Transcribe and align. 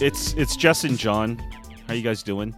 it's 0.00 0.32
it's 0.34 0.56
Jess 0.56 0.84
and 0.84 0.98
John. 0.98 1.38
How 1.86 1.94
you 1.94 2.02
guys 2.02 2.22
doing, 2.22 2.54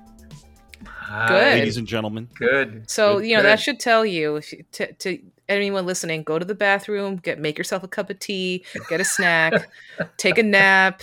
Good. 1.29 1.31
ladies 1.31 1.77
and 1.77 1.87
gentlemen? 1.87 2.29
Good. 2.35 2.89
So 2.91 3.19
Good, 3.19 3.27
you 3.29 3.37
know 3.37 3.43
that 3.43 3.61
should 3.61 3.81
tell 3.81 4.05
you 4.05 4.37
if 4.37 4.53
you, 4.53 4.65
to, 4.73 4.93
to 4.95 5.19
anyone 5.49 5.87
listening, 5.87 6.23
go 6.23 6.39
to 6.39 6.45
the 6.45 6.55
bathroom, 6.55 7.17
get 7.17 7.39
make 7.39 7.59
yourself 7.59 7.83
a 7.83 7.89
cup 7.89 8.11
of 8.11 8.19
tea, 8.19 8.65
get 8.89 9.01
a 9.01 9.05
snack, 9.05 9.71
take 10.17 10.39
a 10.39 10.43
nap, 10.43 11.03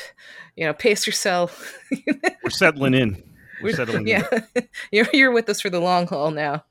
you 0.56 0.66
know, 0.66 0.74
pace 0.74 1.06
yourself. 1.08 1.78
We're 2.44 2.50
settling 2.50 2.94
in. 2.94 3.24
We're 3.62 3.66
We're- 3.66 3.76
settling 3.76 4.08
in. 4.08 4.08
yeah, 4.08 4.62
you're 4.92 5.08
you're 5.12 5.32
with 5.32 5.50
us 5.50 5.60
for 5.62 5.70
the 5.70 5.80
long 5.82 6.08
haul 6.08 6.32
now. 6.32 6.64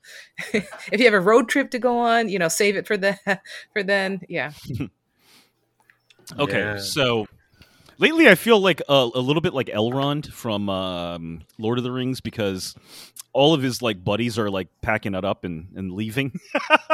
if 0.53 0.99
you 0.99 1.05
have 1.05 1.13
a 1.13 1.19
road 1.19 1.49
trip 1.49 1.71
to 1.71 1.79
go 1.79 1.99
on, 1.99 2.29
you 2.29 2.39
know, 2.39 2.47
save 2.47 2.75
it 2.77 2.87
for 2.87 2.97
the 2.97 3.17
for 3.73 3.83
then. 3.83 4.21
Yeah, 4.29 4.51
Okay, 6.37 6.59
Yeah. 6.59 6.77
so 6.79 7.25
lately 7.99 8.27
I 8.27 8.35
feel 8.35 8.59
like 8.59 8.81
a, 8.89 9.09
a 9.13 9.19
little 9.19 9.41
bit 9.41 9.53
like 9.53 9.67
Elrond 9.67 10.31
from 10.31 10.69
um, 10.69 11.41
Lord 11.59 11.77
of 11.77 11.83
the 11.83 11.91
Rings 11.91 12.21
because 12.21 12.75
all 13.33 13.53
of 13.53 13.61
his 13.61 13.81
like 13.81 14.03
buddies 14.03 14.39
are 14.39 14.49
like 14.49 14.67
packing 14.81 15.13
it 15.13 15.23
up 15.23 15.43
and, 15.43 15.67
and 15.75 15.91
leaving, 15.91 16.39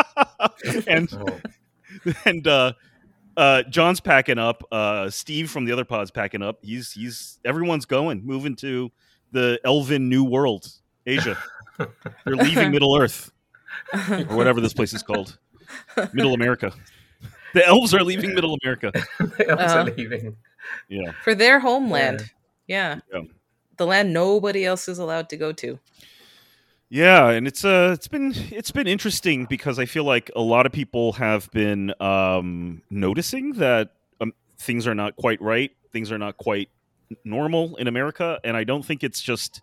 and 0.88 1.10
Oh, 1.14 1.40
and 2.26 2.46
uh, 2.48 2.74
uh, 3.38 3.64
John's 3.64 4.00
packing 4.02 4.38
up. 4.38 4.64
Uh, 4.72 5.10
Steve 5.10 5.50
from 5.50 5.66
the 5.66 5.72
other 5.72 5.86
pod's 5.86 6.12
packing 6.12 6.42
up. 6.42 6.60
He's 6.62 6.92
he's 6.92 7.40
everyone's 7.46 7.86
going, 7.86 8.26
moving 8.26 8.56
to 8.58 8.92
the 9.32 9.60
Elven 9.64 10.10
New 10.10 10.24
World, 10.26 10.68
Asia. 11.06 11.38
They're 11.78 12.36
leaving 12.36 12.72
Middle 12.72 12.98
Earth 13.00 13.32
or 13.94 14.36
whatever 14.36 14.60
this 14.62 14.74
place 14.74 14.94
is 14.94 15.04
called, 15.04 15.38
Middle 16.14 16.34
America. 16.34 16.74
The 17.54 17.66
elves 17.66 17.94
are 17.94 18.04
leaving 18.04 18.34
Middle 18.36 18.58
America. 18.62 18.92
the 19.20 19.50
elves 19.50 19.62
Uh-huh. 19.64 19.80
are 19.80 19.84
leaving. 19.96 20.36
Yeah. 20.88 21.12
for 21.24 21.36
their 21.36 21.60
homeland. 21.60 22.32
Yeah. 22.68 23.00
Yeah. 23.14 23.22
the 23.78 23.86
land 23.86 24.14
nobody 24.14 24.66
else 24.66 24.88
is 24.88 25.00
allowed 25.00 25.30
to 25.30 25.38
go 25.38 25.52
to. 25.54 25.80
Yeah, 26.90 27.30
and 27.32 27.48
it's 27.48 27.66
uh 27.66 27.92
it's 27.94 28.08
been 28.08 28.34
it's 28.52 28.72
been 28.72 28.88
interesting 28.88 29.46
because 29.46 29.80
I 29.80 29.86
feel 29.86 30.04
like 30.04 30.30
a 30.36 30.42
lot 30.42 30.66
of 30.66 30.72
people 30.72 31.14
have 31.14 31.50
been 31.52 31.94
um 32.00 32.84
noticing 32.90 33.54
that 33.54 33.92
um, 34.22 34.34
things 34.60 34.86
are 34.86 34.96
not 34.96 35.16
quite 35.16 35.42
right, 35.42 35.72
things 35.92 36.12
are 36.12 36.18
not 36.18 36.38
quite 36.38 36.70
normal 37.24 37.76
in 37.78 37.88
America, 37.88 38.40
and 38.44 38.56
I 38.56 38.64
don't 38.64 38.86
think 38.86 39.04
it's 39.04 39.22
just 39.22 39.62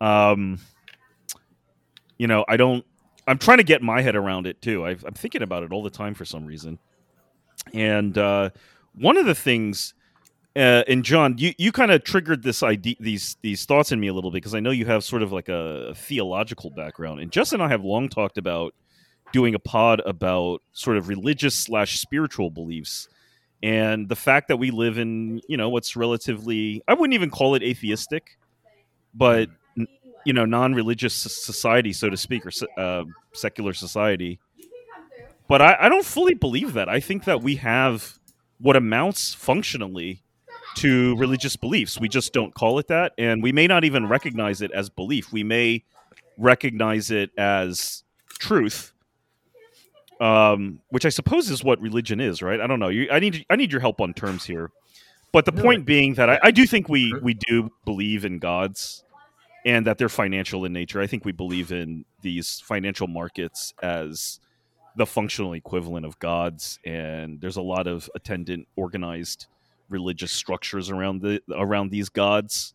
um 0.00 0.58
you 2.18 2.28
know, 2.28 2.44
I 2.48 2.56
don't 2.56 2.84
I'm 3.26 3.38
trying 3.38 3.58
to 3.58 3.64
get 3.64 3.82
my 3.82 4.00
head 4.00 4.16
around 4.16 4.46
it 4.46 4.62
too. 4.62 4.86
i 4.86 4.90
I'm 4.90 5.14
thinking 5.14 5.42
about 5.42 5.64
it 5.64 5.72
all 5.72 5.82
the 5.82 5.90
time 5.90 6.14
for 6.14 6.24
some 6.24 6.46
reason. 6.46 6.78
And 7.74 8.16
uh 8.16 8.50
one 8.94 9.16
of 9.16 9.26
the 9.26 9.34
things 9.34 9.92
uh, 10.56 10.82
and 10.88 11.04
John, 11.04 11.36
you, 11.38 11.52
you 11.58 11.72
kind 11.72 11.90
of 11.90 12.04
triggered 12.04 12.42
this 12.42 12.62
idea, 12.62 12.96
these 12.98 13.36
these 13.42 13.64
thoughts 13.64 13.92
in 13.92 14.00
me 14.00 14.08
a 14.08 14.14
little 14.14 14.30
bit 14.30 14.38
because 14.38 14.54
I 14.54 14.60
know 14.60 14.70
you 14.70 14.86
have 14.86 15.04
sort 15.04 15.22
of 15.22 15.32
like 15.32 15.48
a, 15.48 15.94
theological 15.94 16.70
background, 16.70 17.20
and 17.20 17.30
Justin 17.30 17.60
and 17.60 17.68
I 17.68 17.70
have 17.70 17.84
long 17.84 18.08
talked 18.08 18.38
about 18.38 18.74
doing 19.32 19.54
a 19.54 19.58
pod 19.58 20.00
about 20.06 20.62
sort 20.72 20.96
of 20.96 21.08
religious 21.08 21.54
slash 21.54 22.00
spiritual 22.00 22.50
beliefs, 22.50 23.08
and 23.62 24.08
the 24.08 24.16
fact 24.16 24.48
that 24.48 24.56
we 24.56 24.70
live 24.70 24.98
in 24.98 25.40
you 25.48 25.56
know 25.56 25.68
what's 25.68 25.94
relatively 25.96 26.82
I 26.88 26.94
wouldn't 26.94 27.14
even 27.14 27.30
call 27.30 27.54
it 27.54 27.62
atheistic, 27.62 28.38
but 29.14 29.50
you 30.24 30.32
know 30.32 30.44
non-religious 30.44 31.14
society, 31.14 31.92
so 31.92 32.10
to 32.10 32.16
speak, 32.16 32.44
or 32.46 32.50
uh, 32.78 33.04
secular 33.32 33.74
society. 33.74 34.40
But 35.46 35.62
I, 35.62 35.76
I 35.80 35.88
don't 35.88 36.04
fully 36.04 36.34
believe 36.34 36.72
that. 36.72 36.88
I 36.88 37.00
think 37.00 37.24
that 37.24 37.42
we 37.42 37.56
have 37.56 38.18
what 38.58 38.76
amounts 38.76 39.34
functionally 39.34 40.22
to 40.78 41.16
religious 41.16 41.56
beliefs. 41.56 41.98
We 41.98 42.08
just 42.08 42.32
don't 42.32 42.54
call 42.54 42.78
it 42.78 42.88
that, 42.88 43.12
and 43.18 43.42
we 43.42 43.52
may 43.52 43.66
not 43.66 43.84
even 43.84 44.08
recognize 44.08 44.62
it 44.62 44.70
as 44.72 44.88
belief. 44.88 45.32
We 45.32 45.42
may 45.42 45.84
recognize 46.36 47.10
it 47.10 47.30
as 47.36 48.04
truth, 48.38 48.92
um, 50.20 50.80
which 50.90 51.04
I 51.04 51.08
suppose 51.08 51.50
is 51.50 51.64
what 51.64 51.80
religion 51.80 52.20
is, 52.20 52.42
right? 52.42 52.60
I 52.60 52.66
don't 52.66 52.80
know. 52.80 52.88
You, 52.88 53.08
I 53.10 53.18
need 53.18 53.44
I 53.50 53.56
need 53.56 53.72
your 53.72 53.80
help 53.80 54.00
on 54.00 54.14
terms 54.14 54.44
here. 54.44 54.70
But 55.32 55.44
the 55.44 55.52
point 55.52 55.84
being 55.84 56.14
that 56.14 56.30
I, 56.30 56.38
I 56.44 56.50
do 56.50 56.66
think 56.66 56.88
we 56.88 57.12
we 57.22 57.34
do 57.34 57.70
believe 57.84 58.24
in 58.24 58.38
gods 58.38 59.04
and 59.66 59.86
that 59.86 59.98
they're 59.98 60.08
financial 60.08 60.64
in 60.64 60.72
nature. 60.72 61.00
I 61.00 61.06
think 61.06 61.24
we 61.24 61.32
believe 61.32 61.72
in 61.72 62.04
these 62.22 62.60
financial 62.60 63.08
markets 63.08 63.74
as 63.82 64.40
the 64.96 65.06
functional 65.06 65.52
equivalent 65.52 66.06
of 66.06 66.18
gods, 66.18 66.78
and 66.84 67.40
there's 67.40 67.56
a 67.56 67.62
lot 67.62 67.86
of 67.86 68.08
attendant 68.14 68.66
organized 68.76 69.46
religious 69.88 70.32
structures 70.32 70.90
around 70.90 71.22
the 71.22 71.42
around 71.52 71.90
these 71.90 72.08
gods, 72.08 72.74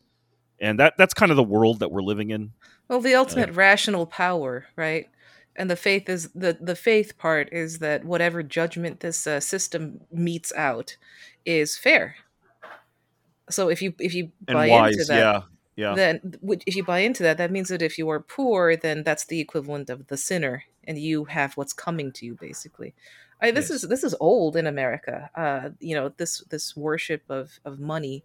and 0.60 0.80
that 0.80 0.96
that's 0.98 1.14
kind 1.14 1.32
of 1.32 1.38
the 1.38 1.44
world 1.44 1.80
that 1.80 1.92
we're 1.92 2.02
living 2.02 2.32
in. 2.32 2.52
Well, 2.88 3.02
the 3.02 3.16
ultimate 3.16 3.52
rational 3.52 4.06
power, 4.06 4.66
right? 4.76 5.08
And 5.56 5.70
the 5.70 5.76
faith 5.76 6.10
is 6.10 6.30
the 6.34 6.58
the 6.60 6.76
faith 6.76 7.18
part 7.18 7.50
is 7.52 7.80
that 7.80 8.06
whatever 8.06 8.44
judgment 8.44 9.02
this 9.02 9.28
uh, 9.28 9.40
system 9.40 10.02
metes 10.12 10.52
out 10.56 10.98
is 11.46 11.78
fair. 11.78 12.16
So 13.50 13.70
if 13.70 13.82
you 13.82 13.94
if 14.00 14.14
you 14.14 14.32
buy 14.46 14.70
wise, 14.70 14.94
into 14.94 15.06
that, 15.06 15.20
yeah, 15.20 15.42
yeah, 15.76 15.96
then 15.96 16.38
if 16.66 16.76
you 16.76 16.84
buy 16.84 17.00
into 17.00 17.24
that, 17.24 17.38
that 17.38 17.52
means 17.52 17.70
that 17.70 17.82
if 17.82 17.98
you 17.98 18.10
are 18.10 18.20
poor, 18.20 18.76
then 18.76 19.04
that's 19.04 19.26
the 19.26 19.40
equivalent 19.40 19.90
of 19.90 20.08
the 20.08 20.18
sinner, 20.18 20.64
and 20.86 20.98
you 20.98 21.26
have 21.26 21.56
what's 21.56 21.74
coming 21.74 22.12
to 22.14 22.26
you, 22.26 22.36
basically. 22.40 22.96
I, 23.44 23.52
this 23.52 23.70
Yes. 23.70 23.84
is 23.84 23.90
this 23.90 24.04
is 24.04 24.16
old 24.20 24.56
in 24.56 24.66
America. 24.68 25.30
Uh, 25.36 25.70
you 25.80 25.96
know 25.96 26.10
this 26.18 26.40
this 26.50 26.76
worship 26.76 27.24
of 27.30 27.60
of 27.66 27.80
money, 27.80 28.24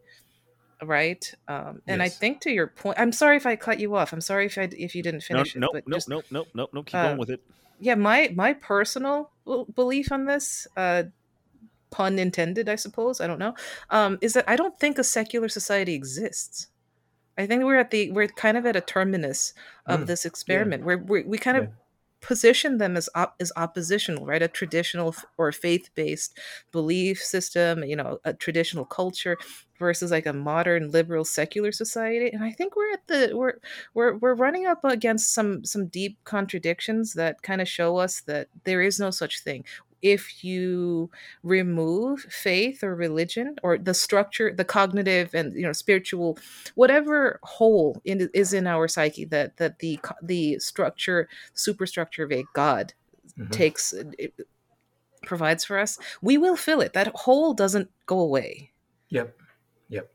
right? 0.83 1.35
Um, 1.49 1.83
and 1.87 2.03
I 2.03 2.09
think 2.09 2.41
to 2.43 2.51
your 2.51 2.69
point, 2.69 2.99
I'm 2.99 3.13
sorry 3.13 3.37
if 3.37 3.47
I 3.47 3.57
cut 3.57 3.81
you 3.81 3.97
off. 3.97 4.13
I'm 4.13 4.21
sorry 4.21 4.47
if 4.47 4.57
I 4.57 4.69
if 4.73 4.95
you 4.95 5.03
didn't 5.03 5.23
finish 5.23 5.57
no, 5.57 5.67
it. 5.67 5.73
But 5.73 5.89
no, 5.89 5.97
just, 5.97 6.09
no, 6.09 6.23
no, 6.31 6.45
no, 6.55 6.69
no. 6.73 6.83
Keep 6.85 6.95
uh, 6.95 7.03
going 7.09 7.19
with 7.19 7.31
it. 7.31 7.41
yeah, 7.81 7.97
my 7.97 8.33
my 8.35 8.53
personal 8.55 9.31
belief 9.75 10.13
on 10.13 10.27
this, 10.27 10.67
uh, 10.77 11.05
pun 11.91 12.19
intended, 12.19 12.69
I 12.69 12.77
suppose. 12.77 13.21
I 13.21 13.27
don't 13.27 13.39
know. 13.39 13.55
Um, 13.91 14.19
is 14.21 14.35
that 14.35 14.45
I 14.49 14.57
don't 14.57 14.79
think 14.79 14.99
a 14.99 15.05
secular 15.05 15.49
society 15.49 15.95
exists. 15.95 16.69
I 17.37 17.47
think 17.47 17.65
we're 17.65 17.77
at 17.77 17.91
the 17.91 18.11
we're 18.13 18.29
kind 18.29 18.57
of 18.57 18.67
at 18.67 18.77
a 18.77 18.81
terminus 18.81 19.53
of 19.87 20.01
Mm, 20.01 20.07
this 20.07 20.25
experiment 20.25 20.85
where 20.85 20.99
we 20.99 21.23
we 21.23 21.39
kind 21.39 21.57
of 21.57 21.65
Yeah. 21.65 21.71
Position 22.21 22.79
them 22.79 22.97
as 22.97 23.09
op- 23.15 23.37
as 23.41 23.53
oppositional, 23.57 24.27
right? 24.27 24.43
A 24.43 24.49
traditional 24.49 25.09
f- 25.09 25.25
or 25.37 25.53
faith 25.53 25.91
based 25.95 26.39
belief 26.73 27.23
system, 27.23 27.85
you 27.85 27.97
know, 27.97 28.19
a 28.25 28.33
traditional 28.35 28.85
culture 28.85 29.37
versus 29.79 30.11
like 30.11 30.27
a 30.27 30.33
modern 30.33 30.91
liberal 30.91 31.25
secular 31.25 31.71
society. 31.73 32.31
And 32.33 32.43
I 32.43 32.51
think 32.53 32.75
we're 32.77 32.93
at 32.93 33.07
the 33.07 33.31
we're 33.35 33.55
we're 33.95 34.17
we're 34.17 34.35
running 34.35 34.67
up 34.67 34.81
against 34.85 35.33
some 35.33 35.65
some 35.65 35.87
deep 35.87 36.19
contradictions 36.25 37.15
that 37.15 37.43
kind 37.43 37.61
of 37.61 37.69
show 37.69 37.97
us 37.99 38.21
that 38.23 38.49
there 38.65 38.83
is 38.83 38.99
no 38.99 39.11
such 39.11 39.43
thing. 39.43 39.65
If 40.03 40.45
you 40.45 41.11
remove 41.43 42.21
faith 42.23 42.83
or 42.85 42.95
religion 42.95 43.57
or 43.63 43.79
the 43.79 43.95
structure, 43.95 44.53
the 44.55 44.65
cognitive 44.65 45.35
and 45.35 45.55
you 45.55 45.63
know 45.63 45.73
spiritual, 45.73 46.39
whatever 46.75 47.41
hole 47.43 48.01
in, 48.05 48.31
is 48.35 48.53
in 48.53 48.67
our 48.67 48.89
psyche 48.89 49.25
that 49.27 49.57
that 49.59 49.79
the 49.81 49.99
the 50.23 50.59
structure 50.61 51.29
superstructure 51.55 52.25
of 52.25 52.33
a 52.33 52.45
god 52.55 52.95
Mhm. 53.37 53.53
takes 53.53 53.93
it 53.95 54.35
provides 55.25 55.65
for 55.65 55.79
us 55.79 55.99
we 56.23 56.39
will 56.39 56.57
fill 56.57 56.81
it 56.81 56.93
that 56.93 57.09
hole 57.09 57.55
doesn't 57.55 57.91
go 58.07 58.21
away 58.21 58.73
Yep. 59.11 59.39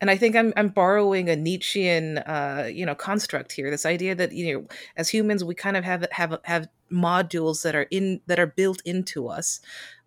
And 0.01 0.09
i 0.09 0.17
think 0.17 0.35
i'm 0.35 0.53
i'm 0.55 0.69
borrowing 0.69 1.29
a 1.29 1.35
nietzschean 1.35 2.19
uh 2.19 2.69
you 2.71 2.85
know 2.85 2.95
construct 2.95 3.51
here 3.51 3.69
this 3.69 3.85
idea 3.85 4.13
that 4.13 4.31
you 4.31 4.53
know 4.53 4.67
as 4.97 5.09
humans 5.09 5.43
we 5.43 5.55
kind 5.55 5.77
of 5.77 5.83
have 5.83 6.05
have 6.11 6.37
have 6.43 6.67
modules 6.91 7.63
that 7.63 7.75
are 7.75 7.87
in 7.89 8.21
that 8.27 8.39
are 8.39 8.47
built 8.47 8.81
into 8.85 9.27
us 9.27 9.59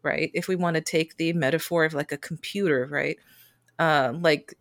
right 0.02 0.30
if 0.34 0.48
we 0.48 0.56
want 0.56 0.74
to 0.74 0.80
take 0.80 1.16
the 1.16 1.32
metaphor 1.32 1.84
of 1.84 1.94
like 1.94 2.12
a 2.12 2.18
computer 2.18 2.88
right 2.90 3.18
uh, 3.78 4.12
like 4.20 4.54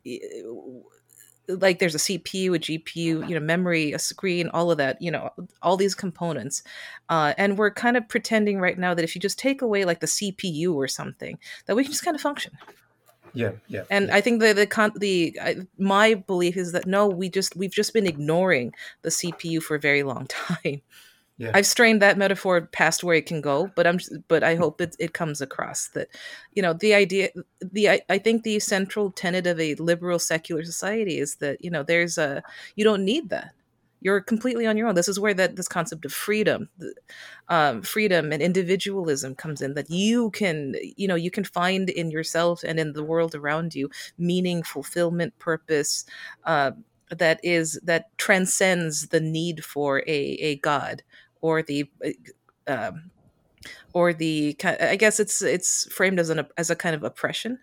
like 1.48 1.80
there's 1.80 1.96
a 1.96 2.00
CPU, 2.00 2.56
a 2.56 2.60
GPU, 2.60 2.96
you 2.96 3.36
know, 3.36 3.40
memory, 3.40 3.94
a 3.94 4.00
screen, 4.00 4.50
all 4.50 4.72
of 4.72 4.78
that, 4.78 5.02
you 5.02 5.12
know, 5.12 5.30
all 5.62 5.78
these 5.78 5.96
components. 5.96 6.64
Uh, 7.10 7.34
and 7.38 7.58
we're 7.58 7.72
kind 7.72 7.98
of 7.98 8.08
pretending 8.08 8.60
right 8.60 8.78
now 8.78 8.94
that 8.94 9.04
if 9.04 9.16
you 9.16 9.22
just 9.22 9.38
take 9.38 9.62
away 9.62 9.86
like 9.86 10.00
the 10.00 10.08
CPU 10.08 10.74
or 10.74 10.88
something, 10.88 11.38
that 11.66 11.76
we 11.76 11.84
can 11.84 11.92
just 11.92 12.04
kind 12.04 12.16
of 12.16 12.22
function. 12.22 12.54
Yeah. 13.36 13.52
Yeah. 13.68 13.84
And 13.90 14.08
yeah. 14.08 14.16
I 14.16 14.22
think 14.22 14.42
the 14.42 14.54
the 14.54 14.68
con- 14.68 14.94
the 14.96 15.38
I, 15.42 15.58
my 15.78 16.16
belief 16.16 16.58
is 16.58 16.72
that 16.72 16.88
no, 16.88 17.08
we 17.08 17.30
just 17.30 17.56
we've 17.56 17.72
just 17.72 17.94
been 17.94 18.08
ignoring 18.08 18.74
the 19.02 19.10
CPU 19.10 19.62
for 19.62 19.76
a 19.76 19.80
very 19.80 20.04
long 20.04 20.28
time. 20.28 20.82
Yeah. 21.38 21.52
I've 21.54 21.68
strained 21.68 22.02
that 22.02 22.18
metaphor 22.18 22.62
past 22.62 23.04
where 23.04 23.18
it 23.18 23.26
can 23.26 23.42
go, 23.42 23.70
but 23.76 23.86
I'm 23.86 24.00
but 24.30 24.42
I 24.42 24.56
hope 24.56 24.80
it 24.80 24.96
it 25.00 25.14
comes 25.14 25.42
across 25.42 25.90
that 25.90 26.08
you 26.54 26.62
know 26.62 26.72
the 26.72 26.94
idea 26.94 27.30
the 27.60 27.90
I, 27.90 28.02
I 28.10 28.20
think 28.20 28.44
the 28.44 28.60
central 28.60 29.12
tenet 29.12 29.46
of 29.46 29.60
a 29.60 29.76
liberal 29.76 30.18
secular 30.18 30.64
society 30.64 31.20
is 31.20 31.36
that 31.36 31.64
you 31.64 31.70
know 31.70 31.84
there's 31.84 32.18
a 32.18 32.42
you 32.76 32.86
don't 32.86 33.04
need 33.04 33.30
that 33.30 33.54
you're 34.06 34.22
completely 34.22 34.68
on 34.68 34.78
your 34.78 34.88
own. 34.88 34.94
This 34.94 35.08
is 35.08 35.20
where 35.20 35.34
that 35.34 35.56
this 35.56 35.68
concept 35.68 36.06
of 36.06 36.14
freedom, 36.14 36.70
um, 37.50 37.82
freedom 37.82 38.32
and 38.32 38.40
individualism 38.40 39.34
comes 39.34 39.64
in. 39.64 39.74
That 39.74 39.90
you 39.90 40.30
can, 40.30 40.76
you 40.96 41.08
know, 41.08 41.16
you 41.16 41.32
can 41.32 41.44
find 41.44 41.90
in 41.90 42.12
yourself 42.12 42.64
and 42.64 42.80
in 42.80 42.94
the 42.94 43.04
world 43.04 43.34
around 43.34 43.74
you 43.74 43.90
meaning, 44.20 44.62
fulfillment, 44.62 45.40
purpose. 45.40 46.06
Uh, 46.44 46.74
that 47.10 47.40
is 47.42 47.80
that 47.84 48.16
transcends 48.20 49.08
the 49.08 49.20
need 49.20 49.66
for 49.66 50.04
a 50.08 50.22
a 50.50 50.58
god 50.58 51.02
or 51.42 51.64
the 51.64 51.90
uh, 52.06 52.12
um, 52.72 53.10
or 53.92 54.14
the 54.14 54.56
I 54.64 54.98
guess 54.98 55.20
it's 55.20 55.42
it's 55.42 55.92
framed 55.92 56.20
as 56.20 56.30
an 56.30 56.46
as 56.58 56.70
a 56.70 56.76
kind 56.76 56.96
of 56.96 57.04
oppression 57.04 57.58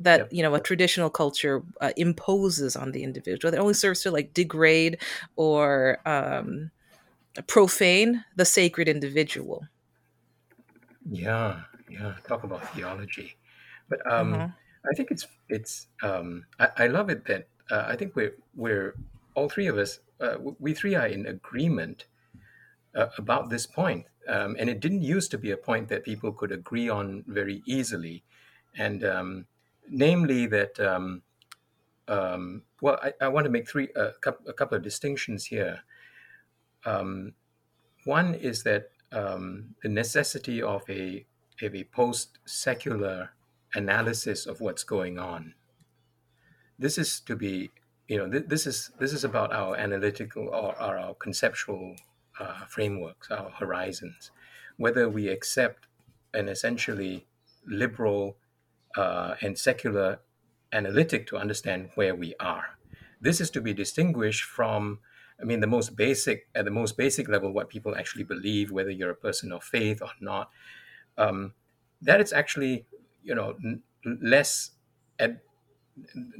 that 0.00 0.20
yep. 0.20 0.28
you 0.32 0.42
know 0.42 0.54
a 0.54 0.60
traditional 0.60 1.10
culture 1.10 1.62
uh, 1.80 1.92
imposes 1.96 2.76
on 2.76 2.92
the 2.92 3.02
individual. 3.02 3.50
That 3.50 3.60
only 3.60 3.74
serves 3.74 4.02
to 4.02 4.10
like 4.10 4.34
degrade 4.34 4.98
or 5.36 5.98
um, 6.06 6.70
profane 7.46 8.24
the 8.36 8.44
sacred 8.44 8.88
individual. 8.88 9.64
Yeah 11.10 11.60
yeah 11.90 12.14
talk 12.26 12.44
about 12.44 12.66
theology. 12.74 13.36
But 13.88 14.00
um 14.10 14.34
mm-hmm. 14.34 14.52
i 14.90 14.94
think 14.94 15.10
it's 15.10 15.26
it's 15.48 15.86
um 16.02 16.44
i, 16.60 16.68
I 16.76 16.86
love 16.88 17.08
it 17.08 17.24
that 17.24 17.48
uh, 17.70 17.84
i 17.88 17.96
think 17.96 18.14
we're 18.14 18.36
we're 18.54 18.94
all 19.34 19.48
three 19.48 19.66
of 19.66 19.78
us 19.78 20.00
uh, 20.20 20.36
we 20.58 20.74
three 20.74 20.94
are 20.94 21.06
in 21.06 21.26
agreement 21.26 22.04
uh, 22.94 23.06
about 23.16 23.50
this 23.50 23.66
point. 23.66 24.06
Um, 24.28 24.56
and 24.58 24.68
it 24.68 24.80
didn't 24.80 25.02
used 25.02 25.30
to 25.30 25.38
be 25.38 25.52
a 25.52 25.56
point 25.56 25.88
that 25.88 26.04
people 26.04 26.32
could 26.32 26.52
agree 26.52 26.88
on 26.88 27.24
very 27.26 27.62
easily. 27.66 28.24
And 28.76 29.04
um, 29.04 29.46
namely 29.90 30.46
that 30.46 30.78
um, 30.80 31.22
um, 32.08 32.62
well, 32.80 32.98
I, 33.02 33.12
I, 33.20 33.28
want 33.28 33.44
to 33.44 33.50
make 33.50 33.68
three 33.68 33.88
uh, 33.94 34.10
a 34.46 34.52
couple 34.52 34.76
of 34.76 34.82
distinctions 34.82 35.44
here. 35.44 35.80
Um, 36.84 37.34
one 38.04 38.34
is 38.34 38.62
that 38.62 38.90
um, 39.12 39.74
the 39.82 39.88
necessity 39.88 40.62
of 40.62 40.82
a 40.88 41.26
of 41.62 41.74
a 41.74 41.84
post 41.84 42.38
secular 42.46 43.30
analysis 43.74 44.46
of 44.46 44.60
what's 44.60 44.84
going 44.84 45.18
on. 45.18 45.54
This 46.78 46.96
is 46.96 47.20
to 47.20 47.36
be, 47.36 47.70
you 48.06 48.16
know, 48.16 48.30
th- 48.30 48.46
this 48.46 48.66
is 48.66 48.90
this 48.98 49.12
is 49.12 49.24
about 49.24 49.52
our 49.52 49.76
analytical 49.76 50.48
or, 50.48 50.80
or 50.80 50.98
our 50.98 51.14
conceptual 51.14 51.96
uh, 52.40 52.64
frameworks, 52.66 53.30
our 53.30 53.50
horizons, 53.50 54.30
whether 54.76 55.08
we 55.08 55.28
accept 55.28 55.86
an 56.34 56.48
essentially 56.48 57.26
liberal 57.66 58.36
uh, 58.96 59.34
and 59.40 59.58
secular 59.58 60.20
analytic 60.72 61.26
to 61.28 61.36
understand 61.36 61.90
where 61.94 62.14
we 62.14 62.34
are. 62.40 62.78
This 63.20 63.40
is 63.40 63.50
to 63.50 63.60
be 63.60 63.72
distinguished 63.72 64.44
from, 64.44 65.00
I 65.40 65.44
mean, 65.44 65.60
the 65.60 65.66
most 65.66 65.96
basic, 65.96 66.48
at 66.54 66.64
the 66.64 66.70
most 66.70 66.96
basic 66.96 67.28
level, 67.28 67.52
what 67.52 67.68
people 67.68 67.96
actually 67.96 68.24
believe, 68.24 68.70
whether 68.70 68.90
you're 68.90 69.10
a 69.10 69.16
person 69.16 69.52
of 69.52 69.64
faith 69.64 70.02
or 70.02 70.10
not. 70.20 70.50
Um, 71.16 71.54
that 72.02 72.20
is 72.20 72.32
actually, 72.32 72.86
you 73.22 73.34
know, 73.34 73.56
less. 74.04 74.72
At, 75.18 75.40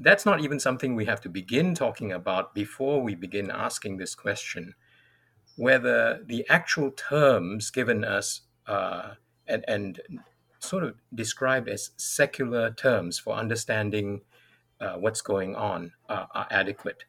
that's 0.00 0.24
not 0.24 0.40
even 0.40 0.60
something 0.60 0.94
we 0.94 1.06
have 1.06 1.20
to 1.22 1.28
begin 1.28 1.74
talking 1.74 2.12
about 2.12 2.54
before 2.54 3.02
we 3.02 3.16
begin 3.16 3.50
asking 3.50 3.96
this 3.96 4.14
question 4.14 4.74
whether 5.58 6.20
the 6.24 6.46
actual 6.48 6.92
terms 6.92 7.70
given 7.70 8.04
us 8.04 8.42
uh, 8.68 9.14
and, 9.48 9.64
and 9.66 10.00
sort 10.68 10.84
of 10.84 10.94
described 11.14 11.68
as 11.68 11.90
secular 11.96 12.70
terms 12.72 13.18
for 13.18 13.34
understanding 13.34 14.20
uh, 14.80 14.94
what's 14.94 15.20
going 15.20 15.56
on 15.56 15.92
uh, 16.08 16.26
are 16.34 16.46
adequate. 16.50 17.04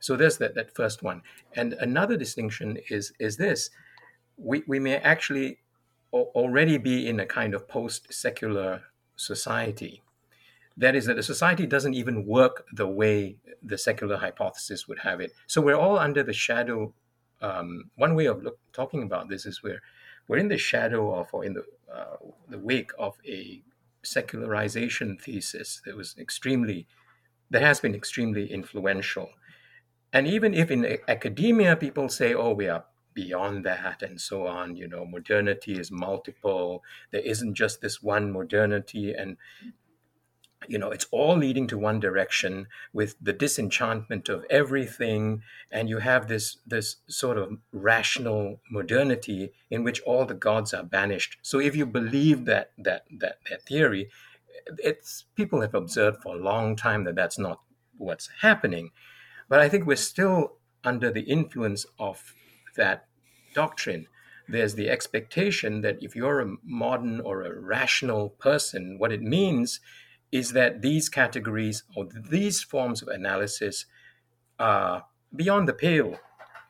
So 0.00 0.16
there's 0.16 0.38
that, 0.38 0.54
that 0.54 0.74
first 0.74 1.02
one. 1.02 1.22
And 1.54 1.74
another 1.74 2.16
distinction 2.16 2.78
is, 2.90 3.12
is 3.18 3.36
this 3.36 3.70
we, 4.36 4.62
we 4.66 4.78
may 4.78 4.96
actually 4.96 5.58
already 6.12 6.78
be 6.78 7.08
in 7.08 7.20
a 7.20 7.26
kind 7.26 7.54
of 7.54 7.68
post 7.68 8.12
secular 8.12 8.82
society. 9.16 10.02
That 10.76 10.94
is, 10.94 11.06
that 11.06 11.16
the 11.16 11.22
society 11.22 11.66
doesn't 11.66 11.94
even 11.94 12.26
work 12.26 12.66
the 12.72 12.86
way 12.86 13.36
the 13.62 13.78
secular 13.78 14.18
hypothesis 14.18 14.86
would 14.86 14.98
have 15.00 15.20
it. 15.20 15.32
So 15.46 15.60
we're 15.60 15.76
all 15.76 15.98
under 15.98 16.22
the 16.22 16.34
shadow. 16.34 16.92
Um, 17.40 17.90
one 17.96 18.14
way 18.14 18.26
of 18.26 18.42
look, 18.42 18.58
talking 18.72 19.02
about 19.02 19.28
this 19.28 19.46
is 19.46 19.62
we're, 19.62 19.80
we're 20.28 20.38
in 20.38 20.48
the 20.48 20.58
shadow 20.58 21.14
of, 21.14 21.28
or 21.32 21.44
in 21.44 21.54
the 21.54 21.64
uh, 21.92 22.16
the 22.48 22.58
wake 22.58 22.90
of 22.98 23.16
a 23.26 23.62
secularization 24.02 25.16
thesis 25.16 25.80
that 25.84 25.96
was 25.96 26.14
extremely, 26.18 26.86
that 27.50 27.62
has 27.62 27.80
been 27.80 27.94
extremely 27.94 28.50
influential. 28.52 29.30
And 30.12 30.26
even 30.26 30.54
if 30.54 30.70
in 30.70 30.98
academia 31.08 31.76
people 31.76 32.08
say, 32.08 32.34
oh, 32.34 32.52
we 32.52 32.68
are 32.68 32.84
beyond 33.14 33.64
that 33.64 34.02
and 34.02 34.20
so 34.20 34.46
on, 34.46 34.76
you 34.76 34.88
know, 34.88 35.06
modernity 35.06 35.78
is 35.78 35.90
multiple, 35.90 36.82
there 37.12 37.22
isn't 37.22 37.54
just 37.54 37.80
this 37.80 38.02
one 38.02 38.32
modernity, 38.32 39.14
and 39.14 39.36
you 40.68 40.78
know 40.78 40.90
it's 40.90 41.06
all 41.10 41.36
leading 41.36 41.66
to 41.68 41.78
one 41.78 42.00
direction 42.00 42.66
with 42.92 43.16
the 43.20 43.32
disenchantment 43.32 44.28
of 44.28 44.44
everything 44.50 45.42
and 45.70 45.88
you 45.88 45.98
have 45.98 46.28
this 46.28 46.58
this 46.66 46.96
sort 47.08 47.38
of 47.38 47.58
rational 47.72 48.60
modernity 48.70 49.52
in 49.70 49.84
which 49.84 50.00
all 50.02 50.24
the 50.24 50.34
gods 50.34 50.72
are 50.74 50.82
banished. 50.82 51.38
So 51.42 51.58
if 51.58 51.76
you 51.76 51.86
believe 51.86 52.44
that 52.46 52.72
that 52.78 53.04
that, 53.18 53.38
that 53.50 53.62
theory 53.62 54.08
it's 54.78 55.24
people 55.36 55.60
have 55.60 55.74
observed 55.74 56.22
for 56.22 56.34
a 56.34 56.42
long 56.42 56.76
time 56.76 57.04
that 57.04 57.14
that's 57.14 57.38
not 57.38 57.60
what's 57.98 58.28
happening. 58.40 58.90
But 59.48 59.60
i 59.60 59.68
think 59.68 59.86
we're 59.86 59.96
still 59.96 60.56
under 60.84 61.10
the 61.10 61.22
influence 61.22 61.84
of 61.98 62.34
that 62.76 63.06
doctrine. 63.54 64.06
There's 64.48 64.76
the 64.76 64.88
expectation 64.88 65.80
that 65.80 65.98
if 66.00 66.14
you're 66.14 66.40
a 66.40 66.54
modern 66.62 67.20
or 67.20 67.42
a 67.42 67.58
rational 67.58 68.30
person 68.30 68.96
what 68.98 69.12
it 69.12 69.22
means 69.22 69.80
is 70.32 70.52
that 70.52 70.82
these 70.82 71.08
categories 71.08 71.84
or 71.96 72.06
these 72.06 72.62
forms 72.62 73.02
of 73.02 73.08
analysis 73.08 73.86
are 74.58 75.04
beyond 75.34 75.68
the 75.68 75.72
pale, 75.72 76.18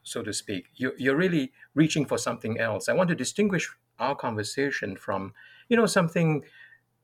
so 0.03 0.23
to 0.23 0.32
speak. 0.32 0.67
You, 0.75 0.93
you're 0.99 1.17
really 1.17 1.53
reaching 1.75 2.04
for 2.04 2.19
something 2.19 2.59
else. 2.61 2.88
I 2.88 2.92
want 2.92 3.09
to 3.09 3.14
distinguish 3.14 3.69
our 3.99 4.14
conversation 4.14 4.97
from, 4.97 5.33
you 5.69 5.76
know, 5.76 5.87
something 5.87 6.45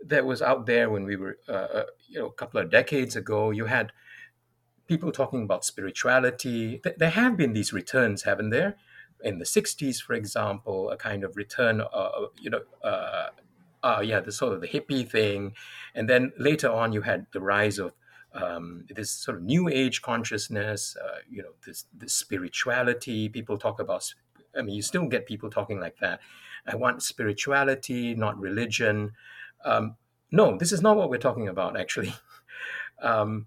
that 0.04 0.26
was 0.26 0.42
out 0.42 0.66
there 0.66 0.90
when 0.90 1.04
we 1.04 1.16
were, 1.16 1.38
uh, 1.48 1.52
uh 1.52 1.84
you 2.08 2.18
know, 2.18 2.26
a 2.26 2.32
couple 2.32 2.60
of 2.60 2.70
decades 2.70 3.16
ago. 3.16 3.50
You 3.50 3.66
had 3.66 3.92
people 4.86 5.12
talking 5.12 5.44
about 5.44 5.64
spirituality. 5.64 6.80
There 6.96 7.10
have 7.10 7.36
been 7.36 7.52
these 7.52 7.72
returns, 7.72 8.24
haven't 8.24 8.50
there? 8.50 8.76
In 9.22 9.38
the 9.38 9.44
60s, 9.44 10.02
for 10.02 10.14
example, 10.14 10.90
a 10.90 10.96
kind 10.96 11.22
of 11.22 11.36
return, 11.36 11.80
uh, 11.80 12.10
you 12.38 12.50
know, 12.50 12.62
uh, 12.82 13.28
uh, 13.82 14.00
yeah, 14.04 14.20
the 14.20 14.32
sort 14.32 14.52
of 14.52 14.60
the 14.60 14.68
hippie 14.68 15.08
thing, 15.08 15.54
and 15.94 16.08
then 16.08 16.32
later 16.38 16.70
on 16.70 16.92
you 16.92 17.02
had 17.02 17.26
the 17.32 17.40
rise 17.40 17.78
of 17.78 17.92
um, 18.34 18.84
this 18.88 19.10
sort 19.10 19.36
of 19.36 19.42
new 19.42 19.68
age 19.68 20.02
consciousness. 20.02 20.96
Uh, 21.02 21.18
you 21.30 21.42
know, 21.42 21.50
this 21.64 21.84
spirituality. 22.06 23.28
People 23.28 23.58
talk 23.58 23.80
about. 23.80 24.12
I 24.56 24.62
mean, 24.62 24.74
you 24.74 24.82
still 24.82 25.06
get 25.06 25.26
people 25.26 25.50
talking 25.50 25.80
like 25.80 25.98
that. 25.98 26.20
I 26.66 26.76
want 26.76 27.02
spirituality, 27.02 28.14
not 28.14 28.38
religion. 28.38 29.12
Um, 29.64 29.96
no, 30.30 30.56
this 30.56 30.72
is 30.72 30.82
not 30.82 30.96
what 30.96 31.10
we're 31.10 31.18
talking 31.18 31.48
about. 31.48 31.78
Actually, 31.78 32.14
um, 33.02 33.46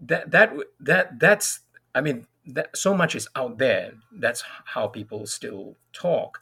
that 0.00 0.30
that 0.30 0.54
that 0.80 1.18
that's. 1.18 1.60
I 1.94 2.00
mean, 2.00 2.26
that 2.46 2.76
so 2.76 2.94
much 2.94 3.14
is 3.14 3.28
out 3.34 3.58
there. 3.58 3.92
That's 4.12 4.44
how 4.64 4.86
people 4.86 5.26
still 5.26 5.76
talk. 5.92 6.40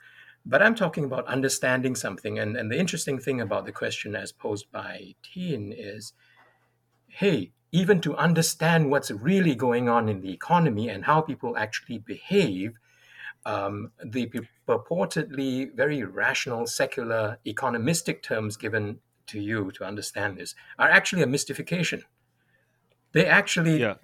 But 0.48 0.62
I'm 0.62 0.76
talking 0.76 1.04
about 1.04 1.26
understanding 1.26 1.96
something. 1.96 2.38
And, 2.38 2.56
and 2.56 2.70
the 2.70 2.78
interesting 2.78 3.18
thing 3.18 3.40
about 3.40 3.66
the 3.66 3.72
question 3.72 4.14
as 4.14 4.30
posed 4.30 4.70
by 4.70 5.14
Teen 5.22 5.74
is 5.76 6.12
hey, 7.08 7.50
even 7.72 8.00
to 8.02 8.14
understand 8.16 8.90
what's 8.90 9.10
really 9.10 9.54
going 9.54 9.88
on 9.88 10.08
in 10.08 10.20
the 10.20 10.32
economy 10.32 10.88
and 10.90 11.04
how 11.04 11.20
people 11.20 11.56
actually 11.56 11.98
behave, 11.98 12.74
um, 13.46 13.90
the 14.04 14.30
purportedly 14.68 15.74
very 15.74 16.04
rational, 16.04 16.66
secular, 16.66 17.38
economistic 17.46 18.22
terms 18.22 18.56
given 18.56 18.98
to 19.26 19.40
you 19.40 19.72
to 19.72 19.82
understand 19.82 20.36
this 20.36 20.54
are 20.78 20.90
actually 20.90 21.22
a 21.22 21.26
mystification. 21.26 22.04
They 23.12 23.26
actually 23.26 23.80
yeah 23.80 23.94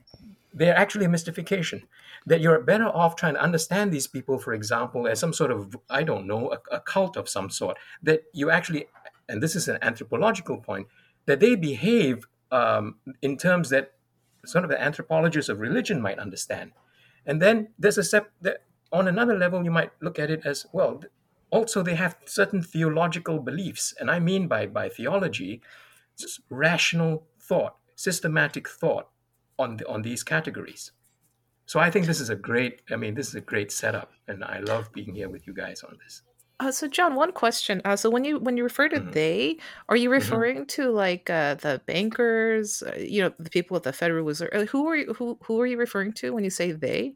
they're 0.55 0.77
actually 0.77 1.07
a 1.07 1.09
mystification. 1.09 1.83
That 2.27 2.41
you're 2.41 2.61
better 2.61 2.87
off 2.87 3.17
trying 3.17 3.35
to 3.35 3.43
understand 3.43 3.93
these 3.93 4.07
people, 4.07 4.39
for 4.39 4.53
example, 4.53 5.09
as 5.09 5.19
some 5.19 5.33
sort 5.33 5.51
of, 5.51 5.77
I 5.91 6.03
don't 6.03 6.27
know, 6.27 6.53
a, 6.53 6.77
a 6.77 6.81
cult 6.81 7.17
of 7.17 7.29
some 7.29 7.51
sort. 7.51 7.77
That 8.03 8.23
you 8.33 8.51
actually, 8.51 8.87
and 9.29 9.43
this 9.43 9.57
is 9.57 9.69
an 9.69 9.79
anthropological 9.83 10.59
point, 10.59 10.87
that 11.27 11.41
they 11.41 11.55
behave 11.55 12.27
um, 12.51 12.97
in 13.23 13.37
terms 13.37 13.71
that 13.71 13.93
sort 14.45 14.65
of 14.65 14.71
the 14.71 14.81
anthropologists 14.81 15.49
of 15.49 15.61
religion 15.61 16.01
might 16.01 16.19
understand. 16.19 16.73
And 17.27 17.41
then 17.41 17.69
there's 17.79 17.99
a 17.99 18.05
step 18.05 18.31
that 18.43 18.65
on 18.93 19.09
another 19.09 19.37
level, 19.37 19.65
you 19.65 19.71
might 19.71 19.91
look 20.01 20.19
at 20.19 20.31
it 20.31 20.43
as 20.45 20.67
well. 20.73 21.03
Also, 21.51 21.83
they 21.83 21.95
have 21.95 22.17
certain 22.25 22.63
theological 22.63 23.39
beliefs. 23.39 23.95
And 23.99 24.11
I 24.11 24.19
mean 24.19 24.49
by, 24.49 24.67
by 24.67 24.89
theology, 24.89 25.63
rational 26.51 27.27
thought, 27.41 27.77
systematic 27.95 28.69
thought 28.69 29.09
on 29.59 29.79
the, 29.79 29.89
on 29.89 30.03
these 30.03 30.23
categories. 30.23 30.93
So 31.73 31.81
I 31.81 31.91
think 31.91 32.05
this 32.05 32.21
is 32.21 32.29
a 32.29 32.37
great. 32.37 32.83
I 32.91 32.97
mean, 32.97 33.15
this 33.15 33.29
is 33.29 33.35
a 33.35 33.41
great 33.41 33.73
setup, 33.73 34.13
and 34.29 34.45
I 34.45 34.59
love 34.59 34.93
being 34.93 35.15
here 35.15 35.31
with 35.31 35.47
you 35.47 35.55
guys 35.55 35.83
on 35.83 35.97
this. 36.05 36.21
Uh, 36.61 36.71
so 36.71 36.87
John, 36.87 37.15
one 37.15 37.33
question. 37.33 37.81
Uh, 37.87 37.97
so 37.97 38.11
when 38.11 38.25
you 38.25 38.39
when 38.39 38.59
you 38.59 38.63
refer 38.63 38.91
to 38.91 39.01
Mhm. 39.01 39.13
they, 39.13 39.57
are 39.89 39.97
you 39.97 40.11
Mhm. 40.11 40.13
referring 40.21 40.67
to 40.77 40.91
like 40.91 41.31
uh, 41.31 41.55
the 41.55 41.81
bankers, 41.87 42.83
uh, 42.83 42.95
you 42.99 43.23
know, 43.23 43.33
the 43.39 43.49
people 43.49 43.75
at 43.79 43.85
the 43.85 43.93
Federal 43.95 44.23
Reserve? 44.23 44.51
Uh, 44.53 44.67
who 44.67 44.87
are 44.87 44.97
you, 44.97 45.15
who 45.15 45.39
who 45.47 45.59
are 45.63 45.67
you 45.67 45.79
referring 45.79 46.13
to 46.21 46.35
when 46.35 46.45
you 46.45 46.51
say 46.51 46.73
they? 46.73 47.15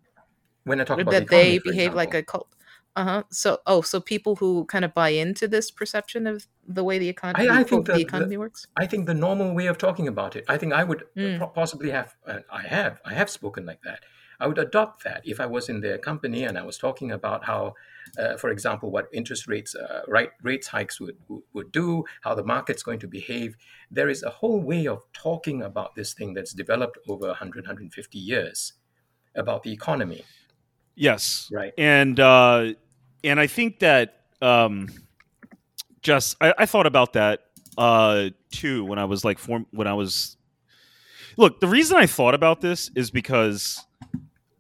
When 0.65 0.81
I 0.81 0.85
talk 0.85 0.99
about 1.01 1.11
the 1.11 1.21
that 1.21 1.29
they 1.29 1.57
economy, 1.57 1.59
for 1.59 1.71
behave 1.73 1.95
like 1.95 2.15
a 2.15 2.23
cult? 2.23 2.49
Uh 2.97 3.05
huh. 3.05 3.23
So 3.31 3.59
oh, 3.67 3.83
so 3.83 4.01
people 4.01 4.37
who 4.37 4.65
kind 4.73 4.87
of 4.87 4.95
buy 4.95 5.11
into 5.11 5.47
this 5.49 5.71
perception 5.71 6.27
of 6.27 6.47
the 6.67 6.83
way 6.83 6.97
the 6.99 7.11
economy, 7.11 7.51
I, 7.51 7.61
I 7.61 7.63
think 7.63 7.85
the 7.85 7.93
the, 7.93 7.99
the 7.99 8.07
economy 8.09 8.39
works. 8.39 8.67
I 8.75 8.87
think 8.87 9.05
the 9.05 9.21
normal 9.29 9.55
way 9.55 9.67
of 9.67 9.77
talking 9.77 10.09
about 10.09 10.35
it. 10.35 10.45
I 10.49 10.57
think 10.57 10.73
I 10.73 10.83
would 10.83 11.05
Mm. 11.15 11.53
possibly 11.53 11.91
have. 11.91 12.17
Uh, 12.27 12.41
I 12.51 12.63
have. 12.63 13.03
I 13.05 13.13
have 13.21 13.29
spoken 13.29 13.67
like 13.67 13.83
that. 13.85 14.01
I 14.41 14.47
would 14.47 14.59
adopt 14.59 15.05
that 15.05 15.23
if 15.25 15.41
I 15.41 15.47
was 15.47 15.69
in 15.69 15.81
their 15.81 15.99
company 15.99 16.45
and 16.45 16.59
I 16.59 16.63
was 16.63 16.79
talking 16.79 17.13
about 17.13 17.45
how, 17.45 17.75
uh, 18.19 18.37
for 18.37 18.51
example, 18.51 18.91
what 18.91 19.09
interest 19.13 19.47
rates, 19.49 19.75
uh, 19.75 20.03
right, 20.09 20.31
rates 20.43 20.67
hikes 20.67 21.01
would, 21.01 21.17
would 21.53 21.73
do, 21.73 22.05
how 22.23 22.35
the 22.35 22.45
market's 22.45 22.83
going 22.83 22.99
to 23.01 23.09
behave. 23.09 23.57
There 23.91 24.09
is 24.09 24.23
a 24.23 24.31
whole 24.31 24.61
way 24.61 24.87
of 24.87 25.03
talking 25.13 25.63
about 25.63 25.95
this 25.95 26.13
thing 26.15 26.35
that's 26.35 26.53
developed 26.53 26.99
over 27.09 27.27
100, 27.29 27.65
150 27.65 28.19
years 28.19 28.75
about 29.35 29.63
the 29.63 29.73
economy, 29.73 30.25
Yes, 30.95 31.49
right? 31.53 31.73
and 31.77 32.19
uh, 32.19 32.73
and 33.23 33.39
I 33.39 33.47
think 33.47 33.81
that 33.81 34.21
um, 34.41 34.89
just 36.03 36.37
I, 36.41 36.55
I 36.59 36.67
thought 36.67 36.87
about 36.87 37.13
that 37.15 37.41
uh, 37.77 38.31
too 38.51 38.85
when 38.85 38.99
I 38.99 39.05
was 39.05 39.25
like 39.25 39.39
form 39.39 39.67
when 39.73 39.87
I 39.87 39.95
was 39.95 40.37
look. 41.37 41.61
The 41.61 41.67
reason 41.67 41.97
I 41.97 42.07
thought 42.07 42.35
about 42.35 42.61
this 42.61 42.91
is 42.95 43.11
because 43.11 43.86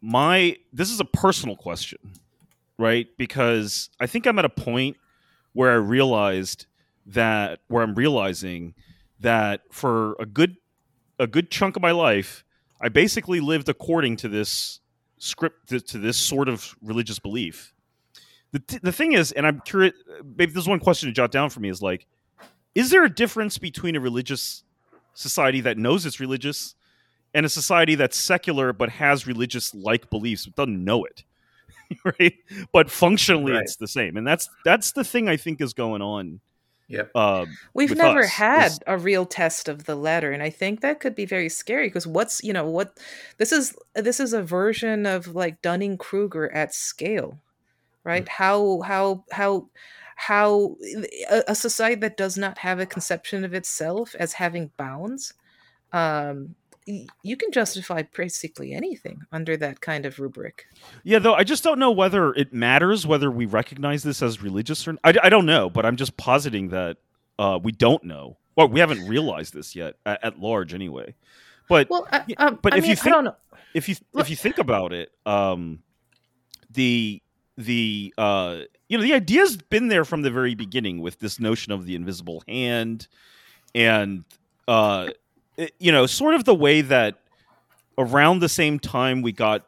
my 0.01 0.57
this 0.73 0.91
is 0.91 1.01
a 1.01 1.05
personal 1.05 1.57
question, 1.57 1.99
right? 2.79 3.07
Because 3.17 3.91
I 4.01 4.07
think 4.07 4.27
I'm 4.27 4.39
at 4.39 4.45
a 4.45 4.51
point 4.51 4.97
where 5.53 5.73
I 5.73 5.77
realized 5.77 6.67
that 7.07 7.61
where 7.69 7.83
I'm 7.83 7.95
realizing 7.95 8.75
that 9.21 9.63
for 9.71 10.17
a 10.19 10.27
good 10.27 10.57
a 11.19 11.27
good 11.27 11.51
chunk 11.51 11.77
of 11.77 11.83
my 11.83 11.93
life, 11.93 12.45
I 12.81 12.89
basically 12.89 13.41
lived 13.41 13.69
according 13.69 14.17
to 14.19 14.29
this 14.29 14.81
script 15.19 15.71
to, 15.71 15.81
to 15.81 15.99
this 15.99 16.17
sort 16.17 16.49
of 16.49 16.77
religious 16.83 17.19
belief. 17.19 17.73
The, 18.53 18.59
th- 18.61 18.83
the 18.83 18.93
thing 18.93 19.13
is, 19.13 19.33
and 19.33 19.47
I'm 19.47 19.61
curious, 19.61 19.95
maybe 20.23 20.53
there's 20.53 20.69
one 20.69 20.79
question 20.79 21.09
to 21.09 21.13
jot 21.13 21.31
down 21.31 21.51
for 21.51 21.61
me 21.61 21.69
is 21.69 21.83
like, 21.83 22.07
is 22.75 22.91
there 22.91 23.05
a 23.05 23.11
difference 23.11 23.59
between 23.59 23.97
a 23.97 24.01
religious 24.01 24.63
society 25.15 25.63
that 25.63 25.79
knows 25.79 26.05
it's 26.05 26.21
religious 26.21 26.75
and 27.37 27.45
a 27.47 27.49
society 27.49 27.95
that's 27.95 28.17
secular 28.17 28.73
but 28.73 28.89
has 28.89 29.27
religious 29.27 29.75
like 29.75 30.09
beliefs 30.11 30.47
but 30.47 30.57
doesn't 30.57 30.83
know 30.85 31.05
it? 31.05 31.23
right? 32.19 32.35
But 32.73 32.91
functionally, 32.91 33.53
Right. 33.53 33.63
it's 33.63 33.77
the 33.77 33.87
same, 33.87 34.17
and 34.17 34.27
that's 34.27 34.49
that's 34.65 34.91
the 34.93 35.05
thing 35.05 35.29
I 35.29 35.37
think 35.37 35.61
is 35.61 35.73
going 35.73 36.03
on. 36.03 36.41
yeah 36.89 37.03
Uh, 37.15 37.47
We've 37.75 37.95
never 37.97 38.23
us 38.25 38.31
had 38.31 38.67
is- 38.73 38.81
a 38.89 38.97
real 38.99 39.25
test 39.27 39.69
of 39.69 39.85
the 39.85 39.95
latter, 39.95 40.33
and 40.33 40.43
I 40.43 40.51
think 40.51 40.81
that 40.81 40.99
could 41.01 41.15
be 41.15 41.27
very 41.27 41.49
scary 41.49 41.87
because 41.89 42.07
what's 42.07 42.43
you 42.43 42.53
know 42.53 42.67
what 42.69 42.99
this 43.39 43.53
is 43.53 43.77
this 43.95 44.19
is 44.19 44.33
a 44.33 44.43
version 44.43 45.07
of 45.07 45.29
like 45.43 45.63
Dunning 45.63 45.97
Kruger 45.99 46.53
at 46.53 46.75
scale, 46.75 47.39
right? 48.03 48.27
How 48.29 48.81
how 48.81 49.25
how 49.31 49.69
how 50.17 50.77
a, 51.31 51.43
a 51.49 51.55
society 51.55 51.95
that 52.01 52.17
does 52.17 52.37
not 52.37 52.59
have 52.59 52.81
a 52.81 52.87
conception 52.87 53.45
of 53.45 53.53
itself 53.55 54.15
as 54.19 54.33
having 54.33 54.71
bounds, 54.77 55.35
um, 55.93 56.55
y- 56.59 56.66
you 56.87 57.37
can 57.37 57.51
justify 57.51 58.03
basically 58.17 58.73
anything 58.73 59.23
under 59.33 59.57
that 59.57 59.81
kind 59.81 60.07
of 60.07 60.19
rubric. 60.21 60.67
Yeah, 61.03 61.19
though 61.19 61.35
I 61.35 61.43
just 61.45 61.65
don't 61.65 61.79
know 61.79 61.91
whether 61.91 62.33
it 62.35 62.53
matters 62.53 63.07
whether 63.07 63.31
we 63.31 63.45
recognize 63.45 64.03
this 64.05 64.23
as 64.23 64.41
religious 64.43 64.87
or 64.87 64.97
I, 65.03 65.15
I 65.25 65.29
don't 65.29 65.47
know, 65.47 65.69
but 65.69 65.85
I'm 65.85 65.97
just 65.97 66.17
positing 66.17 66.69
that 66.69 66.99
uh, 67.39 67.59
we 67.63 67.73
don't 67.73 68.05
know. 68.05 68.37
Well, 68.57 68.69
we 68.69 68.81
haven't 68.81 69.07
realized 69.09 69.53
this 69.53 69.75
yet 69.77 69.97
at, 70.07 70.25
at 70.25 70.39
large, 70.39 70.73
anyway. 70.73 71.15
But 71.69 71.91
Well, 71.91 72.07
I, 72.11 72.25
um, 72.39 72.59
but 72.63 72.73
I 72.73 72.79
if 72.79 72.87
you 72.87 72.95
think- 72.97 73.09
I 73.09 73.11
don't 73.11 73.25
know. 73.25 73.37
if 73.75 73.89
you 73.89 73.97
if 74.15 74.31
you 74.31 74.37
think 74.37 74.59
about 74.59 74.93
it, 74.93 75.11
um, 75.27 75.81
the 76.71 77.21
the 77.59 78.15
uh, 78.17 78.61
you 78.89 78.97
know 78.97 79.03
the 79.03 79.13
idea's 79.15 79.57
been 79.57 79.89
there 79.89 80.05
from 80.05 80.23
the 80.23 80.31
very 80.31 80.55
beginning 80.55 81.01
with 81.01 81.19
this 81.19 81.41
notion 81.41 81.73
of 81.73 81.85
the 81.87 81.95
invisible 81.97 82.43
hand, 82.47 83.09
and 83.75 84.25
uh, 84.69 85.09
you 85.79 85.93
know, 85.93 86.07
sort 86.07 86.35
of 86.35 86.45
the 86.45 86.55
way 86.55 86.81
that 86.83 87.19
around 87.99 88.41
the 88.41 88.49
same 88.49 88.79
time 88.79 89.23
we 89.23 89.33
got 89.33 89.67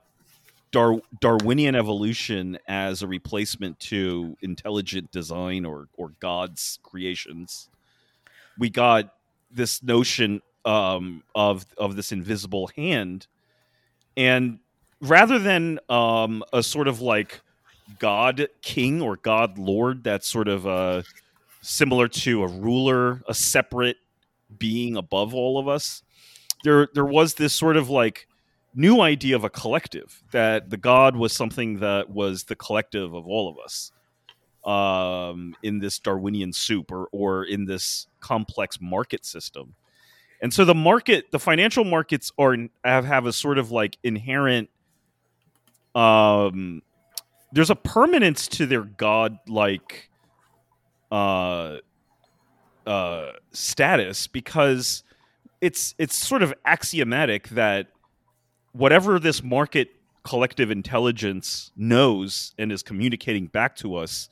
Dar- 0.70 1.00
Darwinian 1.20 1.74
evolution 1.74 2.58
as 2.68 3.02
a 3.02 3.06
replacement 3.06 3.80
to 3.80 4.36
intelligent 4.42 5.10
design 5.10 5.64
or 5.64 5.88
or 5.96 6.12
God's 6.20 6.78
creations. 6.82 7.68
We 8.58 8.68
got 8.68 9.14
this 9.50 9.82
notion 9.82 10.42
um, 10.64 11.22
of 11.34 11.64
of 11.78 11.96
this 11.96 12.12
invisible 12.12 12.68
hand, 12.76 13.26
and 14.16 14.58
rather 15.00 15.38
than 15.38 15.78
um, 15.88 16.44
a 16.52 16.62
sort 16.62 16.86
of 16.86 17.00
like 17.00 17.40
God 17.98 18.48
King 18.60 19.00
or 19.00 19.16
God 19.16 19.56
Lord, 19.58 20.04
that's 20.04 20.28
sort 20.28 20.48
of 20.48 20.66
uh, 20.66 21.02
similar 21.62 22.08
to 22.08 22.42
a 22.42 22.46
ruler, 22.46 23.22
a 23.26 23.32
separate 23.32 23.96
being 24.56 24.96
above 24.96 25.34
all 25.34 25.58
of 25.58 25.68
us. 25.68 26.02
There, 26.64 26.88
there 26.94 27.04
was 27.04 27.34
this 27.34 27.54
sort 27.54 27.76
of 27.76 27.88
like 27.88 28.26
new 28.74 29.00
idea 29.00 29.34
of 29.34 29.44
a 29.44 29.50
collective 29.50 30.22
that 30.30 30.70
the 30.70 30.76
god 30.76 31.16
was 31.16 31.32
something 31.32 31.80
that 31.80 32.10
was 32.10 32.44
the 32.44 32.54
collective 32.54 33.14
of 33.14 33.26
all 33.26 33.48
of 33.48 33.56
us 33.58 33.90
um, 34.64 35.54
in 35.62 35.78
this 35.78 35.98
darwinian 35.98 36.52
soup 36.52 36.92
or, 36.92 37.08
or 37.10 37.44
in 37.44 37.64
this 37.64 38.06
complex 38.20 38.78
market 38.80 39.24
system 39.24 39.74
and 40.40 40.52
so 40.52 40.64
the 40.64 40.74
market 40.74 41.30
the 41.32 41.38
financial 41.38 41.84
markets 41.84 42.30
are 42.38 42.56
have, 42.84 43.04
have 43.04 43.26
a 43.26 43.32
sort 43.32 43.58
of 43.58 43.70
like 43.70 43.96
inherent 44.02 44.68
um 45.94 46.82
there's 47.52 47.70
a 47.70 47.76
permanence 47.76 48.46
to 48.46 48.66
their 48.66 48.84
god 48.84 49.38
like 49.48 50.10
uh 51.10 51.78
uh 52.88 53.32
status 53.52 54.26
because 54.26 55.04
it's 55.60 55.94
it's 55.98 56.16
sort 56.16 56.42
of 56.42 56.54
axiomatic 56.64 57.48
that 57.50 57.88
whatever 58.72 59.18
this 59.18 59.42
market 59.42 59.90
collective 60.24 60.70
intelligence 60.70 61.70
knows 61.76 62.54
and 62.58 62.72
is 62.72 62.82
communicating 62.82 63.46
back 63.46 63.76
to 63.76 63.94
us 63.94 64.28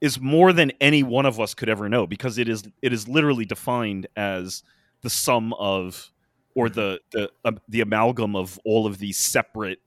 is 0.00 0.20
more 0.20 0.52
than 0.52 0.70
any 0.80 1.02
one 1.02 1.26
of 1.26 1.40
us 1.40 1.54
could 1.54 1.68
ever 1.68 1.88
know 1.88 2.06
because 2.06 2.38
it 2.38 2.48
is 2.48 2.64
it 2.82 2.92
is 2.92 3.08
literally 3.08 3.44
defined 3.44 4.06
as 4.16 4.62
the 5.02 5.10
sum 5.10 5.52
of 5.54 6.12
or 6.54 6.68
the 6.68 7.00
the 7.12 7.30
um, 7.44 7.58
the 7.68 7.80
amalgam 7.80 8.36
of 8.36 8.58
all 8.64 8.86
of 8.86 8.98
these 8.98 9.18
separate 9.18 9.80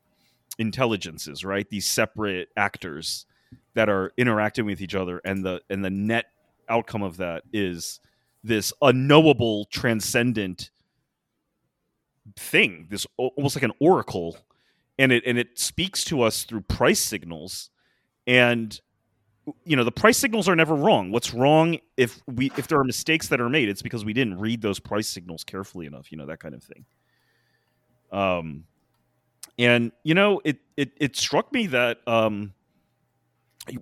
intelligences 0.57 1.45
right? 1.45 1.69
These 1.69 1.87
separate 1.87 2.49
actors 2.57 3.25
that 3.73 3.89
are 3.89 4.11
interacting 4.17 4.65
with 4.65 4.81
each 4.81 4.95
other 4.95 5.21
and 5.23 5.45
the 5.45 5.61
and 5.69 5.83
the 5.83 5.89
net 5.89 6.25
outcome 6.69 7.03
of 7.03 7.17
that 7.17 7.43
is 7.53 7.99
this 8.43 8.73
unknowable 8.81 9.65
transcendent 9.65 10.71
thing 12.35 12.87
this 12.89 13.05
almost 13.17 13.55
like 13.55 13.63
an 13.63 13.73
oracle. 13.79 14.37
And 14.99 15.11
it 15.11 15.23
and 15.25 15.37
it 15.37 15.57
speaks 15.57 16.03
to 16.05 16.21
us 16.21 16.43
through 16.43 16.61
price 16.61 16.99
signals. 16.99 17.69
And 18.27 18.79
you 19.65 19.75
know 19.75 19.83
the 19.83 19.91
price 19.91 20.17
signals 20.17 20.47
are 20.47 20.55
never 20.55 20.75
wrong. 20.75 21.11
What's 21.11 21.33
wrong 21.33 21.77
if 21.97 22.21
we 22.27 22.51
if 22.57 22.67
there 22.67 22.79
are 22.79 22.83
mistakes 22.83 23.27
that 23.29 23.41
are 23.41 23.49
made 23.49 23.69
it's 23.69 23.81
because 23.81 24.05
we 24.05 24.13
didn't 24.13 24.39
read 24.39 24.61
those 24.61 24.79
price 24.79 25.07
signals 25.07 25.43
carefully 25.43 25.87
enough 25.87 26.11
you 26.11 26.17
know 26.17 26.27
that 26.27 26.39
kind 26.39 26.53
of 26.53 26.63
thing. 26.63 26.85
Um 28.11 28.65
and 29.57 29.91
you 30.03 30.13
know 30.13 30.41
it 30.45 30.59
it, 30.77 30.91
it 30.97 31.15
struck 31.15 31.51
me 31.51 31.67
that 31.67 32.07
um 32.07 32.53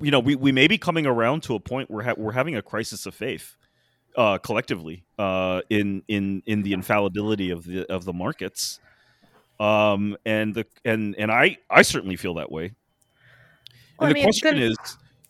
you 0.01 0.12
know 0.12 0.19
we, 0.19 0.36
we 0.36 0.51
may 0.51 0.67
be 0.67 0.77
coming 0.77 1.05
around 1.05 1.43
to 1.43 1.55
a 1.55 1.60
point 1.60 1.89
where 1.89 2.03
ha- 2.03 2.13
we're 2.17 2.31
having 2.31 2.55
a 2.55 2.62
crisis 2.62 3.05
of 3.05 3.13
faith 3.15 3.55
uh 4.15 4.38
collectively 4.39 5.03
uh 5.17 5.62
in 5.69 6.01
in 6.08 6.41
in 6.46 6.63
the 6.63 6.74
infallibility 6.74 7.50
of 7.51 7.63
the 7.65 7.86
of 7.91 8.05
the 8.05 8.13
markets 8.13 8.79
um 9.60 10.15
and 10.25 10.55
the 10.55 10.65
and 10.86 11.15
and 11.17 11.31
i 11.31 11.58
i 11.69 11.81
certainly 11.81 12.15
feel 12.15 12.34
that 12.36 12.51
way 12.51 12.72
Well, 14.00 14.08
and 14.08 14.12
the 14.12 14.13
mean, 14.15 14.24
question 14.25 14.55
then- 14.55 14.63
is 14.72 14.77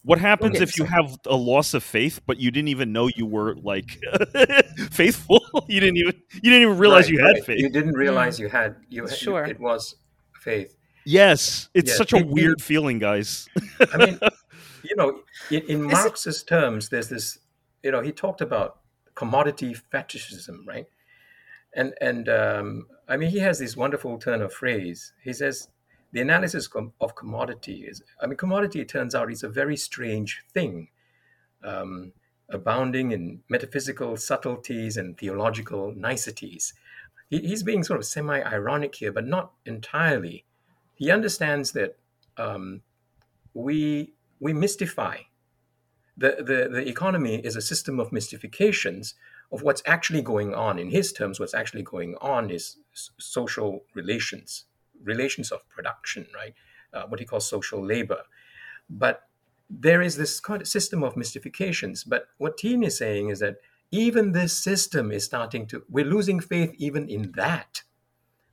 what 0.03 0.17
happens 0.17 0.55
Okay, 0.55 0.63
if 0.63 0.77
you 0.77 0.85
have 0.85 1.17
a 1.25 1.35
loss 1.35 1.73
of 1.73 1.83
faith 1.83 2.21
but 2.25 2.39
you 2.39 2.51
didn't 2.51 2.69
even 2.69 2.93
know 2.93 3.09
you 3.15 3.25
were 3.25 3.55
like 3.55 3.99
faithful 4.91 5.41
you 5.67 5.79
didn't 5.81 5.97
even 5.97 6.13
you 6.35 6.49
didn't 6.49 6.61
even 6.61 6.77
realize 6.77 7.05
Right, 7.05 7.13
you 7.13 7.19
had 7.19 7.33
right. 7.33 7.43
faith 7.45 7.59
You 7.59 7.69
didn't 7.69 7.93
realize 7.95 8.39
you 8.39 8.47
had 8.49 8.75
you. 8.89 9.05
had- 9.05 9.17
Sure. 9.17 9.43
It 9.45 9.59
was 9.59 9.95
faith. 10.41 10.75
yes 11.05 11.67
it's 11.73 11.91
Yeah, 11.91 11.97
such 11.97 12.13
a 12.13 12.17
it- 12.17 12.21
it- 12.21 12.27
weird 12.29 12.61
feeling 12.61 12.97
guys 12.97 13.49
I 13.93 13.97
mean, 14.05 14.19
you 14.83 14.95
know, 14.95 15.21
in, 15.49 15.61
in 15.63 15.83
Marx's 15.83 16.43
terms, 16.43 16.89
there's 16.89 17.09
this. 17.09 17.39
You 17.83 17.91
know, 17.91 18.01
he 18.01 18.11
talked 18.11 18.41
about 18.41 18.79
commodity 19.15 19.73
fetishism, 19.73 20.65
right? 20.67 20.87
And 21.73 21.93
and 22.01 22.27
um, 22.29 22.87
I 23.07 23.17
mean, 23.17 23.29
he 23.29 23.39
has 23.39 23.59
this 23.59 23.77
wonderful 23.77 24.17
turn 24.17 24.41
of 24.41 24.53
phrase. 24.53 25.13
He 25.23 25.33
says, 25.33 25.69
the 26.11 26.21
analysis 26.21 26.69
of 26.99 27.15
commodity 27.15 27.85
is, 27.87 28.01
I 28.21 28.27
mean, 28.27 28.37
commodity, 28.37 28.81
it 28.81 28.89
turns 28.89 29.13
out, 29.13 29.31
is 29.31 29.43
a 29.43 29.49
very 29.49 29.77
strange 29.77 30.41
thing, 30.53 30.89
um, 31.63 32.13
abounding 32.49 33.11
in 33.11 33.41
metaphysical 33.49 34.17
subtleties 34.17 34.97
and 34.97 35.17
theological 35.17 35.93
niceties. 35.95 36.73
He, 37.29 37.39
he's 37.39 37.63
being 37.63 37.83
sort 37.83 37.99
of 37.99 38.05
semi 38.05 38.41
ironic 38.41 38.95
here, 38.95 39.11
but 39.11 39.27
not 39.27 39.51
entirely. 39.65 40.45
He 40.95 41.11
understands 41.11 41.71
that 41.73 41.97
um, 42.37 42.81
we, 43.53 44.13
we 44.39 44.53
mystify. 44.53 45.17
The, 46.17 46.37
the, 46.39 46.69
the 46.69 46.87
economy 46.87 47.35
is 47.35 47.55
a 47.55 47.61
system 47.61 47.99
of 47.99 48.11
mystifications 48.11 49.15
of 49.51 49.61
what's 49.61 49.81
actually 49.85 50.21
going 50.21 50.53
on. 50.53 50.77
In 50.77 50.89
his 50.89 51.13
terms, 51.13 51.39
what's 51.39 51.53
actually 51.53 51.83
going 51.83 52.15
on 52.21 52.49
is 52.51 52.77
social 53.17 53.83
relations, 53.95 54.65
relations 55.03 55.51
of 55.51 55.67
production, 55.69 56.27
right? 56.35 56.53
Uh, 56.93 57.03
what 57.07 57.19
he 57.19 57.25
calls 57.25 57.47
social 57.47 57.83
labor. 57.83 58.23
But 58.89 59.23
there 59.69 60.01
is 60.01 60.17
this 60.17 60.39
kind 60.39 60.61
of 60.61 60.67
system 60.67 61.03
of 61.03 61.15
mystifications. 61.15 62.03
But 62.03 62.27
what 62.37 62.57
Teen 62.57 62.83
is 62.83 62.97
saying 62.97 63.29
is 63.29 63.39
that 63.39 63.57
even 63.91 64.31
this 64.31 64.57
system 64.57 65.11
is 65.11 65.23
starting 65.23 65.67
to, 65.67 65.83
we're 65.89 66.05
losing 66.05 66.39
faith 66.39 66.73
even 66.77 67.07
in 67.07 67.31
that. 67.35 67.83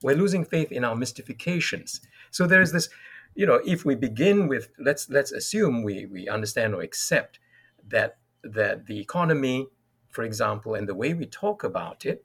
We're 0.02 0.16
losing 0.16 0.44
faith 0.44 0.70
in 0.70 0.84
our 0.84 0.94
mystifications. 0.94 2.00
So 2.30 2.46
there 2.46 2.60
is 2.60 2.72
this, 2.72 2.88
you 3.36 3.46
know, 3.46 3.60
if 3.66 3.84
we 3.84 3.94
begin 3.94 4.48
with, 4.48 4.70
let's 4.78 5.08
let's 5.10 5.30
assume 5.30 5.82
we, 5.82 6.06
we 6.06 6.26
understand 6.28 6.74
or 6.74 6.80
accept 6.80 7.38
that 7.86 8.16
that 8.42 8.86
the 8.86 8.98
economy, 8.98 9.68
for 10.08 10.24
example, 10.24 10.74
and 10.74 10.88
the 10.88 10.94
way 10.94 11.12
we 11.12 11.26
talk 11.26 11.62
about 11.62 12.06
it, 12.06 12.24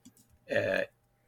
uh, 0.56 0.82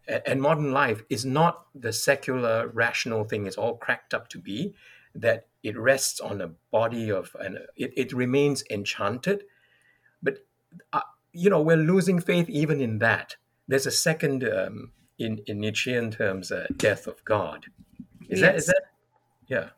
and 0.07 0.41
modern 0.41 0.71
life 0.71 1.03
is 1.09 1.25
not 1.25 1.65
the 1.75 1.93
secular 1.93 2.67
rational 2.67 3.23
thing 3.23 3.45
it's 3.45 3.57
all 3.57 3.75
cracked 3.75 4.13
up 4.13 4.27
to 4.29 4.37
be 4.37 4.73
that 5.15 5.47
it 5.61 5.77
rests 5.77 6.19
on 6.19 6.41
a 6.41 6.47
body 6.71 7.11
of 7.11 7.35
and 7.39 7.59
it, 7.75 7.93
it 7.95 8.13
remains 8.13 8.63
enchanted. 8.69 9.43
But 10.21 10.45
uh, 10.93 11.01
you 11.33 11.49
know 11.49 11.61
we're 11.61 11.77
losing 11.77 12.21
faith 12.21 12.49
even 12.49 12.79
in 12.79 12.99
that. 12.99 13.35
There's 13.67 13.85
a 13.85 13.91
second 13.91 14.43
um, 14.43 14.93
in 15.19 15.41
in 15.45 15.59
nietzschean 15.59 16.11
terms 16.11 16.53
uh, 16.53 16.67
death 16.77 17.05
of 17.05 17.23
god. 17.25 17.65
Is 18.29 18.39
yes. 18.39 18.41
that 18.41 18.55
is 18.55 18.65
that 18.67 18.83
yeah 19.47 19.69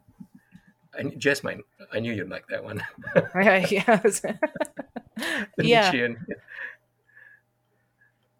and 0.97 1.19
Jess, 1.19 1.43
mine. 1.43 1.61
I 1.91 1.99
knew 1.99 2.13
you'd 2.13 2.29
like 2.29 2.47
that 2.47 2.63
one. 2.63 2.81
yeah. 3.35 3.65
yeah. 3.69 4.01
Nietzschean. 5.57 6.25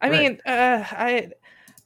I 0.02 0.10
right. 0.10 0.12
mean, 0.12 0.40
uh, 0.46 0.84
I 0.92 1.32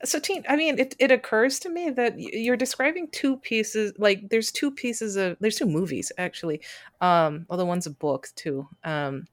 so 0.04 0.20
teen 0.20 0.46
I 0.48 0.56
mean, 0.56 0.80
it, 0.80 0.96
it 1.00 1.12
occurs 1.12 1.60
to 1.60 1.70
me 1.70 1.90
that 1.92 2.20
you're 2.20 2.58
describing 2.58 3.08
two 3.10 3.38
pieces. 3.38 3.94
Like, 3.98 4.30
there's 4.30 4.52
two 4.52 4.72
pieces 4.72 5.16
of 5.16 5.38
there's 5.40 5.58
two 5.58 5.66
movies 5.66 6.12
actually. 6.18 6.62
Um, 7.02 7.46
well, 7.50 7.58
the 7.58 7.66
one's 7.66 7.86
a 7.86 7.92
book 7.92 8.30
too. 8.36 8.68
Um, 8.84 9.28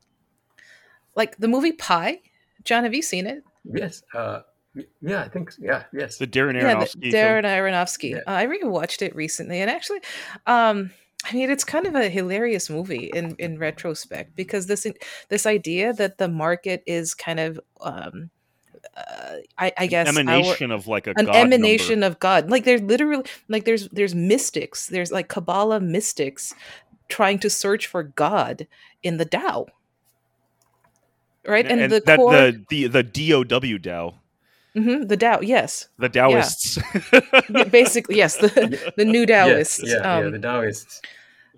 like 1.15 1.37
the 1.39 1.49
movie 1.49 1.73
pie 1.73 2.21
John, 2.65 2.83
have 2.83 2.95
you 2.95 3.03
seen 3.03 3.27
it? 3.27 3.45
Yes. 3.65 4.03
Uh, 4.13 4.41
yeah, 5.00 5.23
I 5.23 5.28
think. 5.28 5.52
Yeah. 5.59 5.85
Yes. 5.92 6.18
The 6.18 6.26
Darren 6.26 6.61
Aronofsky. 6.61 6.97
Yeah, 7.00 7.11
the 7.11 7.16
Darren 7.16 7.45
Aronofsky. 7.45 8.11
Yeah. 8.11 8.18
Uh, 8.26 8.33
I 8.33 8.47
rewatched 8.47 9.02
it 9.02 9.14
recently, 9.14 9.61
and 9.61 9.71
actually, 9.71 10.00
um, 10.47 10.90
I 11.25 11.33
mean, 11.35 11.50
it's 11.50 11.64
kind 11.64 11.87
of 11.87 11.95
a 11.95 12.09
hilarious 12.09 12.71
movie 12.71 13.11
in 13.14 13.37
in 13.38 13.59
retrospect 13.59 14.36
because 14.36 14.67
this 14.67 14.86
this 15.28 15.47
idea 15.47 15.93
that 15.95 16.19
the 16.19 16.28
market 16.28 16.82
is 16.86 17.15
kind 17.15 17.41
of 17.41 17.60
um, 17.80 18.30
uh, 18.97 19.36
I, 19.58 19.73
I, 19.76 19.86
guess 19.86 20.08
emanation 20.08 20.71
our, 20.71 20.78
of 20.78 20.86
like 20.86 21.06
a 21.06 21.15
an 21.17 21.28
emanation 21.28 22.00
number. 22.00 22.15
of 22.15 22.21
God. 22.21 22.50
Like 22.50 22.65
there's 22.65 22.82
literally 22.82 23.25
like 23.49 23.65
there's 23.65 23.89
there's 23.89 24.15
mystics. 24.15 24.86
There's 24.86 25.12
like 25.12 25.28
Kabbalah 25.28 25.80
mystics 25.80 26.54
trying 27.08 27.39
to 27.41 27.50
search 27.50 27.86
for 27.86 28.02
God 28.02 28.67
in 29.02 29.17
the 29.17 29.25
Tao. 29.25 29.67
Right, 31.47 31.67
and, 31.67 31.80
and 31.80 31.93
the 31.93 32.02
that, 32.06 32.19
core, 32.19 32.32
the 32.32 32.65
the 32.69 32.86
the 32.89 33.02
DOW 33.02 33.78
Tao. 33.78 34.15
Mm-hmm, 34.76 35.06
the 35.06 35.17
Tao, 35.17 35.41
yes. 35.41 35.89
The 35.99 36.08
Taoists. 36.10 36.78
Yeah. 37.12 37.65
Basically, 37.65 38.17
yes. 38.17 38.36
The, 38.36 38.93
the 38.97 39.04
new 39.04 39.25
Taoists. 39.25 39.82
Yes, 39.82 39.93
yeah, 39.93 40.17
um, 40.17 40.25
yeah, 40.25 40.30
the 40.30 40.39
Taoists. 40.39 41.00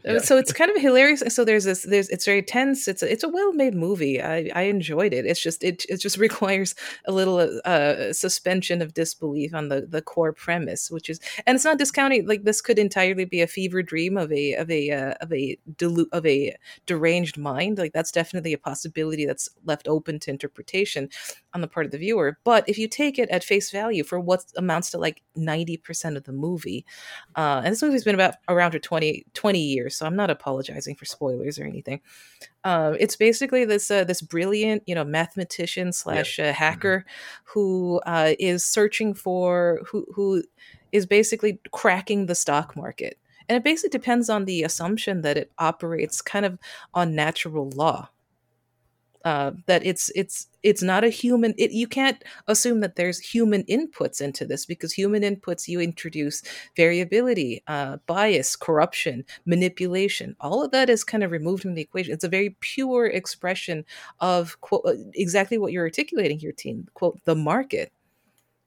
Yeah. 0.08 0.18
So 0.20 0.38
it's 0.38 0.52
kind 0.52 0.70
of 0.70 0.80
hilarious. 0.80 1.22
So 1.28 1.44
there's 1.44 1.64
this, 1.64 1.82
there's 1.82 2.08
it's 2.08 2.24
very 2.24 2.42
tense. 2.42 2.88
It's 2.88 3.02
a, 3.02 3.12
it's 3.12 3.24
a 3.24 3.28
well 3.28 3.52
made 3.52 3.74
movie. 3.74 4.22
I, 4.22 4.50
I 4.54 4.62
enjoyed 4.62 5.12
it. 5.12 5.26
It's 5.26 5.42
just 5.42 5.62
it 5.62 5.84
it 5.88 5.98
just 5.98 6.16
requires 6.28 6.74
a 7.04 7.12
little 7.12 7.60
uh, 7.64 8.12
suspension 8.12 8.80
of 8.80 8.94
disbelief 8.94 9.54
on 9.54 9.68
the 9.68 9.82
the 9.82 10.00
core 10.00 10.32
premise, 10.32 10.90
which 10.90 11.10
is 11.10 11.20
and 11.46 11.56
it's 11.56 11.64
not 11.64 11.78
discounting 11.78 12.26
like 12.26 12.44
this 12.44 12.60
could 12.60 12.78
entirely 12.78 13.26
be 13.26 13.42
a 13.42 13.46
fever 13.46 13.82
dream 13.82 14.16
of 14.16 14.32
a 14.32 14.54
of 14.54 14.70
a 14.70 14.90
uh, 14.90 15.14
of 15.20 15.32
a 15.32 15.58
delu- 15.76 16.08
of 16.12 16.24
a 16.24 16.56
deranged 16.86 17.36
mind. 17.36 17.78
Like 17.78 17.92
that's 17.92 18.12
definitely 18.12 18.54
a 18.54 18.58
possibility 18.58 19.26
that's 19.26 19.48
left 19.64 19.88
open 19.88 20.18
to 20.20 20.30
interpretation 20.30 21.10
on 21.52 21.60
the 21.60 21.68
part 21.68 21.86
of 21.86 21.92
the 21.92 21.98
viewer. 21.98 22.38
But 22.44 22.66
if 22.68 22.78
you 22.78 22.88
take 22.88 23.18
it 23.18 23.28
at 23.28 23.44
face 23.44 23.70
value 23.70 24.04
for 24.04 24.18
what 24.18 24.44
amounts 24.56 24.90
to 24.90 24.98
like 24.98 25.22
ninety 25.36 25.76
percent 25.76 26.16
of 26.16 26.24
the 26.24 26.32
movie, 26.32 26.86
uh, 27.36 27.60
and 27.64 27.72
this 27.72 27.82
movie's 27.82 28.04
been 28.04 28.14
about 28.14 28.36
around 28.48 28.72
for 28.72 28.78
20, 28.78 29.26
20 29.34 29.58
years 29.60 29.97
so 29.98 30.06
I'm 30.06 30.16
not 30.16 30.30
apologizing 30.30 30.94
for 30.94 31.04
spoilers 31.04 31.58
or 31.58 31.64
anything. 31.64 32.00
Uh, 32.64 32.94
it's 33.00 33.16
basically 33.16 33.64
this 33.64 33.90
uh, 33.90 34.04
this 34.04 34.22
brilliant, 34.22 34.82
you 34.86 34.94
know, 34.94 35.04
mathematician 35.04 35.92
slash 35.92 36.38
uh, 36.38 36.44
mm-hmm. 36.44 36.52
hacker 36.52 36.98
mm-hmm. 36.98 37.42
who 37.52 38.00
uh, 38.06 38.34
is 38.38 38.64
searching 38.64 39.14
for 39.14 39.80
who 39.86 40.06
who 40.14 40.42
is 40.92 41.04
basically 41.04 41.60
cracking 41.72 42.26
the 42.26 42.34
stock 42.34 42.76
market, 42.76 43.18
and 43.48 43.56
it 43.56 43.64
basically 43.64 43.90
depends 43.90 44.30
on 44.30 44.44
the 44.44 44.62
assumption 44.62 45.22
that 45.22 45.36
it 45.36 45.50
operates 45.58 46.22
kind 46.22 46.46
of 46.46 46.58
on 46.94 47.14
natural 47.14 47.70
law 47.70 48.08
uh, 49.24 49.52
that 49.66 49.84
it's 49.84 50.10
it's 50.14 50.46
it's 50.62 50.82
not 50.82 51.04
a 51.04 51.08
human 51.08 51.54
it, 51.58 51.70
you 51.72 51.86
can't 51.86 52.22
assume 52.46 52.80
that 52.80 52.96
there's 52.96 53.18
human 53.18 53.64
inputs 53.64 54.20
into 54.20 54.44
this 54.44 54.64
because 54.66 54.92
human 54.92 55.22
inputs 55.22 55.68
you 55.68 55.80
introduce 55.80 56.42
variability 56.76 57.62
uh, 57.66 57.96
bias 58.06 58.56
corruption 58.56 59.24
manipulation. 59.46 60.36
All 60.40 60.62
of 60.64 60.70
that 60.70 60.88
is 60.88 61.04
kind 61.04 61.24
of 61.24 61.30
removed 61.30 61.62
from 61.62 61.74
the 61.74 61.82
equation. 61.82 62.12
It's 62.12 62.24
a 62.24 62.28
very 62.28 62.56
pure 62.60 63.06
expression 63.06 63.84
of 64.20 64.60
quote 64.60 64.82
uh, 64.86 64.94
exactly 65.14 65.58
what 65.58 65.72
you're 65.72 65.84
articulating 65.84 66.38
here 66.38 66.52
Teen 66.52 66.88
quote 66.94 67.18
the 67.24 67.34
market 67.36 67.92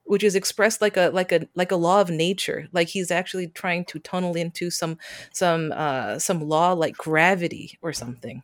which 0.06 0.24
is 0.24 0.36
expressed 0.36 0.82
like 0.82 0.98
a 0.98 1.10
like 1.14 1.32
a 1.32 1.48
like 1.56 1.72
a 1.72 1.76
law 1.78 2.02
of 2.02 2.10
nature. 2.10 2.68
Like 2.74 2.90
he's 2.90 3.12
actually 3.12 3.48
trying 3.48 3.86
to 3.86 4.00
tunnel 4.00 4.36
into 4.36 4.70
some 4.70 4.98
some 5.32 5.72
uh 5.74 6.20
some 6.20 6.42
law 6.42 6.74
like 6.74 6.98
gravity 6.98 7.78
or 7.82 7.94
something 7.94 8.44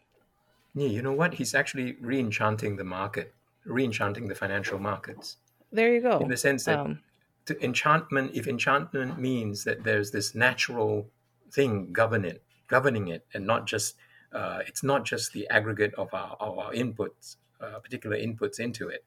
yeah, 0.80 0.88
you 0.88 1.02
know 1.02 1.14
what? 1.14 1.34
He's 1.34 1.56
actually 1.56 1.98
re-enchanting 2.02 2.76
the 2.76 2.84
market, 2.84 3.34
re-enchanting 3.66 4.28
the 4.28 4.36
financial 4.36 4.80
markets. 4.80 5.38
There 5.72 5.94
you 5.94 6.02
go. 6.02 6.20
In 6.20 6.28
the 6.28 6.38
sense 6.38 6.66
that 6.66 6.80
um, 6.80 7.00
to 7.46 7.64
enchantment, 7.64 8.32
if 8.34 8.48
enchantment 8.48 9.20
means 9.20 9.64
that 9.64 9.84
there's 9.84 10.12
this 10.12 10.36
natural 10.36 11.08
thing 11.52 11.92
governing 11.94 12.40
governing 12.68 13.08
it, 13.08 13.26
and 13.34 13.46
not 13.46 13.66
just 13.66 13.96
uh, 14.34 14.60
it's 14.68 14.84
not 14.84 15.06
just 15.06 15.34
the 15.34 15.48
aggregate 15.50 15.94
of 15.96 16.14
our, 16.14 16.36
of 16.40 16.58
our 16.60 16.72
inputs, 16.74 17.38
uh, 17.62 17.80
particular 17.80 18.18
inputs 18.18 18.60
into 18.60 18.90
it. 18.90 19.04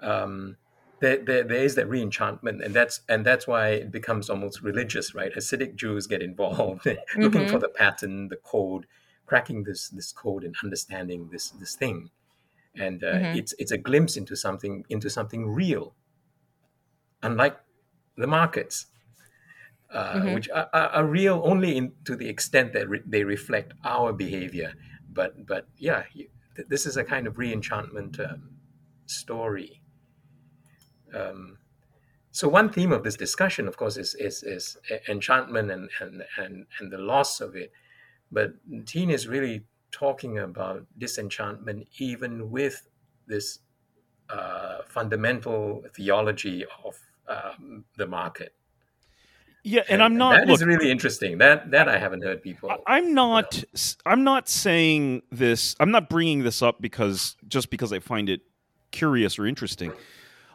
Um, 0.00 0.56
there, 1.00 1.16
there, 1.16 1.42
there 1.42 1.64
is 1.64 1.74
that 1.74 1.88
re-enchantment, 1.88 2.62
and 2.62 2.72
that's 2.72 3.00
and 3.08 3.26
that's 3.26 3.46
why 3.46 3.70
it 3.70 3.90
becomes 3.90 4.30
almost 4.30 4.62
religious, 4.62 5.14
right? 5.14 5.34
Hasidic 5.34 5.74
Jews 5.74 6.06
get 6.06 6.22
involved, 6.22 6.86
looking 7.16 7.42
mm-hmm. 7.42 7.50
for 7.50 7.58
the 7.58 7.68
pattern, 7.68 8.28
the 8.28 8.36
code, 8.36 8.86
cracking 9.32 9.64
this 9.64 9.88
this 9.88 10.12
code 10.12 10.44
and 10.44 10.54
understanding 10.62 11.30
this 11.32 11.44
this 11.60 11.74
thing, 11.74 12.10
and 12.86 13.02
uh, 13.02 13.06
mm-hmm. 13.06 13.38
it's 13.38 13.54
it's 13.58 13.72
a 13.72 13.78
glimpse 13.78 14.14
into 14.20 14.36
something 14.36 14.84
into 14.90 15.08
something 15.08 15.42
real, 15.62 15.94
unlike 17.22 17.56
the 18.18 18.26
markets, 18.26 18.76
uh, 19.90 20.16
mm-hmm. 20.16 20.34
which 20.34 20.50
are, 20.50 20.68
are, 20.74 21.06
real 21.06 21.40
only 21.44 21.78
in, 21.78 21.92
to 22.04 22.14
the 22.14 22.28
extent 22.28 22.74
that 22.74 22.86
re- 22.90 23.06
they 23.06 23.24
reflect 23.24 23.72
our 23.84 24.12
behavior. 24.12 24.74
But 25.10 25.46
but 25.46 25.66
yeah, 25.78 26.02
you, 26.12 26.28
th- 26.54 26.68
this 26.68 26.84
is 26.84 26.98
a 26.98 27.04
kind 27.04 27.26
of 27.26 27.38
re-enchantment 27.38 28.20
um, 28.20 28.50
story. 29.06 29.80
Um, 31.14 31.56
so 32.32 32.48
one 32.48 32.68
theme 32.68 32.92
of 32.92 33.02
this 33.02 33.16
discussion, 33.16 33.66
of 33.66 33.78
course, 33.78 33.96
is 33.96 34.14
is, 34.14 34.42
is 34.42 34.76
enchantment 35.08 35.70
and, 35.70 35.88
and 36.00 36.22
and 36.36 36.66
and 36.78 36.92
the 36.92 36.98
loss 36.98 37.40
of 37.40 37.56
it. 37.56 37.72
But 38.32 38.54
Teen 38.86 39.10
is 39.10 39.28
really 39.28 39.64
talking 39.90 40.38
about 40.38 40.86
disenchantment 40.98 41.86
even 41.98 42.50
with 42.50 42.88
this 43.26 43.60
uh, 44.30 44.78
fundamental 44.88 45.84
theology 45.94 46.64
of 46.84 46.98
um, 47.28 47.84
the 47.96 48.06
market. 48.06 48.54
Yeah, 49.64 49.82
and, 49.82 49.90
and 49.90 50.02
I'm 50.02 50.16
not. 50.16 50.38
That 50.38 50.48
look, 50.48 50.56
is 50.56 50.64
really 50.64 50.90
interesting. 50.90 51.38
That 51.38 51.70
that 51.70 51.88
I 51.88 51.98
haven't 51.98 52.22
heard 52.22 52.42
people. 52.42 52.74
I'm 52.86 53.14
not. 53.14 53.56
You 53.56 53.62
know. 53.74 54.12
I'm 54.12 54.24
not 54.24 54.48
saying 54.48 55.22
this. 55.30 55.76
I'm 55.78 55.92
not 55.92 56.10
bringing 56.10 56.42
this 56.42 56.62
up 56.62 56.80
because 56.80 57.36
just 57.46 57.70
because 57.70 57.92
I 57.92 58.00
find 58.00 58.28
it 58.28 58.40
curious 58.90 59.38
or 59.38 59.46
interesting. 59.46 59.92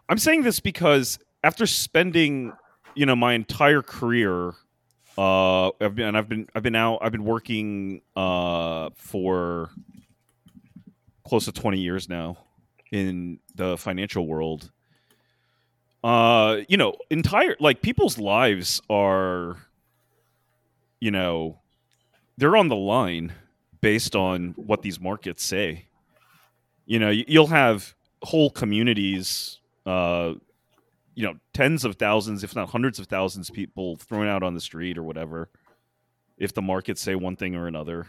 I'm 0.09 0.17
saying 0.17 0.43
this 0.43 0.59
because 0.59 1.19
after 1.43 1.65
spending, 1.65 2.51
you 2.95 3.05
know, 3.05 3.15
my 3.15 3.33
entire 3.33 3.81
career 3.81 4.55
Uh, 5.17 5.69
I've 5.81 5.95
been 5.95 6.15
I've 6.15 6.29
been 6.29 6.47
I've 6.53 6.63
been 6.63 6.75
out 6.75 6.99
I've 7.01 7.11
been 7.11 7.23
working 7.23 8.01
uh 8.15 8.91
for 8.95 9.71
close 11.27 11.45
to 11.45 11.51
twenty 11.51 11.79
years 11.79 12.07
now 12.07 12.37
in 12.91 13.39
the 13.55 13.77
financial 13.77 14.27
world. 14.27 14.71
Uh, 16.03 16.57
you 16.69 16.77
know, 16.77 16.95
entire 17.09 17.55
like 17.59 17.81
people's 17.81 18.17
lives 18.17 18.81
are, 18.89 19.57
you 20.99 21.11
know, 21.11 21.59
they're 22.37 22.55
on 22.55 22.67
the 22.67 22.75
line 22.75 23.33
based 23.81 24.15
on 24.15 24.53
what 24.55 24.83
these 24.83 24.99
markets 24.99 25.43
say. 25.43 25.85
You 26.85 26.99
know, 26.99 27.09
you'll 27.09 27.47
have 27.47 27.93
whole 28.21 28.49
communities, 28.49 29.59
uh, 29.85 30.35
you 31.17 31.23
know, 31.23 31.33
tens 31.51 31.83
of 31.83 31.95
thousands, 31.95 32.43
if 32.43 32.55
not 32.55 32.69
hundreds 32.69 32.99
of 32.99 33.07
thousands, 33.07 33.49
of 33.49 33.55
people 33.55 33.95
thrown 33.95 34.27
out 34.27 34.43
on 34.43 34.53
the 34.53 34.61
street 34.61 34.99
or 34.99 35.03
whatever, 35.03 35.49
if 36.37 36.53
the 36.53 36.61
markets 36.61 37.01
say 37.01 37.15
one 37.15 37.35
thing 37.35 37.55
or 37.55 37.65
another. 37.65 38.05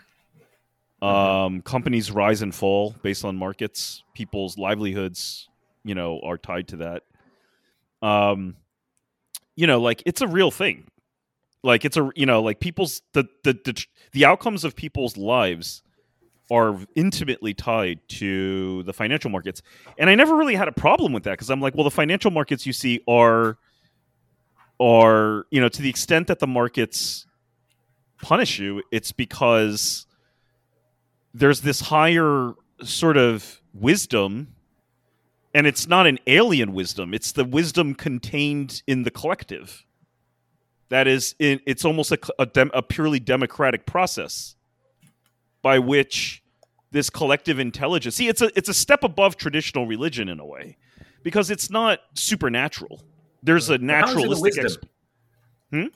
Um, 1.00 1.62
companies 1.62 2.10
rise 2.10 2.42
and 2.42 2.54
fall 2.54 2.94
based 3.02 3.24
on 3.24 3.34
markets. 3.34 4.02
People's 4.12 4.58
livelihoods, 4.58 5.48
you 5.84 5.94
know, 5.94 6.20
are 6.22 6.36
tied 6.36 6.68
to 6.68 6.76
that. 6.76 7.04
Um, 8.06 8.56
you 9.56 9.66
know, 9.66 9.80
like 9.80 10.02
it's 10.04 10.20
a 10.20 10.28
real 10.28 10.50
thing. 10.50 10.84
Like 11.62 11.86
it's 11.86 11.96
a 11.96 12.10
you 12.14 12.26
know, 12.26 12.42
like 12.42 12.60
people's 12.60 13.00
the 13.14 13.24
the 13.42 13.58
the, 13.64 13.86
the 14.12 14.26
outcomes 14.26 14.64
of 14.64 14.76
people's 14.76 15.16
lives 15.16 15.82
are 16.50 16.78
intimately 16.94 17.54
tied 17.54 18.00
to 18.08 18.82
the 18.84 18.92
financial 18.92 19.30
markets. 19.30 19.62
And 19.98 20.08
I 20.08 20.14
never 20.14 20.34
really 20.34 20.54
had 20.54 20.68
a 20.68 20.72
problem 20.72 21.12
with 21.12 21.24
that 21.24 21.32
because 21.32 21.50
I'm 21.50 21.60
like, 21.60 21.74
well, 21.74 21.84
the 21.84 21.90
financial 21.90 22.30
markets 22.30 22.66
you 22.66 22.72
see 22.72 23.00
are 23.08 23.58
are, 24.80 25.44
you 25.50 25.60
know, 25.60 25.68
to 25.68 25.82
the 25.82 25.90
extent 25.90 26.28
that 26.28 26.38
the 26.38 26.46
markets 26.46 27.26
punish 28.22 28.58
you, 28.60 28.82
it's 28.92 29.10
because 29.10 30.06
there's 31.34 31.60
this 31.60 31.80
higher 31.80 32.54
sort 32.82 33.16
of 33.16 33.60
wisdom 33.74 34.54
and 35.54 35.66
it's 35.66 35.86
not 35.86 36.06
an 36.06 36.18
alien 36.26 36.72
wisdom 36.72 37.12
it's 37.14 37.32
the 37.32 37.44
wisdom 37.44 37.94
contained 37.94 38.82
in 38.86 39.02
the 39.02 39.10
collective 39.10 39.84
that 40.88 41.06
is 41.06 41.34
it's 41.38 41.84
almost 41.84 42.12
a, 42.12 42.18
a, 42.38 42.46
dem, 42.46 42.70
a 42.74 42.82
purely 42.82 43.20
democratic 43.20 43.86
process 43.86 44.54
by 45.62 45.78
which 45.78 46.42
this 46.90 47.10
collective 47.10 47.58
intelligence 47.58 48.16
see 48.16 48.28
it's 48.28 48.40
a 48.40 48.50
it's 48.56 48.68
a 48.68 48.74
step 48.74 49.04
above 49.04 49.36
traditional 49.36 49.86
religion 49.86 50.28
in 50.28 50.40
a 50.40 50.46
way 50.46 50.76
because 51.22 51.50
it's 51.50 51.70
not 51.70 52.00
supernatural. 52.14 53.02
There's 53.42 53.68
a 53.70 53.78
naturalistic 53.78 54.64
it, 54.64 54.76
a 55.72 55.76
hmm? 55.76 55.86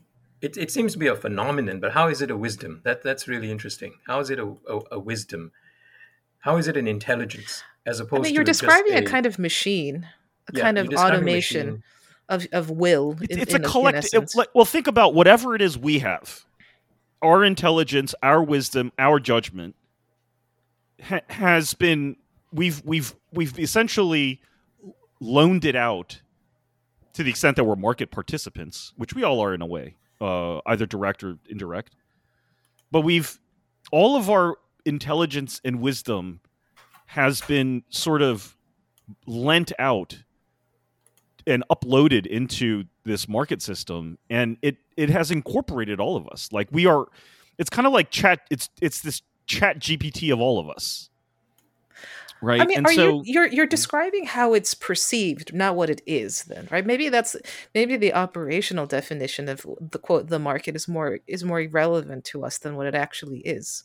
it, 0.40 0.56
it 0.56 0.70
seems 0.70 0.92
to 0.92 0.98
be 0.98 1.06
a 1.06 1.16
phenomenon 1.16 1.80
but 1.80 1.92
how 1.92 2.08
is 2.08 2.20
it 2.22 2.30
a 2.30 2.36
wisdom? 2.36 2.80
That 2.84 3.02
that's 3.02 3.26
really 3.28 3.50
interesting. 3.50 3.94
How 4.06 4.20
is 4.20 4.30
it 4.30 4.38
a, 4.38 4.54
a, 4.68 4.80
a 4.92 4.98
wisdom? 4.98 5.52
How 6.40 6.56
is 6.56 6.68
it 6.68 6.76
an 6.76 6.86
intelligence 6.86 7.62
as 7.86 8.00
opposed 8.00 8.20
I 8.20 8.24
mean, 8.24 8.34
you're 8.34 8.44
describing 8.44 8.94
a, 8.94 8.98
a, 8.98 9.02
kind 9.02 9.26
of 9.26 9.38
machine 9.38 10.06
a 10.48 10.56
yeah, 10.56 10.62
kind 10.62 10.78
of 10.78 10.88
automation 10.92 11.82
of, 12.28 12.46
of 12.52 12.70
will 12.70 13.16
in, 13.28 13.38
it's, 13.38 13.54
a 13.54 13.58
collective 13.58 14.28
well 14.54 14.64
think 14.64 14.86
about 14.86 15.14
whatever 15.14 15.54
it 15.54 15.62
is 15.62 15.78
we 15.78 15.98
have 15.98 16.44
our 17.22 17.44
intelligence, 17.44 18.14
our 18.22 18.42
wisdom, 18.42 18.92
our 18.98 19.20
judgment 19.20 19.76
ha- 21.02 21.20
has 21.28 21.74
been 21.74 22.16
we've 22.52 22.82
we've 22.84 23.14
we've 23.32 23.58
essentially 23.58 24.40
loaned 25.20 25.64
it 25.64 25.76
out 25.76 26.20
to 27.14 27.22
the 27.22 27.30
extent 27.30 27.56
that 27.56 27.64
we're 27.64 27.76
market 27.76 28.10
participants, 28.10 28.92
which 28.96 29.14
we 29.14 29.22
all 29.22 29.40
are 29.40 29.54
in 29.54 29.62
a 29.62 29.66
way, 29.66 29.96
uh, 30.20 30.60
either 30.66 30.86
direct 30.86 31.22
or 31.22 31.38
indirect. 31.48 31.94
But 32.90 33.02
we've 33.02 33.38
all 33.90 34.16
of 34.16 34.30
our 34.30 34.56
intelligence 34.84 35.60
and 35.64 35.80
wisdom 35.80 36.40
has 37.06 37.40
been 37.42 37.84
sort 37.90 38.22
of 38.22 38.56
lent 39.26 39.72
out 39.78 40.24
and 41.46 41.64
uploaded 41.70 42.26
into 42.26 42.84
this 43.04 43.28
market 43.28 43.62
system 43.62 44.18
and 44.30 44.56
it 44.62 44.76
it 44.96 45.10
has 45.10 45.30
incorporated 45.30 46.00
all 46.00 46.16
of 46.16 46.28
us. 46.28 46.48
Like 46.52 46.68
we 46.70 46.86
are 46.86 47.06
it's 47.58 47.70
kind 47.70 47.86
of 47.86 47.92
like 47.92 48.10
chat 48.10 48.40
it's 48.50 48.68
it's 48.80 49.00
this 49.00 49.22
chat 49.46 49.78
gpt 49.78 50.32
of 50.32 50.40
all 50.40 50.58
of 50.58 50.68
us. 50.68 51.08
Right? 52.40 52.60
I 52.60 52.66
mean 52.66 52.78
and 52.78 52.86
are 52.86 52.92
so, 52.92 53.22
you 53.22 53.32
you're 53.32 53.46
you're 53.46 53.66
describing 53.66 54.26
how 54.26 54.54
it's 54.54 54.74
perceived 54.74 55.54
not 55.54 55.76
what 55.76 55.90
it 55.90 56.02
is 56.06 56.44
then 56.44 56.68
right? 56.70 56.84
Maybe 56.84 57.08
that's 57.08 57.36
maybe 57.74 57.96
the 57.96 58.14
operational 58.14 58.86
definition 58.86 59.48
of 59.48 59.66
the 59.80 59.98
quote 59.98 60.28
the 60.28 60.38
market 60.38 60.76
is 60.76 60.88
more 60.88 61.20
is 61.26 61.44
more 61.44 61.66
relevant 61.70 62.24
to 62.26 62.44
us 62.44 62.58
than 62.58 62.76
what 62.76 62.86
it 62.86 62.94
actually 62.94 63.40
is 63.40 63.84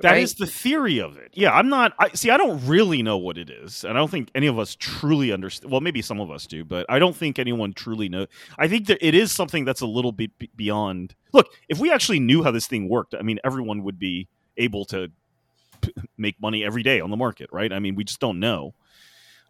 that 0.00 0.12
right? 0.12 0.22
is 0.22 0.34
the 0.34 0.46
theory 0.46 0.98
of 0.98 1.16
it. 1.16 1.32
Yeah, 1.34 1.52
I'm 1.52 1.68
not. 1.68 1.92
I 1.98 2.10
see. 2.14 2.30
I 2.30 2.36
don't 2.36 2.64
really 2.66 3.02
know 3.02 3.16
what 3.16 3.36
it 3.36 3.50
is, 3.50 3.84
and 3.84 3.94
I 3.94 4.00
don't 4.00 4.10
think 4.10 4.30
any 4.34 4.46
of 4.46 4.58
us 4.58 4.76
truly 4.76 5.32
understand. 5.32 5.72
Well, 5.72 5.80
maybe 5.80 6.02
some 6.02 6.20
of 6.20 6.30
us 6.30 6.46
do, 6.46 6.64
but 6.64 6.86
I 6.88 6.98
don't 7.00 7.16
think 7.16 7.38
anyone 7.38 7.72
truly 7.72 8.08
knows. 8.08 8.28
I 8.58 8.68
think 8.68 8.86
that 8.86 9.04
it 9.06 9.14
is 9.14 9.32
something 9.32 9.64
that's 9.64 9.80
a 9.80 9.86
little 9.86 10.12
bit 10.12 10.30
beyond. 10.56 11.14
Look, 11.32 11.48
if 11.68 11.78
we 11.78 11.90
actually 11.90 12.20
knew 12.20 12.44
how 12.44 12.52
this 12.52 12.68
thing 12.68 12.88
worked, 12.88 13.14
I 13.18 13.22
mean, 13.22 13.40
everyone 13.44 13.82
would 13.82 13.98
be 13.98 14.28
able 14.56 14.84
to 14.86 15.10
p- 15.80 15.94
make 16.16 16.40
money 16.40 16.64
every 16.64 16.84
day 16.84 17.00
on 17.00 17.10
the 17.10 17.16
market, 17.16 17.50
right? 17.52 17.72
I 17.72 17.80
mean, 17.80 17.96
we 17.96 18.04
just 18.04 18.20
don't 18.20 18.38
know. 18.38 18.74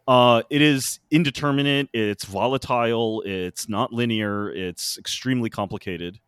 Uh, 0.06 0.42
it 0.48 0.62
is 0.62 1.00
indeterminate. 1.10 1.90
It's 1.92 2.24
volatile. 2.24 3.22
It's 3.26 3.68
not 3.68 3.92
linear. 3.92 4.50
It's 4.50 4.96
extremely 4.96 5.50
complicated 5.50 6.18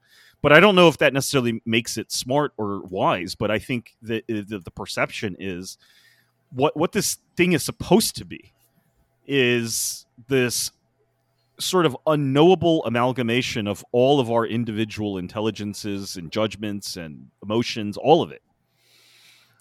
but 0.43 0.53
I 0.53 0.61
don't 0.61 0.75
know 0.75 0.89
if 0.89 0.99
that 0.99 1.13
necessarily 1.13 1.61
makes 1.67 1.97
it 1.99 2.11
smart 2.11 2.53
or 2.57 2.83
wise. 2.83 3.35
But 3.35 3.51
I 3.51 3.59
think 3.59 3.95
that 4.03 4.27
the, 4.27 4.61
the 4.65 4.71
perception 4.71 5.37
is 5.39 5.79
what 6.51 6.77
what 6.77 6.93
this 6.93 7.19
thing 7.37 7.53
is 7.53 7.63
supposed 7.63 8.17
to 8.17 8.25
be 8.25 8.53
is 9.27 10.07
this 10.29 10.71
sort 11.59 11.85
of 11.87 11.97
unknowable 12.07 12.85
amalgamation 12.87 13.67
of 13.67 13.85
all 13.93 14.19
of 14.19 14.31
our 14.31 14.47
individual 14.47 15.19
intelligences 15.19 16.17
and 16.17 16.33
judgments 16.33 16.97
and 16.97 17.29
emotions, 17.43 17.97
all 17.97 18.23
of 18.23 18.33
it. 18.33 18.43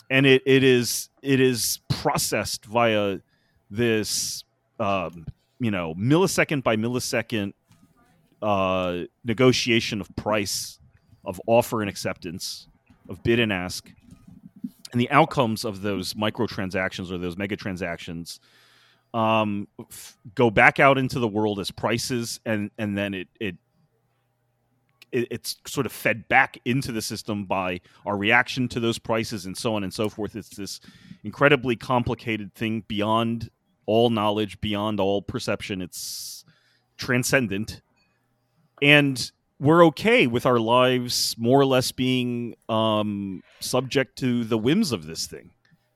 And 0.09 0.25
it, 0.25 0.41
it 0.45 0.63
is 0.63 1.09
it 1.21 1.39
is 1.39 1.79
processed 1.89 2.65
via 2.65 3.19
this 3.69 4.43
um, 4.79 5.27
you 5.59 5.71
know 5.71 5.93
millisecond 5.95 6.63
by 6.63 6.77
millisecond 6.77 7.53
uh, 8.41 9.01
negotiation 9.23 10.01
of 10.01 10.13
price, 10.15 10.79
of 11.25 11.41
offer 11.47 11.81
and 11.81 11.89
acceptance, 11.89 12.67
of 13.09 13.21
bid 13.23 13.39
and 13.39 13.51
ask, 13.51 13.91
and 14.91 14.99
the 14.99 15.09
outcomes 15.11 15.65
of 15.65 15.81
those 15.81 16.13
microtransactions 16.13 17.11
or 17.11 17.17
those 17.17 17.37
mega 17.37 17.55
transactions 17.55 18.39
um, 19.13 19.67
f- 19.79 20.17
go 20.35 20.49
back 20.49 20.79
out 20.79 20.97
into 20.97 21.19
the 21.19 21.27
world 21.27 21.59
as 21.59 21.71
prices, 21.71 22.39
and 22.45 22.71
and 22.77 22.97
then 22.97 23.13
it 23.13 23.27
it 23.39 23.55
it's 25.11 25.57
sort 25.65 25.87
of 25.87 25.91
fed 25.91 26.27
back 26.27 26.59
into 26.65 26.91
the 26.91 27.01
system 27.01 27.45
by 27.45 27.81
our 28.05 28.15
reaction 28.15 28.67
to 28.67 28.79
those 28.79 28.99
prices 28.99 29.47
and 29.47 29.57
so 29.57 29.73
on 29.73 29.83
and 29.83 29.91
so 29.91 30.07
forth. 30.07 30.35
It's 30.35 30.55
this 30.55 30.79
incredibly 31.23 31.75
complicated 31.75 32.53
thing 32.53 32.83
beyond 32.87 33.49
all 33.87 34.11
knowledge, 34.11 34.61
beyond 34.61 34.99
all 34.99 35.23
perception. 35.23 35.81
It's 35.81 36.45
transcendent 36.97 37.81
and 38.81 39.31
we're 39.59 39.85
okay 39.87 40.27
with 40.27 40.45
our 40.45 40.59
lives 40.59 41.35
more 41.37 41.59
or 41.59 41.65
less 41.65 41.91
being 41.91 42.55
um, 42.69 43.43
subject 43.59 44.17
to 44.19 44.43
the 44.43 44.57
whims 44.57 44.91
of 44.91 45.05
this 45.05 45.27
thing 45.27 45.51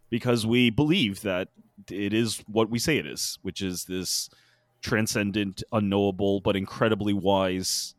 because 0.09 0.45
we 0.45 0.69
believe 0.69 1.21
that 1.21 1.49
it 1.89 2.13
is 2.13 2.43
what 2.47 2.69
we 2.69 2.79
say 2.79 2.97
it 2.97 3.07
is, 3.07 3.39
which 3.41 3.61
is 3.61 3.85
this 3.85 4.29
transcendent, 4.81 5.63
unknowable, 5.71 6.41
but 6.41 6.55
incredibly 6.55 7.13
wise 7.13 7.95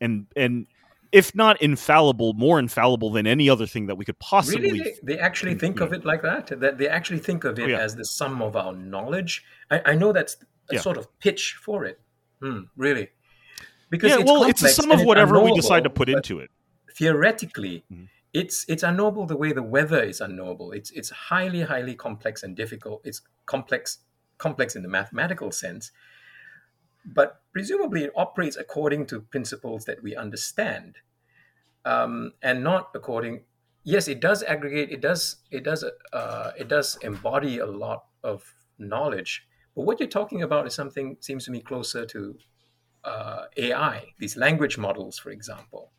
and 0.00 0.26
and 0.36 0.66
if 1.12 1.32
not 1.32 1.62
infallible, 1.62 2.32
more 2.34 2.58
infallible 2.58 3.10
than 3.12 3.24
any 3.24 3.48
other 3.48 3.66
thing 3.66 3.86
that 3.86 3.94
we 3.94 4.04
could 4.04 4.18
possibly. 4.18 4.72
Really, 4.72 4.80
they, 4.80 5.14
they 5.14 5.18
actually 5.20 5.54
think 5.54 5.80
of 5.80 5.92
it 5.92 6.04
like 6.04 6.22
that. 6.22 6.48
That 6.58 6.76
they 6.76 6.88
actually 6.88 7.20
think 7.20 7.44
of 7.44 7.56
it 7.56 7.62
oh, 7.62 7.66
yeah. 7.66 7.78
as 7.78 7.94
the 7.94 8.04
sum 8.04 8.42
of 8.42 8.56
our 8.56 8.74
knowledge. 8.74 9.44
I, 9.70 9.80
I 9.86 9.94
know 9.94 10.12
that's 10.12 10.36
a 10.70 10.74
yeah. 10.74 10.80
sort 10.80 10.96
of 10.96 11.06
pitch 11.20 11.56
for 11.64 11.84
it. 11.84 12.00
Hmm, 12.42 12.62
really, 12.76 13.10
because 13.94 14.10
yeah, 14.10 14.18
it's 14.18 14.30
well, 14.30 14.42
it's 14.42 14.62
a 14.62 14.68
sum 14.68 14.90
of 14.90 15.04
whatever 15.04 15.38
we 15.38 15.54
decide 15.54 15.84
to 15.84 15.90
put 15.90 16.08
into 16.08 16.40
it. 16.40 16.50
Theoretically, 16.98 17.84
mm-hmm. 17.92 18.06
it's 18.32 18.64
it's 18.68 18.82
unknowable 18.82 19.24
the 19.24 19.36
way 19.36 19.52
the 19.52 19.62
weather 19.62 20.02
is 20.02 20.20
unknowable. 20.20 20.72
It's 20.72 20.90
it's 20.90 21.10
highly 21.10 21.62
highly 21.62 21.94
complex 21.94 22.42
and 22.42 22.56
difficult. 22.56 23.02
It's 23.04 23.22
complex 23.46 23.98
complex 24.36 24.74
in 24.74 24.82
the 24.82 24.88
mathematical 24.88 25.52
sense, 25.52 25.92
but 27.04 27.40
presumably 27.52 28.02
it 28.02 28.12
operates 28.16 28.56
according 28.56 29.06
to 29.06 29.20
principles 29.20 29.84
that 29.84 30.02
we 30.02 30.16
understand, 30.16 30.96
um, 31.84 32.32
and 32.42 32.64
not 32.64 32.90
according. 32.94 33.44
Yes, 33.84 34.08
it 34.08 34.18
does 34.18 34.42
aggregate. 34.42 34.90
It 34.90 35.02
does. 35.02 35.36
It 35.52 35.62
does. 35.62 35.84
Uh, 36.12 36.50
it 36.58 36.66
does 36.66 36.98
embody 37.02 37.58
a 37.58 37.66
lot 37.66 38.06
of 38.24 38.52
knowledge. 38.76 39.46
But 39.76 39.82
what 39.82 40.00
you're 40.00 40.08
talking 40.08 40.42
about 40.42 40.66
is 40.66 40.74
something 40.74 41.16
seems 41.20 41.44
to 41.44 41.52
me 41.52 41.60
closer 41.60 42.06
to 42.06 42.36
uh, 43.04 43.44
AI, 43.56 44.04
these 44.18 44.36
language 44.36 44.78
models, 44.78 45.18
for 45.18 45.30
example. 45.30 45.90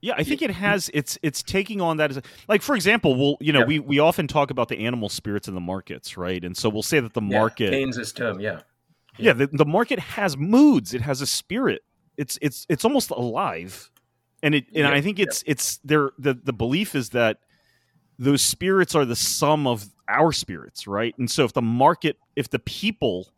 Yeah, 0.00 0.14
I 0.16 0.24
think 0.24 0.42
it 0.42 0.50
has. 0.50 0.90
It's 0.92 1.16
it's 1.22 1.44
taking 1.44 1.80
on 1.80 1.98
that 1.98 2.10
as 2.10 2.16
a, 2.16 2.22
like, 2.48 2.60
for 2.60 2.74
example, 2.74 3.14
we'll 3.14 3.36
you 3.40 3.52
know 3.52 3.60
Yeah. 3.60 3.66
we 3.66 3.78
we 3.78 3.98
often 4.00 4.26
talk 4.26 4.50
about 4.50 4.68
the 4.68 4.78
animal 4.78 5.08
spirits 5.08 5.46
in 5.46 5.54
the 5.54 5.60
markets, 5.60 6.16
right? 6.16 6.42
And 6.44 6.56
so 6.56 6.68
we'll 6.68 6.82
say 6.82 6.98
that 6.98 7.14
the 7.14 7.20
market. 7.20 7.32
Yeah, 7.66 7.70
market, 7.70 7.70
Keynes's 7.70 8.12
term, 8.12 8.40
yeah. 8.40 8.62
yeah, 9.16 9.32
the, 9.32 9.46
the 9.46 9.64
market 9.64 10.00
has 10.00 10.36
moods. 10.36 10.92
It 10.92 11.02
has 11.02 11.20
a 11.20 11.26
spirit. 11.26 11.82
It's 12.16 12.36
it's 12.42 12.66
it's 12.68 12.84
almost 12.84 13.10
alive, 13.10 13.92
and 14.42 14.56
it 14.56 14.66
and 14.68 14.78
Yeah, 14.78 14.90
I 14.90 15.00
think 15.00 15.20
it's 15.20 15.44
it's 15.46 15.78
there. 15.84 16.10
The 16.18 16.34
the 16.34 16.52
belief 16.52 16.96
is 16.96 17.10
that 17.10 17.38
those 18.18 18.42
spirits 18.42 18.96
are 18.96 19.04
the 19.04 19.16
sum 19.16 19.68
of 19.68 19.86
our 20.08 20.32
spirits, 20.32 20.88
right? 20.88 21.14
And 21.16 21.30
so 21.30 21.44
if 21.44 21.52
the 21.52 21.62
market, 21.62 22.16
if 22.34 22.50
the 22.50 22.58
people 22.58 23.28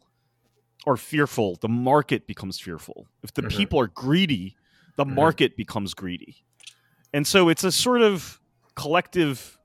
are 0.86 0.96
fearful, 0.96 1.56
the 1.60 1.68
market 1.68 2.26
becomes 2.26 2.58
fearful. 2.60 3.06
If 3.22 3.32
the 3.34 3.42
Mhm. 3.42 3.50
people 3.50 3.80
are 3.80 3.88
greedy, 3.88 4.56
the 4.96 5.04
Mhm. 5.04 5.14
market 5.14 5.56
becomes 5.56 5.94
greedy. 5.94 6.44
And 7.12 7.26
so 7.26 7.48
it's 7.48 7.64
a 7.64 7.72
sort 7.72 8.02
of 8.02 8.40
collective 8.74 9.58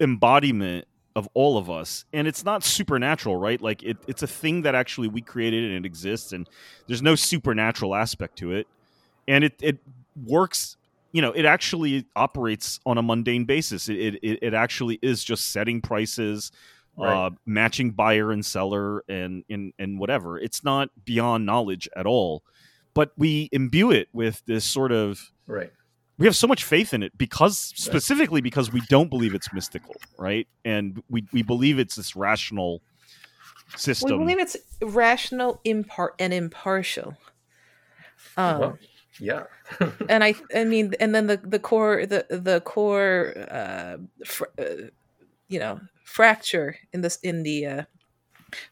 embodiment 0.00 0.86
of 1.16 1.28
all 1.34 1.58
of 1.58 1.68
us. 1.70 2.04
And 2.12 2.28
it's 2.28 2.44
not 2.44 2.62
supernatural, 2.62 3.36
right? 3.36 3.60
Like 3.60 3.82
it, 3.82 3.96
it's 4.06 4.22
a 4.22 4.26
thing 4.26 4.62
that 4.62 4.74
actually 4.74 5.08
we 5.08 5.20
created 5.22 5.64
and 5.64 5.84
it 5.84 5.86
exists 5.86 6.32
and 6.32 6.48
there's 6.86 7.02
no 7.02 7.14
supernatural 7.14 7.94
aspect 7.94 8.36
to 8.38 8.52
it. 8.52 8.66
And 9.26 9.44
it, 9.44 9.54
it 9.60 9.78
works, 10.16 10.76
you 11.12 11.22
know, 11.22 11.32
it 11.32 11.44
actually 11.44 12.06
operates 12.14 12.78
on 12.86 12.98
a 12.98 13.02
mundane 13.02 13.44
basis. 13.44 13.88
It, 13.88 14.18
it, 14.22 14.38
it 14.42 14.54
actually 14.54 14.98
is 15.02 15.24
just 15.24 15.50
setting 15.50 15.80
prices, 15.80 16.52
Right. 16.96 17.26
uh, 17.26 17.30
matching 17.46 17.92
buyer 17.92 18.30
and 18.32 18.44
seller 18.44 19.02
and, 19.08 19.44
and, 19.48 19.72
and 19.78 19.98
whatever. 19.98 20.38
It's 20.38 20.62
not 20.62 20.90
beyond 21.04 21.46
knowledge 21.46 21.88
at 21.96 22.06
all. 22.06 22.42
But 22.92 23.12
we 23.16 23.48
imbue 23.52 23.90
it 23.90 24.08
with 24.12 24.42
this 24.46 24.64
sort 24.64 24.92
of 24.92 25.30
Right. 25.46 25.72
we 26.18 26.26
have 26.26 26.36
so 26.36 26.46
much 26.46 26.64
faith 26.64 26.92
in 26.92 27.02
it 27.02 27.16
because 27.16 27.56
specifically 27.58 28.40
because 28.40 28.72
we 28.72 28.80
don't 28.88 29.08
believe 29.08 29.34
it's 29.34 29.52
mystical, 29.52 29.94
right? 30.18 30.46
And 30.64 31.02
we 31.08 31.24
we 31.32 31.42
believe 31.42 31.78
it's 31.78 31.94
this 31.96 32.14
rational 32.16 32.82
system. 33.76 34.10
We 34.10 34.18
believe 34.18 34.40
it's 34.40 34.56
rational, 34.82 35.60
impar- 35.64 36.14
and 36.18 36.34
impartial. 36.34 37.16
Um, 38.36 38.60
well, 38.60 38.78
yeah. 39.20 39.44
and 40.08 40.24
I, 40.24 40.34
I 40.54 40.64
mean, 40.64 40.92
and 41.00 41.14
then 41.14 41.28
the 41.28 41.36
the 41.36 41.58
core, 41.60 42.04
the 42.06 42.26
the 42.28 42.60
core, 42.62 43.34
uh, 43.50 43.96
fr- 44.24 44.44
uh, 44.58 44.64
you 45.48 45.58
know, 45.60 45.80
fracture 46.10 46.76
in 46.92 47.02
this 47.02 47.16
in 47.22 47.44
the 47.44 47.66
uh, 47.66 47.82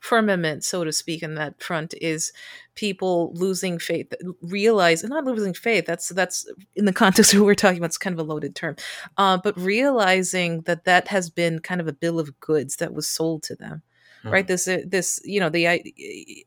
firmament, 0.01 0.65
so 0.65 0.83
to 0.83 0.93
speak, 0.93 1.23
in 1.23 1.37
that 1.37 1.63
front 1.63 1.95
is 2.01 2.33
people 2.75 3.33
losing 3.35 3.79
faith, 3.79 4.13
realize, 4.43 5.05
not 5.05 5.25
losing 5.25 5.55
faith. 5.55 5.87
That's 5.87 6.09
that's 6.09 6.51
in 6.75 6.85
the 6.85 6.93
context 7.05 7.33
of 7.33 7.41
what 7.41 7.47
we're 7.47 7.55
talking 7.55 7.79
about. 7.79 7.87
It's 7.87 7.99
kind 7.99 8.19
of 8.19 8.27
a 8.27 8.31
loaded 8.31 8.57
term, 8.57 8.77
uh, 9.17 9.39
but 9.43 9.57
realizing 9.57 10.63
that 10.63 10.85
that 10.85 11.09
has 11.09 11.31
been 11.31 11.61
kind 11.61 11.81
of 11.81 11.87
a 11.87 11.93
bill 11.93 12.19
of 12.19 12.39
goods 12.41 12.77
that 12.77 12.93
was 12.93 13.07
sold 13.07 13.43
to 13.45 13.55
them 13.55 13.83
right 14.25 14.47
this 14.47 14.67
uh, 14.69 14.81
this 14.87 15.21
you 15.25 15.41
know 15.41 15.49
the 15.49 15.65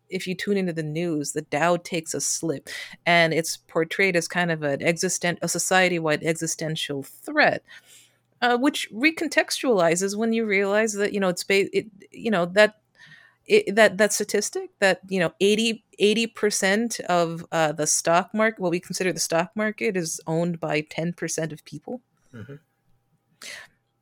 if 0.09 0.27
you 0.27 0.35
tune 0.35 0.57
into 0.57 0.73
the 0.73 0.83
news 0.83 1.31
the 1.31 1.41
dow 1.43 1.77
takes 1.77 2.13
a 2.13 2.21
slip 2.21 2.69
and 3.05 3.33
it's 3.33 3.57
portrayed 3.57 4.15
as 4.15 4.27
kind 4.27 4.51
of 4.51 4.63
an 4.63 4.81
existent 4.81 5.39
a 5.41 5.47
society-wide 5.47 6.23
existential 6.23 7.03
threat 7.03 7.63
uh, 8.41 8.57
which 8.57 8.89
recontextualizes 8.91 10.17
when 10.17 10.33
you 10.33 10.45
realize 10.45 10.93
that 10.93 11.13
you 11.13 11.19
know 11.19 11.29
it's 11.29 11.43
ba- 11.43 11.75
it 11.77 11.87
you 12.11 12.31
know 12.31 12.45
that 12.45 12.75
it, 13.47 13.75
that 13.75 13.97
that 13.97 14.13
statistic 14.13 14.69
that 14.79 15.01
you 15.09 15.19
know 15.19 15.33
80 15.39 16.27
percent 16.27 16.99
of 17.01 17.45
uh, 17.51 17.71
the 17.71 17.87
stock 17.87 18.33
market 18.33 18.59
what 18.59 18.71
we 18.71 18.79
consider 18.79 19.11
the 19.13 19.19
stock 19.19 19.51
market 19.55 19.97
is 19.97 20.21
owned 20.27 20.59
by 20.59 20.81
10% 20.81 21.51
of 21.53 21.63
people 21.65 22.01
Mhm. 22.33 22.59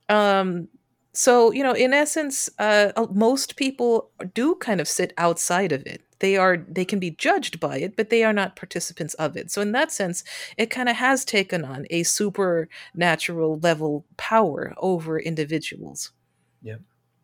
um 0.09 0.67
so 1.13 1.51
you 1.51 1.63
know 1.63 1.73
in 1.73 1.93
essence 1.93 2.49
uh, 2.59 2.91
most 3.11 3.55
people 3.55 4.11
do 4.33 4.55
kind 4.55 4.79
of 4.81 4.87
sit 4.87 5.13
outside 5.17 5.71
of 5.71 5.85
it 5.85 6.01
they 6.19 6.35
are 6.37 6.57
they 6.69 6.85
can 6.85 6.99
be 6.99 7.11
judged 7.11 7.59
by 7.59 7.77
it 7.77 7.95
but 7.95 8.09
they 8.09 8.23
are 8.23 8.33
not 8.33 8.55
participants 8.55 9.13
of 9.15 9.35
it 9.37 9.49
so 9.51 9.61
in 9.61 9.71
that 9.71 9.91
sense 9.91 10.23
it 10.57 10.69
kind 10.69 10.89
of 10.89 10.95
has 10.95 11.23
taken 11.25 11.63
on 11.65 11.85
a 11.89 12.03
supernatural 12.03 13.59
level 13.59 14.05
power 14.17 14.73
over 14.77 15.19
individuals 15.19 16.11
Yeah. 16.61 16.75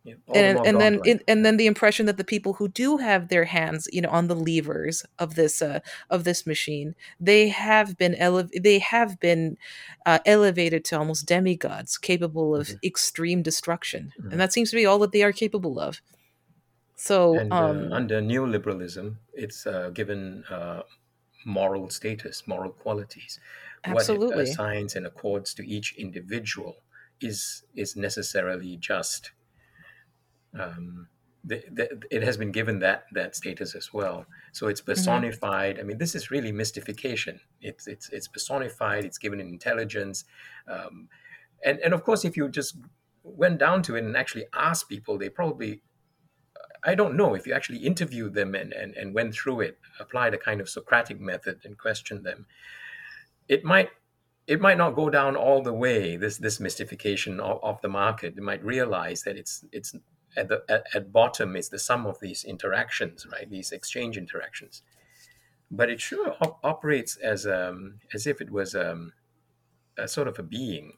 The 0.06 0.38
and 0.38 0.60
and 0.68 0.80
then 0.80 1.00
it, 1.04 1.24
and 1.28 1.44
then 1.44 1.58
the 1.58 1.66
impression 1.66 2.06
that 2.06 2.18
the 2.18 2.24
people 2.24 2.54
who 2.54 2.68
do 2.68 2.98
have 2.98 3.28
their 3.30 3.46
hands 3.46 3.88
you 3.92 4.02
know 4.02 4.10
on 4.10 4.28
the 4.28 4.36
levers 4.36 5.04
of 5.18 5.34
this 5.34 5.64
uh, 5.64 5.80
of 6.12 6.24
this 6.26 6.46
machine 6.46 6.94
they 7.20 7.50
have 7.50 7.98
been 7.98 8.14
ele- 8.16 8.50
they 8.62 8.78
have 8.80 9.20
been 9.20 9.58
uh, 10.06 10.20
elevated 10.28 10.86
to 10.86 10.98
almost 11.00 11.26
demigods 11.26 11.98
capable 11.98 12.56
of 12.56 12.68
Mhm. 12.68 12.78
extreme 12.84 13.42
destruction 13.42 14.12
Mhm. 14.22 14.32
and 14.32 14.40
that 14.40 14.54
seems 14.54 14.70
to 14.70 14.76
be 14.76 14.86
all 14.86 15.00
that 15.00 15.12
they 15.12 15.24
are 15.24 15.34
capable 15.34 15.80
of 15.80 16.02
so 16.96 17.38
and 17.38 17.52
uh, 17.52 17.56
um 17.56 17.92
under 17.92 18.22
neoliberalism, 18.22 19.18
it's 19.34 19.68
uh, 19.68 19.90
given 19.94 20.44
uh, 20.50 20.82
moral 21.46 21.90
status, 21.90 22.44
moral 22.48 22.72
qualities. 22.72 23.40
Absolutely. 23.84 24.28
What 24.28 24.40
it 24.40 24.50
assigns 24.50 24.96
and 24.96 25.06
accords 25.06 25.54
to 25.56 25.68
each 25.68 25.96
individual 25.98 26.78
is 27.22 27.64
is 27.76 27.96
necessarily 27.96 28.78
just. 28.78 29.32
Um, 30.58 31.08
the, 31.48 31.64
the, 31.72 32.02
it 32.10 32.24
has 32.24 32.38
been 32.38 32.52
given 32.52 32.80
that 32.80 33.04
that 33.12 33.36
status 33.36 33.76
as 33.76 33.94
well. 33.94 34.26
So 34.52 34.68
it's 34.68 34.82
personified. 34.82 35.80
I 35.80 35.84
mean, 35.84 36.00
this 36.00 36.16
is 36.16 36.32
really 36.32 36.52
mystification. 36.52 37.40
It's 37.62 37.86
it's 37.86 38.10
it's 38.10 38.28
personified. 38.28 39.06
It's 39.06 39.20
given 39.20 39.40
an 39.40 39.48
intelligence, 39.48 40.26
um, 40.68 41.08
and 41.64 41.78
and 41.80 41.94
of 41.94 42.04
course, 42.04 42.26
if 42.26 42.36
you 42.36 42.50
just 42.50 42.78
went 43.22 43.60
down 43.60 43.84
to 43.84 43.96
it 43.96 44.04
and 44.04 44.18
actually 44.18 44.46
asked 44.56 44.90
people, 44.90 45.20
they 45.20 45.30
probably 45.30 45.82
I 46.86 46.96
don't 46.96 47.18
know 47.18 47.34
if 47.34 47.48
you 47.48 47.54
actually 47.54 47.80
interviewed 47.80 48.36
them 48.36 48.54
and, 48.54 48.72
and, 48.72 48.96
and 48.96 49.14
went 49.14 49.34
through 49.34 49.62
it, 49.62 49.80
applied 50.00 50.34
a 50.34 50.38
kind 50.38 50.62
of 50.62 50.70
Socratic 50.70 51.20
method 51.20 51.60
and 51.64 51.78
questioned 51.78 52.24
them, 52.24 52.46
it 53.48 53.64
might 53.64 53.90
it 54.48 54.62
might 54.62 54.78
not 54.78 54.96
go 54.96 55.10
down 55.10 55.36
all 55.36 55.64
the 55.64 55.74
way. 55.74 56.16
This 56.18 56.38
this 56.38 56.60
mystification 56.60 57.40
of, 57.40 57.60
of 57.64 57.82
the 57.82 57.90
market. 57.90 58.36
you 58.36 58.44
might 58.44 58.64
realize 58.64 59.24
that 59.24 59.36
it's 59.36 59.66
it's 59.72 59.96
at 60.38 60.50
the 60.50 60.64
at, 60.70 60.86
at 60.94 61.12
bottom 61.12 61.56
it's 61.56 61.70
the 61.70 61.80
sum 61.80 62.06
of 62.06 62.20
these 62.20 62.44
interactions, 62.44 63.26
right? 63.32 63.50
These 63.50 63.72
exchange 63.72 64.18
interactions. 64.18 64.84
But 65.72 65.90
it 65.90 66.00
sure 66.00 66.36
op- 66.42 66.60
operates 66.64 67.18
as 67.18 67.48
um 67.48 68.00
as 68.14 68.28
if 68.28 68.42
it 68.42 68.52
was 68.52 68.76
um 68.76 69.14
a 69.98 70.08
sort 70.08 70.28
of 70.28 70.38
a 70.38 70.44
being. 70.44 70.94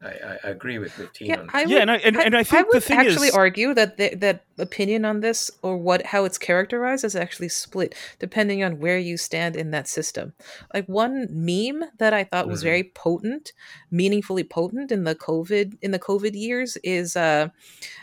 I, 0.00 0.06
I, 0.08 0.38
I 0.44 0.48
agree 0.50 0.78
with 0.78 0.96
with 0.96 1.12
Teen 1.12 1.30
yeah, 1.30 1.40
on 1.40 1.50
I 1.52 1.62
Yeah, 1.64 1.78
and 1.80 1.90
I- 1.90 1.96
and- 1.96 2.16
and 2.16 2.36
I 2.36 2.44
think 2.44 2.68
would 2.68 2.76
the 2.76 2.80
thing 2.80 3.00
is. 3.00 3.06
I 3.06 3.10
actually 3.10 3.28
is- 3.28 3.34
argue 3.34 3.74
that 3.74 3.96
the, 3.96 4.14
that 4.14 4.44
opinion 4.58 5.04
on 5.04 5.20
this 5.20 5.50
or 5.62 5.76
what 5.76 6.06
how 6.06 6.24
it's 6.24 6.38
characterized 6.38 7.04
is 7.04 7.16
actually 7.16 7.48
split 7.48 7.96
depending 8.20 8.62
on 8.62 8.78
where 8.78 8.98
you 8.98 9.16
stand 9.16 9.56
in 9.56 9.72
that 9.72 9.88
system. 9.88 10.34
Like 10.72 10.86
one 10.86 11.26
meme 11.30 11.82
that 11.98 12.14
I 12.14 12.22
thought 12.22 12.46
was 12.46 12.60
Mhm. 12.60 12.64
very 12.70 12.84
potent, 12.94 13.52
meaningfully 13.90 14.44
potent 14.44 14.92
in 14.92 15.02
the 15.02 15.16
COVID 15.16 15.78
in 15.82 15.90
the 15.90 15.98
COVID 15.98 16.34
years 16.34 16.76
is 16.84 17.16
uh, 17.16 17.48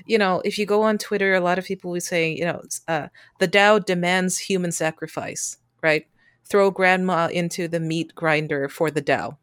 you 0.05 0.17
know, 0.17 0.41
if 0.43 0.57
you 0.57 0.65
go 0.65 0.81
on 0.81 0.97
Twitter, 0.97 1.33
a 1.33 1.39
lot 1.39 1.57
of 1.57 1.63
people 1.65 1.91
will 1.91 2.01
say, 2.01 2.29
you 2.29 2.43
know, 2.43 2.61
uh, 2.89 3.07
the 3.39 3.47
Dow 3.47 3.79
demands 3.79 4.37
human 4.37 4.73
sacrifice, 4.73 5.57
right? 5.81 6.05
Throw 6.43 6.71
grandma 6.71 7.27
into 7.31 7.69
the 7.69 7.79
meat 7.79 8.13
grinder 8.15 8.67
for 8.67 8.91
the 8.91 9.01
Dow. 9.01 9.37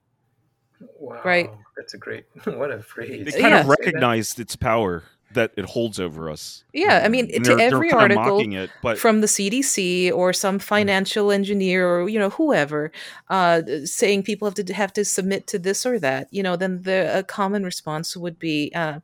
Wow, 0.98 1.20
Right. 1.24 1.50
That's 1.76 1.94
a 1.94 1.98
great 1.98 2.24
what 2.44 2.70
a 2.70 2.82
phrase. 2.82 3.24
they 3.24 3.40
kind 3.40 3.54
Yeah. 3.54 3.60
of 3.60 3.68
recognized 3.68 4.38
its 4.40 4.56
power 4.56 5.04
that 5.32 5.50
it 5.56 5.64
holds 5.64 5.98
over 5.98 6.28
us. 6.28 6.62
Yeah, 6.74 7.00
I 7.02 7.08
mean, 7.08 7.30
And 7.34 7.42
to 7.46 7.52
every 7.58 7.88
they're 7.88 7.98
kind 7.98 8.12
of 8.12 8.18
article 8.18 8.40
it, 8.54 8.70
but 8.82 8.98
from 8.98 9.22
the 9.22 9.26
CDC 9.26 10.12
or 10.12 10.34
some 10.34 10.58
financial 10.58 11.30
engineer 11.32 11.88
or 11.88 12.06
you 12.08 12.18
know 12.18 12.28
whoever 12.28 12.92
uh, 13.30 13.62
saying 13.86 14.24
people 14.24 14.46
have 14.46 14.54
to 14.56 14.74
have 14.74 14.92
to 14.92 15.04
submit 15.06 15.46
to 15.46 15.58
this 15.58 15.86
or 15.86 15.98
that, 16.00 16.28
you 16.30 16.42
know, 16.42 16.54
then 16.56 16.82
the 16.82 17.10
a 17.18 17.22
common 17.22 17.64
response 17.64 18.14
would 18.14 18.38
be, 18.38 18.70
uh, 18.74 19.00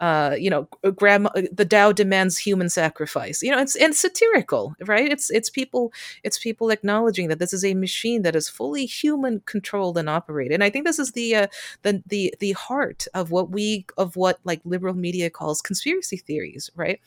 uh, 0.00 0.34
you 0.38 0.50
know, 0.50 0.68
grandma, 0.96 1.30
the 1.52 1.64
Dow 1.64 1.92
demands 1.92 2.36
human 2.36 2.68
sacrifice. 2.68 3.42
You 3.42 3.52
know, 3.52 3.60
it's 3.60 3.76
and 3.76 3.94
satirical, 3.94 4.74
right? 4.86 5.10
It's 5.10 5.30
it's 5.30 5.50
people 5.50 5.92
it's 6.22 6.38
people 6.38 6.70
acknowledging 6.70 7.28
that 7.28 7.38
this 7.38 7.52
is 7.52 7.64
a 7.64 7.74
machine 7.74 8.22
that 8.22 8.36
is 8.36 8.48
fully 8.48 8.86
human 8.86 9.40
controlled 9.46 9.96
and 9.96 10.08
operated. 10.10 10.54
And 10.54 10.64
I 10.64 10.70
think 10.70 10.84
this 10.84 10.98
is 10.98 11.12
the 11.12 11.36
uh, 11.36 11.46
the 11.82 12.02
the 12.06 12.34
the 12.40 12.52
heart 12.52 13.06
of 13.14 13.30
what 13.30 13.50
we 13.50 13.86
of 13.96 14.16
what 14.16 14.40
like 14.44 14.60
liberal 14.64 14.94
media 14.94 15.30
calls 15.30 15.62
conspiracy 15.62 16.16
theories, 16.16 16.70
right? 16.74 17.00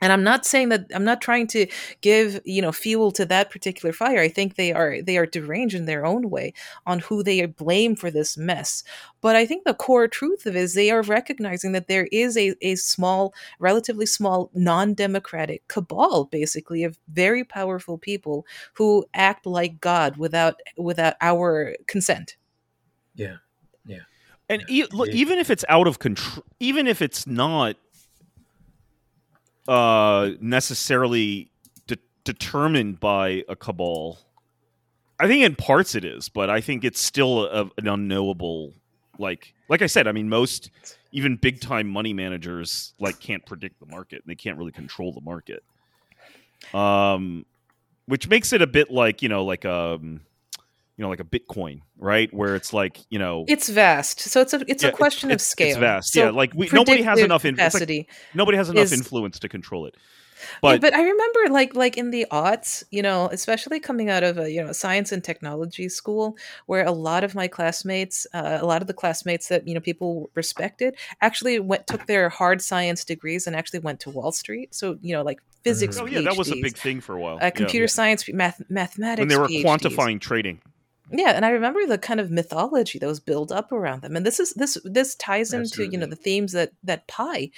And 0.00 0.12
I'm 0.12 0.24
not 0.24 0.44
saying 0.44 0.68
that 0.70 0.86
I'm 0.94 1.04
not 1.04 1.20
trying 1.20 1.46
to 1.48 1.66
give 2.00 2.40
you 2.44 2.60
know 2.60 2.72
fuel 2.72 3.10
to 3.12 3.24
that 3.26 3.50
particular 3.50 3.92
fire. 3.92 4.18
I 4.18 4.28
think 4.28 4.56
they 4.56 4.72
are 4.72 5.00
they 5.00 5.16
are 5.16 5.26
deranged 5.26 5.74
in 5.74 5.86
their 5.86 6.04
own 6.04 6.30
way 6.30 6.52
on 6.84 6.98
who 6.98 7.22
they 7.22 7.44
blame 7.46 7.96
for 7.96 8.10
this 8.10 8.36
mess. 8.36 8.82
But 9.20 9.36
I 9.36 9.46
think 9.46 9.64
the 9.64 9.72
core 9.72 10.08
truth 10.08 10.46
of 10.46 10.56
it 10.56 10.58
is 10.58 10.74
they 10.74 10.90
are 10.90 11.02
recognizing 11.02 11.72
that 11.72 11.88
there 11.88 12.08
is 12.12 12.36
a, 12.36 12.54
a 12.60 12.74
small, 12.74 13.32
relatively 13.58 14.04
small, 14.04 14.50
non-democratic 14.52 15.66
cabal, 15.68 16.26
basically, 16.26 16.84
of 16.84 16.98
very 17.08 17.44
powerful 17.44 17.96
people 17.96 18.46
who 18.74 19.06
act 19.14 19.46
like 19.46 19.80
God 19.80 20.16
without 20.16 20.60
without 20.76 21.14
our 21.20 21.76
consent. 21.86 22.36
Yeah, 23.14 23.36
yeah. 23.86 24.00
And 24.48 24.64
yeah, 24.68 24.84
e- 24.92 25.10
even 25.12 25.38
if 25.38 25.50
it's 25.50 25.64
out 25.68 25.86
of 25.86 25.98
control, 25.98 26.44
even 26.60 26.86
if 26.86 27.00
it's 27.00 27.26
not 27.26 27.76
uh, 29.68 30.30
necessarily 30.40 31.50
de- 31.86 31.98
determined 32.24 33.00
by 33.00 33.44
a 33.48 33.56
cabal, 33.56 34.18
I 35.18 35.26
think 35.26 35.44
in 35.44 35.54
parts 35.54 35.94
it 35.94 36.04
is, 36.04 36.28
but 36.28 36.50
I 36.50 36.60
think 36.60 36.84
it's 36.84 37.00
still 37.00 37.44
a, 37.44 37.70
an 37.78 37.88
unknowable. 37.88 38.72
Like, 39.18 39.54
like 39.68 39.80
I 39.80 39.86
said, 39.86 40.08
I 40.08 40.12
mean, 40.12 40.28
most 40.28 40.70
even 41.12 41.36
big 41.36 41.60
time 41.60 41.88
money 41.88 42.12
managers 42.12 42.92
like 42.98 43.20
can't 43.20 43.44
predict 43.46 43.78
the 43.78 43.86
market 43.86 44.22
and 44.24 44.30
they 44.30 44.34
can't 44.34 44.58
really 44.58 44.72
control 44.72 45.12
the 45.12 45.20
market. 45.20 45.62
Um, 46.72 47.46
which 48.06 48.28
makes 48.28 48.52
it 48.52 48.60
a 48.60 48.66
bit 48.66 48.90
like 48.90 49.22
you 49.22 49.28
know, 49.28 49.44
like 49.44 49.64
um, 49.64 50.20
you 50.96 51.02
know, 51.02 51.08
like 51.08 51.20
a 51.20 51.24
Bitcoin, 51.24 51.80
right? 51.98 52.32
Where 52.32 52.54
it's 52.54 52.72
like 52.72 53.00
you 53.10 53.18
know, 53.18 53.44
it's 53.48 53.68
vast. 53.68 54.20
So 54.20 54.40
it's 54.40 54.54
a 54.54 54.62
it's 54.68 54.82
yeah, 54.82 54.90
a 54.90 54.92
question 54.92 55.30
it's, 55.30 55.42
of 55.42 55.46
scale. 55.46 55.68
It's 55.68 55.78
vast. 55.78 56.12
So 56.12 56.24
yeah, 56.24 56.30
like 56.30 56.54
we, 56.54 56.68
nobody 56.72 57.02
has 57.02 57.20
enough 57.20 57.44
in. 57.44 57.56
Like, 57.56 58.08
nobody 58.34 58.56
has 58.58 58.70
enough 58.70 58.84
is, 58.84 58.92
influence 58.92 59.38
to 59.40 59.48
control 59.48 59.86
it. 59.86 59.96
But, 60.60 60.60
But 60.60 60.70
yeah, 60.70 60.78
but 60.90 60.94
I 60.94 61.02
remember 61.02 61.40
like 61.50 61.74
like 61.74 61.96
in 61.96 62.10
the 62.10 62.26
aughts, 62.30 62.84
you 62.90 63.02
know, 63.02 63.28
especially 63.32 63.80
coming 63.80 64.10
out 64.10 64.22
of 64.22 64.38
a 64.38 64.50
you 64.50 64.64
know 64.64 64.72
science 64.72 65.12
and 65.12 65.22
technology 65.22 65.88
school, 65.88 66.36
where 66.66 66.84
a 66.84 66.92
lot 66.92 67.24
of 67.24 67.34
my 67.34 67.48
classmates, 67.48 68.26
uh, 68.34 68.58
a 68.60 68.66
lot 68.66 68.82
of 68.82 68.86
the 68.86 68.94
classmates 68.94 69.48
that 69.48 69.66
you 69.66 69.74
know 69.74 69.80
people 69.80 70.30
respected, 70.34 70.96
actually 71.20 71.58
went 71.58 71.86
took 71.86 72.06
their 72.06 72.28
hard 72.28 72.62
science 72.62 73.04
degrees 73.04 73.46
and 73.46 73.56
actually 73.56 73.80
went 73.80 74.00
to 74.00 74.10
Wall 74.10 74.32
Street. 74.32 74.74
So 74.74 74.98
you 75.00 75.14
know, 75.14 75.22
like 75.22 75.40
physics. 75.62 75.98
oh 75.98 76.06
yeah, 76.06 76.20
that 76.22 76.36
was 76.36 76.50
a 76.50 76.60
big 76.60 76.76
thing 76.76 77.00
for 77.00 77.14
a 77.14 77.20
while. 77.20 77.38
uh, 77.40 77.50
computer 77.50 77.84
yeah. 77.84 77.88
science, 77.88 78.28
math, 78.28 78.62
mathematics. 78.68 79.22
and 79.22 79.30
they 79.30 79.36
were 79.36 79.48
PhDs. 79.48 79.64
quantifying 79.64 80.20
trading. 80.20 80.60
Yeah, 81.16 81.30
and 81.30 81.46
I 81.46 81.50
remember 81.50 81.86
the 81.86 81.96
kind 81.96 82.18
of 82.18 82.32
mythology 82.32 82.98
that 82.98 83.06
was 83.06 83.20
built 83.20 83.52
up 83.52 83.70
around 83.70 84.02
them, 84.02 84.16
and 84.16 84.26
this 84.26 84.40
is 84.40 84.52
this 84.54 84.76
this 84.82 85.14
ties 85.14 85.52
into 85.52 85.88
you 85.88 85.96
know 85.96 86.06
the 86.06 86.16
themes 86.16 86.50
that 86.52 86.72
that 86.82 87.06
Pi, 87.06 87.52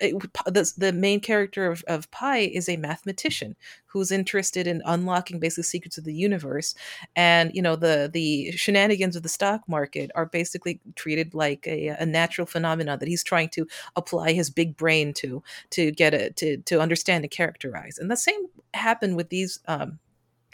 the 0.00 0.72
the 0.78 0.92
main 0.92 1.18
character 1.18 1.66
of, 1.66 1.82
of 1.88 2.08
Pi 2.12 2.38
is 2.38 2.68
a 2.68 2.76
mathematician 2.76 3.56
who's 3.86 4.12
interested 4.12 4.68
in 4.68 4.80
unlocking 4.84 5.40
basically 5.40 5.64
secrets 5.64 5.98
of 5.98 6.04
the 6.04 6.14
universe, 6.14 6.76
and 7.16 7.50
you 7.52 7.60
know 7.60 7.74
the 7.74 8.08
the 8.12 8.52
shenanigans 8.52 9.16
of 9.16 9.24
the 9.24 9.28
stock 9.28 9.62
market 9.66 10.12
are 10.14 10.26
basically 10.26 10.80
treated 10.94 11.34
like 11.34 11.66
a, 11.66 11.88
a 11.88 12.06
natural 12.06 12.46
phenomenon 12.46 13.00
that 13.00 13.08
he's 13.08 13.24
trying 13.24 13.48
to 13.48 13.66
apply 13.96 14.32
his 14.32 14.50
big 14.50 14.76
brain 14.76 15.12
to 15.14 15.42
to 15.70 15.90
get 15.90 16.14
it 16.14 16.36
to 16.36 16.58
to 16.58 16.80
understand 16.80 17.24
and 17.24 17.30
characterize, 17.32 17.98
and 17.98 18.08
the 18.08 18.16
same 18.16 18.46
happened 18.72 19.16
with 19.16 19.30
these. 19.30 19.58
Um, 19.66 19.98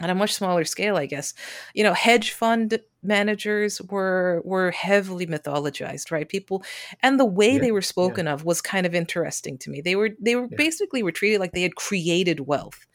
on 0.01 0.09
a 0.09 0.15
much 0.15 0.33
smaller 0.33 0.63
scale, 0.65 0.95
I 0.97 1.05
guess. 1.07 1.33
You 1.73 1.83
know, 1.83 1.93
hedge 1.93 2.31
fund 2.31 2.79
managers 3.03 3.81
were 3.83 4.41
were 4.45 4.71
heavily 4.71 5.25
mythologized, 5.27 6.11
right? 6.11 6.27
People 6.27 6.63
and 7.01 7.19
the 7.19 7.25
way 7.25 7.57
Yeah, 7.57 7.59
they 7.59 7.71
were 7.71 7.81
yeah. 7.99 8.21
spoken 8.21 8.27
of 8.27 8.45
was 8.45 8.61
kind 8.61 8.85
of 8.85 8.95
interesting 8.95 9.57
to 9.59 9.69
me. 9.69 9.81
They 9.81 9.95
were 9.95 10.11
they 10.19 10.35
were 10.35 10.47
Yeah. 10.49 10.57
basically 10.57 11.03
were 11.03 11.11
treated 11.11 11.39
like 11.39 11.53
they 11.53 11.63
had 11.63 11.75
created 11.75 12.41
wealth. 12.41 12.85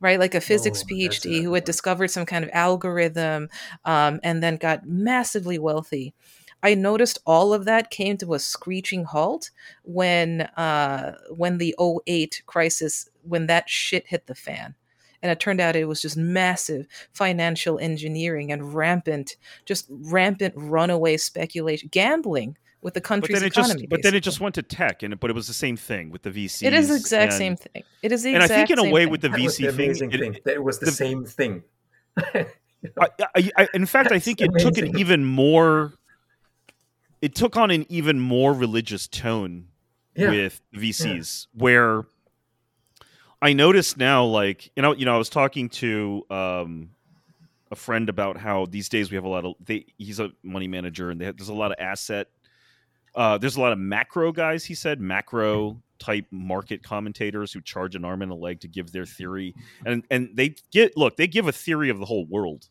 Right, 0.00 0.20
like 0.20 0.36
a 0.36 0.40
physics 0.40 0.84
Oh, 0.84 0.86
PhD 0.88 1.42
who 1.42 1.54
had 1.54 1.64
discovered 1.64 2.08
some 2.12 2.24
kind 2.24 2.44
of 2.44 2.50
algorithm 2.52 3.48
um, 3.84 4.20
and 4.22 4.40
then 4.40 4.56
got 4.56 4.86
massively 4.86 5.58
wealthy. 5.58 6.14
I 6.62 6.74
noticed 6.74 7.18
all 7.26 7.52
of 7.52 7.64
that 7.64 7.90
came 7.90 8.16
to 8.18 8.34
a 8.34 8.38
screeching 8.38 9.04
halt 9.04 9.50
when 9.82 10.42
uh, 10.42 11.16
when 11.36 11.58
the 11.58 11.74
08 11.80 12.42
crisis 12.46 13.08
when 13.22 13.46
that 13.46 13.68
shit 13.68 14.06
hit 14.06 14.28
the 14.28 14.36
fan 14.36 14.76
and 15.22 15.30
it 15.32 15.40
turned 15.40 15.60
out 15.60 15.74
it 15.76 15.86
was 15.86 16.00
just 16.02 16.16
massive 16.16 16.86
financial 17.12 17.78
engineering 17.78 18.52
and 18.52 18.74
rampant 18.74 19.36
just 19.64 19.86
rampant 19.90 20.54
runaway 20.56 21.16
speculation 21.16 21.88
gambling 21.92 22.56
with 22.80 22.94
the 22.94 23.00
But 23.00 23.04
country's 23.08 23.40
then 23.40 23.48
economy 23.48 23.80
just, 23.80 23.88
but 23.90 24.02
then 24.02 24.14
it 24.14 24.20
just 24.20 24.38
went 24.40 24.54
to 24.54 24.62
tech, 24.62 25.02
and 25.02 25.12
it, 25.12 25.18
but 25.18 25.30
it 25.30 25.32
was 25.32 25.48
the 25.48 25.52
same 25.52 25.76
thing 25.76 26.10
with 26.10 26.22
the 26.22 26.30
VCs. 26.30 26.62
it 26.62 26.72
is 26.72 26.88
the 26.88 26.94
exact 26.94 27.32
and- 27.32 27.38
same 27.38 27.56
thing 27.56 27.82
it 28.02 28.12
is 28.12 28.22
the 28.22 28.34
And 28.34 28.42
I 28.42 28.46
think 28.46 28.70
in 28.70 28.78
a 28.78 28.82
same 28.82 28.92
way 28.92 29.02
thing. 29.04 29.10
with 29.10 29.20
the 29.22 29.28
That 29.30 29.40
was 29.40 29.56
the 29.56 29.64
VC 29.66 29.70
thing, 29.76 29.84
amazing 29.86 30.10
it- 30.12 30.42
it 30.46 30.62
was 30.62 30.78
the, 30.78 30.86
the- 30.86 30.92
same 30.92 31.24
thing. 31.24 31.62
I, 32.22 33.08
I, 33.34 33.50
I, 33.56 33.68
in 33.74 33.86
fact, 33.86 34.12
I 34.12 34.20
think 34.20 34.40
it 34.40 34.50
took 34.58 34.78
an 34.78 34.96
even 34.98 35.24
more. 35.24 35.94
It 37.20 37.34
took 37.34 37.56
on 37.56 37.72
an 37.72 37.84
even 37.88 38.20
more 38.20 38.52
religious 38.52 39.08
tone 39.08 39.66
Yeah. 40.14 40.30
with 40.30 40.60
VCs, 40.72 41.48
where 41.54 42.04
I 43.40 43.52
noticed 43.52 43.96
now, 43.96 44.24
like 44.24 44.70
you 44.76 44.82
know, 44.82 44.92
you 44.94 45.04
know, 45.04 45.14
I 45.14 45.18
was 45.18 45.28
talking 45.28 45.68
to 45.70 46.24
um, 46.30 46.90
a 47.70 47.76
friend 47.76 48.08
about 48.08 48.36
how 48.36 48.66
these 48.66 48.88
days 48.88 49.10
we 49.10 49.14
have 49.14 49.24
a 49.24 49.28
lot 49.28 49.44
of. 49.44 49.54
They, 49.64 49.86
he's 49.96 50.20
a 50.20 50.30
money 50.42 50.68
manager, 50.68 51.10
and 51.10 51.20
they 51.20 51.26
have, 51.26 51.36
there's 51.36 51.48
a 51.48 51.54
lot 51.54 51.70
of 51.70 51.76
asset. 51.78 52.28
Uh, 53.14 53.38
there's 53.38 53.56
a 53.56 53.60
lot 53.60 53.72
of 53.72 53.78
macro 53.78 54.32
guys. 54.32 54.64
He 54.64 54.74
said 54.74 55.00
macro 55.00 55.80
type 55.98 56.26
market 56.30 56.82
commentators 56.82 57.52
who 57.52 57.60
charge 57.60 57.96
an 57.96 58.04
arm 58.04 58.22
and 58.22 58.30
a 58.30 58.34
leg 58.34 58.60
to 58.60 58.68
give 58.68 58.92
their 58.92 59.06
theory, 59.06 59.54
and 59.86 60.04
and 60.10 60.30
they 60.34 60.56
get 60.72 60.96
look. 60.96 61.16
They 61.16 61.28
give 61.28 61.46
a 61.46 61.52
theory 61.52 61.90
of 61.90 61.98
the 61.98 62.06
whole 62.06 62.26
world. 62.26 62.68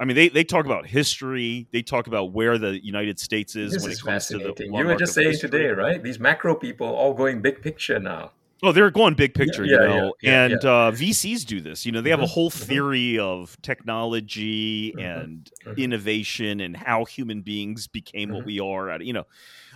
I 0.00 0.04
mean, 0.04 0.14
they, 0.14 0.28
they 0.28 0.44
talk 0.44 0.64
about 0.64 0.86
history. 0.86 1.66
They 1.72 1.82
talk 1.82 2.06
about 2.06 2.32
where 2.32 2.56
the 2.56 2.82
United 2.84 3.18
States 3.18 3.56
is 3.56 3.72
This 3.72 3.82
when 3.82 3.90
is 3.90 3.98
it 3.98 4.04
comes 4.04 4.26
to 4.28 4.34
the. 4.34 4.44
fascinating. 4.44 4.74
You 4.74 4.86
were 4.86 4.94
just 4.94 5.12
saying 5.12 5.30
history. 5.30 5.50
today, 5.50 5.68
right? 5.70 6.00
These 6.00 6.20
macro 6.20 6.54
people 6.54 6.86
all 6.86 7.14
going 7.14 7.42
big 7.42 7.62
picture 7.62 7.98
now. 7.98 8.30
Oh, 8.62 8.72
they're 8.72 8.90
going 8.90 9.14
big 9.14 9.34
picture, 9.34 9.64
yeah, 9.64 9.76
you 9.80 9.86
know. 9.86 10.14
yeah, 10.20 10.44
and 10.44 10.64
Uh, 10.64 10.90
VCs 10.90 11.44
do 11.46 11.60
this. 11.60 11.86
You 11.86 11.92
know, 11.92 12.00
they 12.00 12.10
have 12.10 12.20
a 12.20 12.24
Mhm, 12.24 12.28
whole 12.30 12.50
mhm. 12.50 12.66
theory 12.66 13.18
of 13.18 13.56
technology 13.62 14.92
Mhm, 14.96 15.04
and 15.04 15.50
mhm. 15.64 15.76
innovation 15.76 16.60
and 16.60 16.76
how 16.76 17.04
human 17.04 17.42
beings 17.42 17.86
became 17.86 18.30
what 18.30 18.42
Mhm. 18.42 18.46
we 18.46 18.58
are. 18.60 19.00
You 19.00 19.12
know, 19.12 19.26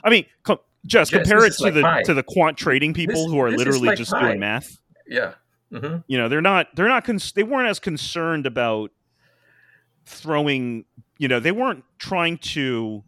I 0.03 0.11
mean, 0.11 0.27
com- 0.43 0.59
Jess, 0.85 1.11
compare 1.11 1.45
it 1.45 1.53
to 1.55 1.63
like 1.65 1.75
the 1.75 2.03
to 2.07 2.15
the 2.15 2.25
quant 2.25 2.59
trading 2.59 2.93
people 2.93 3.15
This- 3.15 3.31
who 3.33 3.41
are 3.41 3.51
literally 3.53 3.89
like 3.89 3.99
just 3.99 4.11
doing 4.19 4.41
math. 4.41 4.81
Yeah. 5.07 5.35
hmm 5.71 5.99
You 6.09 6.19
know, 6.19 6.29
they're 6.29 6.41
not 6.43 6.75
they're 6.75 6.89
not 6.89 7.05
cons- 7.05 7.33
they 7.33 7.45
weren't 7.45 7.69
as 7.69 7.79
concerned 7.79 8.47
about 8.47 8.91
throwing. 10.07 10.85
You 11.19 11.29
know, 11.29 11.39
they 11.39 11.53
weren't 11.53 11.85
trying 11.99 12.39
to 12.39 13.05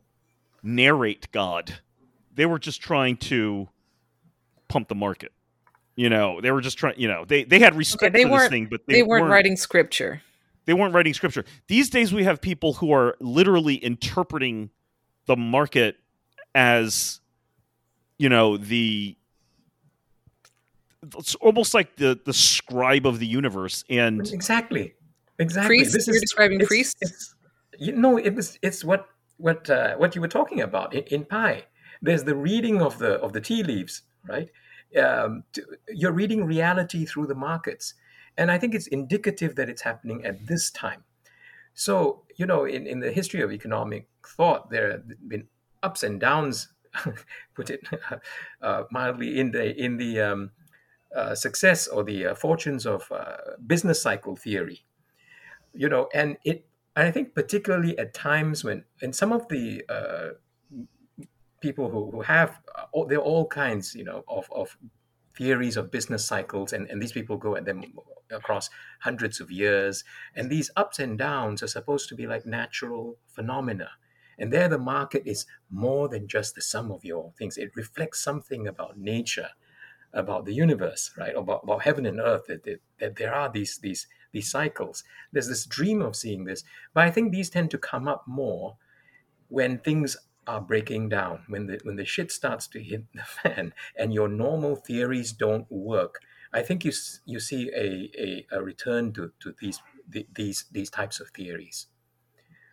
narrate 0.62 1.30
God. 1.32 1.80
They 2.32 2.46
were 2.46 2.58
just 2.60 2.80
trying 2.80 3.16
to 3.18 3.68
pump 4.68 4.88
the 4.88 4.94
market. 4.94 5.32
You 5.96 6.10
know, 6.10 6.40
they 6.40 6.50
were 6.50 6.60
just 6.60 6.76
trying. 6.76 6.98
You 6.98 7.08
know, 7.08 7.24
they 7.24 7.44
they 7.44 7.58
had 7.60 7.76
respect 7.76 8.12
they 8.14 8.22
for 8.22 8.28
this 8.28 8.32
weren't- 8.38 8.50
thing, 8.50 8.66
but 8.66 8.80
they, 8.88 9.02
weren't, 9.02 9.28
writing 9.28 9.56
scripture 9.56 10.22
They 10.66 10.72
weren't 10.74 10.92
writing 10.94 11.14
scripture. 11.14 11.44
These 11.68 11.88
days, 11.90 12.12
we 12.12 12.24
have 12.24 12.40
people 12.40 12.72
who 12.74 12.92
are 12.92 13.16
literally 13.20 13.76
interpreting 13.76 14.70
the 15.26 15.36
market 15.36 15.96
as, 16.54 17.20
you 18.18 18.28
know, 18.28 18.56
the. 18.56 19.16
It's 21.18 21.34
almost 21.36 21.74
like 21.74 21.96
the 21.96 22.18
the 22.24 22.32
scribe 22.32 23.06
of 23.06 23.18
the 23.18 23.26
universe, 23.26 23.84
and 23.90 24.20
Exactly. 24.32 24.94
Exactly. 25.38 25.68
Priests? 25.78 26.06
You're 26.06 26.18
describing 26.20 26.56
it's- 26.60 26.68
priests? 26.68 26.96
It's, 27.02 27.34
you 27.78 27.92
know, 27.92 28.16
it 28.16 28.34
was. 28.34 28.58
It's 28.62 28.82
what 28.84 29.06
what 29.36 29.68
uh, 29.68 29.96
what 29.96 30.14
you 30.14 30.20
were 30.20 30.28
talking 30.28 30.60
about 30.62 30.94
in, 30.94 31.02
in 31.04 31.24
Pi. 31.24 31.64
There's 32.00 32.24
the 32.24 32.34
reading 32.34 32.80
of 32.80 32.98
the 32.98 33.14
of 33.20 33.32
the 33.32 33.40
tea 33.40 33.62
leaves, 33.62 34.02
right? 34.28 34.48
Um, 34.96 35.44
to, 35.52 35.62
you're 35.88 36.12
reading 36.12 36.44
reality 36.44 37.04
through 37.04 37.26
the 37.26 37.34
markets, 37.34 37.94
and 38.36 38.50
I 38.50 38.58
think 38.58 38.74
it's 38.74 38.86
indicative 38.86 39.56
that 39.56 39.68
it's 39.68 39.82
happening 39.82 40.24
at 40.24 40.46
this 40.46 40.70
time. 40.70 41.04
So 41.74 42.22
you 42.36 42.46
know, 42.46 42.64
in, 42.64 42.86
in 42.86 43.00
the 43.00 43.12
history 43.12 43.40
of 43.42 43.52
economic 43.52 44.08
thought, 44.26 44.70
there 44.70 44.90
have 44.90 45.28
been 45.28 45.48
ups 45.82 46.02
and 46.02 46.20
downs, 46.20 46.68
put 47.54 47.70
it 47.70 47.86
uh, 48.62 48.84
mildly, 48.90 49.38
in 49.38 49.52
the 49.52 49.74
in 49.76 49.96
the 49.96 50.20
um, 50.20 50.50
uh, 51.14 51.34
success 51.34 51.86
or 51.86 52.04
the 52.04 52.26
uh, 52.26 52.34
fortunes 52.34 52.86
of 52.86 53.10
uh, 53.12 53.36
business 53.66 54.02
cycle 54.02 54.36
theory. 54.36 54.84
You 55.72 55.88
know, 55.88 56.08
and 56.14 56.36
it. 56.44 56.66
I 56.96 57.10
think 57.10 57.34
particularly 57.34 57.98
at 57.98 58.14
times 58.14 58.62
when, 58.62 58.84
and 59.02 59.16
some 59.16 59.32
of 59.32 59.48
the 59.48 59.82
uh, 59.88 60.34
people 61.68 61.88
who, 61.88 62.10
who 62.12 62.20
have, 62.20 62.50
uh, 62.78 62.84
all, 62.92 63.06
there 63.06 63.18
are 63.18 63.30
all 63.32 63.46
kinds, 63.46 63.94
you 63.94 64.04
know, 64.04 64.20
of, 64.28 64.44
of 64.60 64.76
theories 65.38 65.76
of 65.78 65.90
business 65.90 66.24
cycles, 66.32 66.72
and, 66.74 66.82
and 66.90 67.00
these 67.00 67.16
people 67.18 67.36
go 67.46 67.56
at 67.56 67.64
them 67.64 67.82
across 68.30 68.68
hundreds 69.00 69.40
of 69.40 69.50
years. 69.50 70.04
And 70.36 70.50
these 70.50 70.70
ups 70.76 70.98
and 70.98 71.18
downs 71.18 71.62
are 71.62 71.72
supposed 71.76 72.08
to 72.10 72.14
be 72.14 72.26
like 72.26 72.44
natural 72.44 73.16
phenomena. 73.36 73.88
And 74.38 74.52
there, 74.52 74.68
the 74.68 74.78
market 74.78 75.22
is 75.24 75.46
more 75.70 76.08
than 76.08 76.28
just 76.36 76.54
the 76.54 76.60
sum 76.72 76.90
of 76.92 77.04
your 77.04 77.32
things. 77.38 77.56
It 77.56 77.70
reflects 77.74 78.20
something 78.20 78.66
about 78.68 78.98
nature, 78.98 79.50
about 80.12 80.44
the 80.44 80.54
universe, 80.66 81.12
right? 81.16 81.34
About, 81.36 81.62
about 81.64 81.82
heaven 81.82 82.04
and 82.06 82.20
earth. 82.20 82.44
That, 82.48 82.64
that, 82.64 82.80
that 83.00 83.16
there 83.16 83.34
are 83.34 83.50
these 83.50 83.78
these 83.78 84.06
these 84.32 84.50
cycles. 84.50 85.04
There's 85.32 85.48
this 85.48 85.66
dream 85.66 86.02
of 86.02 86.16
seeing 86.16 86.44
this, 86.44 86.64
but 86.94 87.04
I 87.06 87.10
think 87.12 87.26
these 87.30 87.50
tend 87.50 87.70
to 87.70 87.78
come 87.78 88.08
up 88.08 88.24
more 88.26 88.76
when 89.48 89.78
things 89.78 90.16
are 90.46 90.60
breaking 90.60 91.08
down, 91.10 91.44
when 91.48 91.66
the 91.66 91.80
when 91.84 91.96
the 91.96 92.04
shit 92.04 92.30
starts 92.32 92.66
to 92.68 92.82
hit 92.82 93.04
the 93.14 93.22
fan, 93.42 93.74
and 93.96 94.12
your 94.14 94.28
normal 94.28 94.76
theories 94.76 95.32
don't 95.32 95.70
work. 95.70 96.20
I 96.52 96.62
think 96.62 96.84
you 96.84 96.92
you 97.26 97.40
see 97.40 97.70
a, 97.74 98.10
a, 98.18 98.46
a 98.58 98.62
return 98.62 99.12
to, 99.14 99.32
to 99.40 99.54
these 99.60 99.82
the, 100.08 100.26
these 100.34 100.66
these 100.72 100.90
types 100.90 101.20
of 101.20 101.30
theories. 101.30 101.86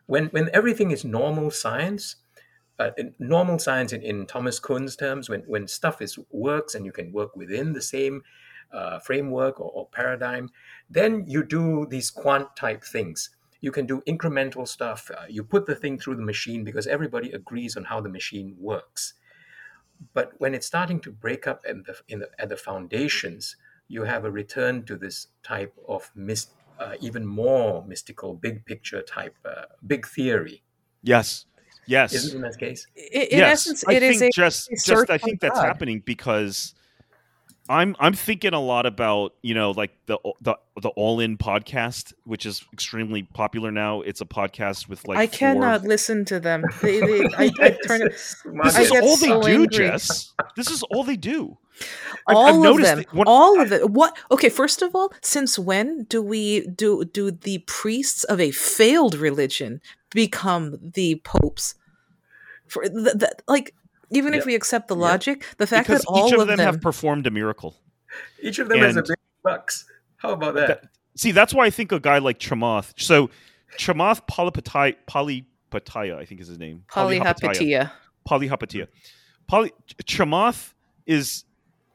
when 0.06 0.28
when 0.28 0.50
everything 0.54 0.92
is 0.92 1.06
normal 1.06 1.52
science, 1.52 2.18
uh, 2.80 2.92
normal 3.20 3.60
science 3.60 3.94
in, 3.94 4.02
in 4.02 4.26
Thomas 4.26 4.60
Kuhn's 4.60 4.96
terms, 4.96 5.30
when 5.30 5.42
when 5.48 5.68
stuff 5.68 6.02
is 6.02 6.18
works 6.32 6.76
and 6.76 6.86
you 6.86 6.92
can 6.92 7.12
work 7.12 7.36
within 7.36 7.74
the 7.74 7.82
same 7.82 8.24
uh, 8.74 9.00
framework 9.00 9.60
or, 9.60 9.72
or 9.74 9.88
paradigm, 9.90 10.50
then 10.90 11.26
you 11.28 11.44
do 11.44 11.86
these 11.90 12.10
quant 12.12 12.56
type 12.56 12.84
things. 12.84 13.30
You 13.62 13.72
can 13.72 13.86
do 13.86 14.02
incremental 14.08 14.68
stuff. 14.68 15.10
Uh, 15.16 15.26
you 15.30 15.44
put 15.44 15.66
the 15.66 15.76
thing 15.76 16.00
through 16.00 16.16
the 16.16 16.24
machine 16.24 16.64
because 16.64 16.88
everybody 16.88 17.32
agrees 17.32 17.78
on 17.78 17.86
how 17.86 18.02
the 18.02 18.10
machine 18.10 18.56
works. 18.60 19.14
But 20.14 20.32
when 20.40 20.56
it's 20.56 20.66
starting 20.66 21.00
to 21.02 21.12
break 21.12 21.46
up 21.46 21.64
at 21.68 21.86
the, 21.86 21.96
in 22.08 22.20
the, 22.20 22.30
at 22.40 22.50
the 22.50 22.58
foundations, 22.58 23.56
you 23.88 24.04
have 24.04 24.26
a 24.26 24.32
return 24.32 24.84
to 24.86 24.96
this 24.96 25.28
type 25.44 25.74
of 25.88 26.10
mist, 26.16 26.54
uh, 26.80 26.96
even 27.02 27.26
more 27.26 27.86
mystical, 27.86 28.34
big 28.34 28.66
picture 28.66 29.04
type, 29.04 29.36
uh, 29.46 29.66
big 29.86 30.08
theory. 30.08 30.64
Yes. 31.04 31.46
Yes. 31.86 32.14
Isn't 32.14 32.38
in 32.38 32.42
that 32.42 32.58
case? 32.58 32.88
In, 32.96 33.22
in 33.22 33.38
yes. 33.40 33.68
essence, 33.68 33.84
I 33.88 33.94
it 33.94 34.00
think 34.00 34.16
is 34.16 34.22
a, 34.22 34.30
just, 34.32 34.72
just 34.86 35.10
I 35.10 35.14
on 35.14 35.20
think 35.20 35.40
that's 35.40 35.60
happening 35.60 36.02
because 36.04 36.74
I'm 37.70 37.96
I'm 38.00 38.14
thinking 38.14 38.54
a 38.54 38.60
lot 38.60 38.86
about 38.86 39.34
you 39.42 39.54
know 39.54 39.72
like 39.72 39.92
the 40.08 40.18
the 40.42 40.58
the 40.82 40.90
All 40.90 41.20
In 41.20 41.38
podcast, 41.38 42.14
which 42.26 42.46
is 42.46 42.66
extremely 42.74 43.24
popular 43.24 43.72
now. 43.72 44.02
It's 44.02 44.20
a 44.20 44.26
podcast 44.26 44.90
with 44.90 45.08
like 45.08 45.18
I 45.20 45.28
four- 45.28 45.38
cannot 45.38 45.84
listen 45.84 46.26
to 46.26 46.40
them. 46.40 46.64
They, 46.82 47.00
they, 47.00 47.24
I, 47.38 47.52
I 47.62 47.78
turn 47.88 48.02
it. 48.02 48.12
This 48.12 48.78
is 48.80 48.92
get 48.92 49.04
all 49.04 49.16
they 49.18 49.28
do, 49.28 49.62
angry. 49.62 49.68
Jess. 49.68 50.34
This 50.56 50.70
is 50.72 50.84
all 50.84 51.04
they 51.04 51.16
do. 51.18 51.58
I- 52.28 52.34
I've 52.34 52.56
all 52.56 52.68
of 52.76 52.82
them 52.82 53.04
when- 53.12 53.28
all 53.28 53.62
of 53.62 53.72
it 53.72 53.90
what 53.90 54.18
okay 54.32 54.50
first 54.50 54.82
of 54.82 54.96
all 54.96 55.14
since 55.22 55.58
when 55.58 56.04
do 56.04 56.22
we 56.22 56.68
do 56.68 57.06
do 57.06 57.32
the 57.32 57.60
priests 57.60 58.24
of 58.26 58.40
a 58.40 58.52
failed 58.52 59.16
religion 59.16 59.82
become 60.14 60.78
the 60.82 61.16
popes 61.24 61.74
for 62.68 62.88
the, 62.88 63.16
the, 63.16 63.32
like 63.48 63.74
even 64.12 64.34
if 64.34 64.46
we 64.46 64.56
accept 64.56 64.88
the 64.88 64.96
Yeah. 64.96 65.02
logic 65.02 65.46
the 65.58 65.68
fact 65.68 65.88
because 65.88 66.02
that 66.02 66.08
all 66.08 66.28
each 66.28 66.34
of 66.34 66.42
of 66.42 66.48
them, 66.48 66.58
them, 66.58 66.66
have 66.66 66.82
performed 66.82 67.28
a 67.28 67.32
miracle. 67.32 67.76
Each 68.42 68.60
of 68.60 68.70
them 68.70 68.80
has 68.80 68.96
a 68.96 69.00
And- 69.00 69.08
big 69.08 69.18
bucks. 69.44 69.86
How 70.18 70.32
about 70.34 70.54
that? 70.56 70.68
That- 70.68 70.90
See, 71.16 71.32
that's 71.32 71.54
why 71.54 71.66
I 71.66 71.70
think 71.70 71.92
a 71.92 72.00
guy 72.00 72.20
like 72.20 72.40
Chamath. 72.40 72.94
So, 72.98 73.30
Chamath 73.78 74.22
Polypatia, 74.30 74.96
Polypatia, 75.10 76.18
I 76.18 76.26
think 76.26 76.42
is 76.42 76.48
his 76.48 76.58
name. 76.60 76.84
polyhapatia 76.90 77.92
Polyhapatia. 78.28 78.88
Poly 79.48 79.72
Chamath 80.06 80.74
is 81.06 81.46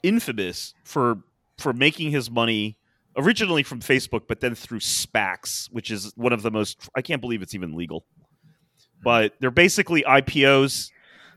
infamous 0.02 0.74
for 0.84 1.22
for 1.58 1.72
making 1.72 2.10
his 2.10 2.30
money 2.30 2.76
originally 3.16 3.62
from 3.62 3.80
Facebook, 3.80 4.22
but 4.28 4.40
then 4.40 4.54
through 4.54 4.80
SPACs, 4.80 5.68
which 5.72 5.90
is 5.90 6.12
one 6.16 6.32
of 6.34 6.42
the 6.42 6.50
most. 6.50 6.88
I 6.94 7.00
can't 7.00 7.20
believe 7.22 7.40
it's 7.42 7.54
even 7.54 7.74
legal. 7.74 8.04
But 9.02 9.34
they're 9.40 9.50
basically 9.50 10.02
IPOs. 10.06 10.90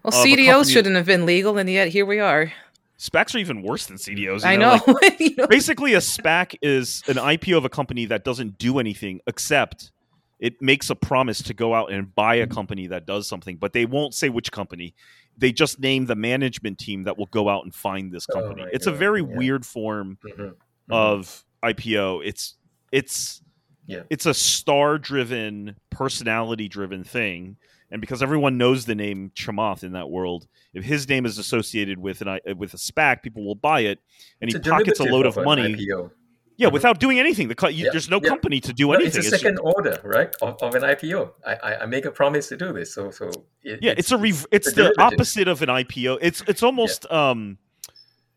Well 0.04 0.12
cdos 0.26 0.72
shouldn't 0.72 0.96
have 0.96 1.06
been 1.06 1.26
legal 1.26 1.58
and 1.58 1.70
yet 1.70 1.88
here 1.90 2.06
we 2.06 2.20
are 2.20 2.52
SPACs 2.98 3.34
are 3.34 3.38
even 3.38 3.62
worse 3.62 3.86
than 3.86 3.96
CDOs. 3.96 4.42
you 4.42 4.48
i 4.50 4.58
know, 4.58 4.76
know, 4.86 4.94
like, 5.02 5.20
You 5.22 5.36
know? 5.38 5.48
basically 5.48 5.94
a 5.94 6.00
SPAC 6.00 6.56
is 6.62 7.02
an 7.08 7.16
IPO 7.16 7.58
of 7.58 7.64
a 7.64 7.70
company 7.70 8.06
that 8.08 8.26
doesn't 8.26 8.58
do 8.58 8.78
anything 8.78 9.22
except 9.26 9.92
it 10.40 10.62
makes 10.62 10.90
a 10.90 10.96
promise 10.96 11.42
to 11.44 11.54
go 11.54 11.74
out 11.74 11.92
and 11.94 12.14
buy 12.14 12.36
a 12.36 12.48
company 12.48 12.88
that 12.88 13.06
does 13.06 13.28
something, 13.28 13.56
but 13.58 13.72
they 13.74 13.86
won't 13.86 14.14
say 14.14 14.28
which 14.30 14.52
company. 14.52 14.96
They 15.38 15.52
just 15.54 15.80
name 15.80 16.06
the 16.08 16.16
management 16.16 16.78
team 16.78 17.04
that 17.04 17.18
will 17.18 17.26
go 17.28 17.48
out 17.50 17.64
and 17.66 17.74
find 17.76 18.12
this 18.12 18.26
Oh, 18.32 18.34
company. 18.36 18.64
right, 18.64 18.74
it's 18.74 18.88
a 18.88 18.92
very 18.92 19.22
yeah. 19.22 19.28
weird 19.38 19.66
form 19.66 20.18
Mhm, 20.26 20.38
mhm. 20.38 20.54
of 20.90 21.46
IPO. 21.64 22.22
It's 22.26 22.56
it's 22.92 23.42
Yeah. 23.86 24.04
it's 24.10 24.26
a 24.26 24.34
star 24.34 24.98
driven, 24.98 25.76
personality 25.90 26.68
driven 26.68 27.04
thing. 27.06 27.56
And 27.92 28.02
because 28.02 28.22
everyone 28.22 28.58
knows 28.58 28.86
the 28.86 28.96
name 28.96 29.32
Chamath 29.36 29.84
in 29.84 29.94
that 29.94 30.10
world, 30.10 30.48
if 30.74 30.84
his 30.84 31.10
name 31.10 31.26
is 31.26 31.38
associated 31.40 31.98
with 31.98 32.22
an 32.22 32.40
with 32.58 32.74
a 32.74 32.78
SPAC, 32.78 33.24
people 33.24 33.44
will 33.46 33.56
buy 33.56 33.82
it, 33.82 34.00
and 34.42 34.50
It's 34.54 34.64
he 34.66 34.70
pockets 34.72 35.00
a 35.00 35.04
load 35.06 35.26
of 35.26 35.38
an 35.38 35.44
money. 35.46 35.74
IPO. 35.76 36.12
Yeah, 36.58 36.68
Mhm. 36.68 36.74
without 36.74 37.00
doing 37.00 37.20
anything. 37.22 37.48
The 37.48 37.56
co- 37.56 37.70
Yeah, 37.70 37.88
there's 37.92 38.10
no 38.10 38.20
yeah. 38.22 38.28
company 38.30 38.60
to 38.60 38.74
do 38.74 38.88
No, 38.88 38.94
anything. 38.94 39.08
it's 39.08 39.16
a 39.16 39.20
It's 39.20 39.30
just- 39.30 39.42
second 39.44 39.60
order, 39.60 40.00
right, 40.04 40.36
of, 40.42 40.58
of 40.62 40.76
an 40.76 40.84
IPO. 40.84 41.32
I, 41.46 41.56
I, 41.82 41.86
make 41.86 42.04
a 42.04 42.12
promise 42.12 42.50
to 42.50 42.58
do 42.58 42.74
this, 42.74 42.94
so 42.94 43.12
so 43.12 43.32
it, 43.64 43.80
yeah, 43.82 43.94
it's, 43.98 44.12
a 44.12 44.18
rev- 44.18 44.46
it's 44.52 44.68
a 44.74 44.76
the 44.76 45.02
opposite 45.02 45.48
of 45.48 45.62
an 45.62 45.70
IPO. 45.70 46.18
It's 46.22 46.44
it's 46.48 46.62
almost 46.62 47.10
um, 47.12 47.58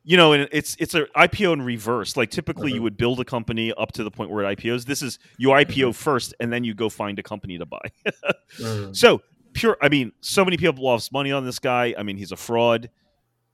you 0.05 0.16
know, 0.16 0.32
and 0.34 0.48
it's 0.53 0.76
it's 0.78 0.94
an 0.94 1.07
IPO 1.16 1.53
in 1.53 1.62
reverse. 1.62 2.16
Like 2.16 2.30
typically, 2.30 2.72
you 2.72 2.78
Mhm. 2.80 2.84
would 2.84 2.96
build 2.96 3.18
a 3.20 3.24
company 3.24 3.72
up 3.76 3.90
to 3.92 4.05
the 4.05 4.11
point 4.11 4.30
where 4.30 4.44
it 4.44 4.57
IPOs. 4.59 4.84
This 4.86 5.03
is 5.03 5.18
you 5.36 5.48
IPO 5.48 5.88
Mm-hmm. 5.88 5.90
first, 5.92 6.32
and 6.40 6.53
then 6.53 6.62
you 6.64 6.74
go 6.74 6.88
find 6.88 7.18
a 7.18 7.22
company 7.24 7.59
to 7.59 7.66
buy. 7.66 7.80
Mm, 8.61 8.94
so 8.94 9.22
pure. 9.53 9.76
I 9.80 9.88
mean, 9.88 10.12
so 10.20 10.44
many 10.44 10.57
people 10.57 10.84
lost 10.84 11.12
money 11.12 11.32
on 11.32 11.44
this 11.44 11.59
guy. 11.59 11.94
I 11.96 12.03
mean, 12.03 12.16
he's 12.16 12.32
a 12.32 12.36
fraud, 12.36 12.90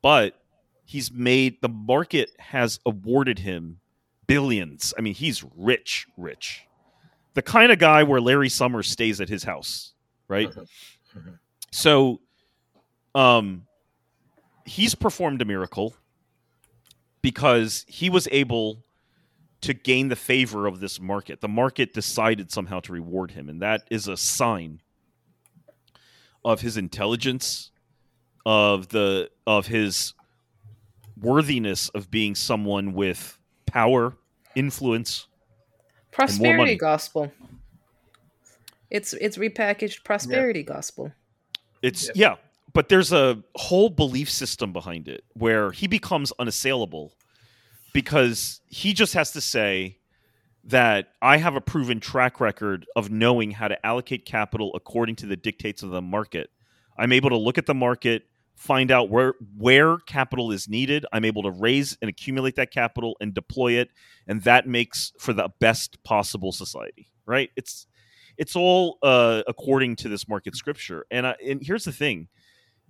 but 0.02 0.34
he's 0.84 1.12
made 1.12 1.60
the 1.60 1.68
market 1.68 2.30
has 2.38 2.80
awarded 2.86 3.38
him 3.38 3.80
billions. 4.26 4.94
I 4.96 5.00
mean, 5.00 5.14
he's 5.14 5.44
rich, 5.56 6.06
rich. 6.16 6.64
The 7.34 7.42
kind 7.42 7.70
of 7.70 7.78
guy 7.78 8.02
where 8.02 8.20
Larry 8.20 8.48
Summers 8.48 8.88
stays 8.88 9.20
at 9.20 9.28
his 9.28 9.44
house, 9.44 9.92
right? 10.28 10.52
So, 11.70 12.20
um, 13.14 13.66
he's 14.64 14.94
performed 14.94 15.42
a 15.42 15.44
miracle 15.44 15.94
because 17.20 17.84
he 17.88 18.08
was 18.08 18.26
able 18.30 18.82
to 19.60 19.74
gain 19.74 20.08
the 20.08 20.16
favor 20.16 20.66
of 20.66 20.80
this 20.80 20.98
market. 21.00 21.40
The 21.40 21.48
market 21.48 21.92
decided 21.92 22.50
somehow 22.50 22.80
to 22.80 22.92
reward 22.92 23.32
him, 23.32 23.48
and 23.48 23.60
that 23.60 23.86
is 23.90 24.08
a 24.08 24.16
sign 24.16 24.80
of 26.44 26.60
his 26.60 26.76
intelligence, 26.76 27.70
of 28.46 28.88
the 28.88 29.30
of 29.46 29.66
his 29.66 30.14
worthiness 31.20 31.88
of 31.90 32.10
being 32.10 32.34
someone 32.34 32.92
with 32.92 33.38
power, 33.66 34.16
influence. 34.54 35.26
prosperity 36.10 36.76
gospel 36.76 37.30
it's 38.90 39.12
it's 39.14 39.36
repackaged 39.36 40.02
prosperity 40.04 40.62
gospel 40.62 41.12
It's 41.82 42.06
Yep. 42.08 42.16
yeah, 42.16 42.36
but 42.72 42.88
there's 42.88 43.12
a 43.12 43.42
whole 43.56 43.90
belief 43.90 44.30
system 44.30 44.72
behind 44.72 45.06
it 45.08 45.24
where 45.34 45.70
he 45.70 45.86
becomes 45.86 46.32
unassailable 46.38 47.12
because 47.92 48.60
he 48.68 48.92
just 48.94 49.14
has 49.14 49.30
to 49.32 49.40
say 49.40 49.97
that 50.68 51.08
I 51.22 51.38
have 51.38 51.56
a 51.56 51.62
proven 51.62 51.98
track 51.98 52.40
record 52.40 52.86
of 52.94 53.10
knowing 53.10 53.52
how 53.52 53.68
to 53.68 53.86
allocate 53.86 54.26
capital 54.26 54.70
according 54.74 55.16
to 55.16 55.26
the 55.26 55.36
dictates 55.36 55.82
of 55.82 55.90
the 55.90 56.02
market. 56.02 56.50
I'm 56.98 57.10
able 57.12 57.30
to 57.30 57.38
look 57.38 57.56
at 57.56 57.64
the 57.64 57.74
market, 57.74 58.24
find 58.54 58.90
out 58.90 59.08
where 59.08 59.34
where 59.56 59.96
capital 59.98 60.52
is 60.52 60.68
needed. 60.68 61.06
I'm 61.10 61.24
able 61.24 61.42
to 61.44 61.50
raise 61.50 61.96
and 62.02 62.10
accumulate 62.10 62.56
that 62.56 62.70
capital 62.70 63.16
and 63.18 63.32
deploy 63.32 63.72
it, 63.72 63.90
and 64.26 64.42
that 64.42 64.68
makes 64.68 65.12
for 65.18 65.32
the 65.32 65.48
best 65.58 66.02
possible 66.04 66.52
society. 66.52 67.08
Right? 67.24 67.50
It's 67.56 67.86
it's 68.36 68.54
all 68.54 68.98
uh, 69.02 69.42
according 69.46 69.96
to 69.96 70.08
this 70.10 70.28
market 70.28 70.54
scripture. 70.54 71.06
And 71.10 71.26
I, 71.26 71.36
and 71.46 71.62
here's 71.62 71.84
the 71.84 71.92
thing: 71.92 72.28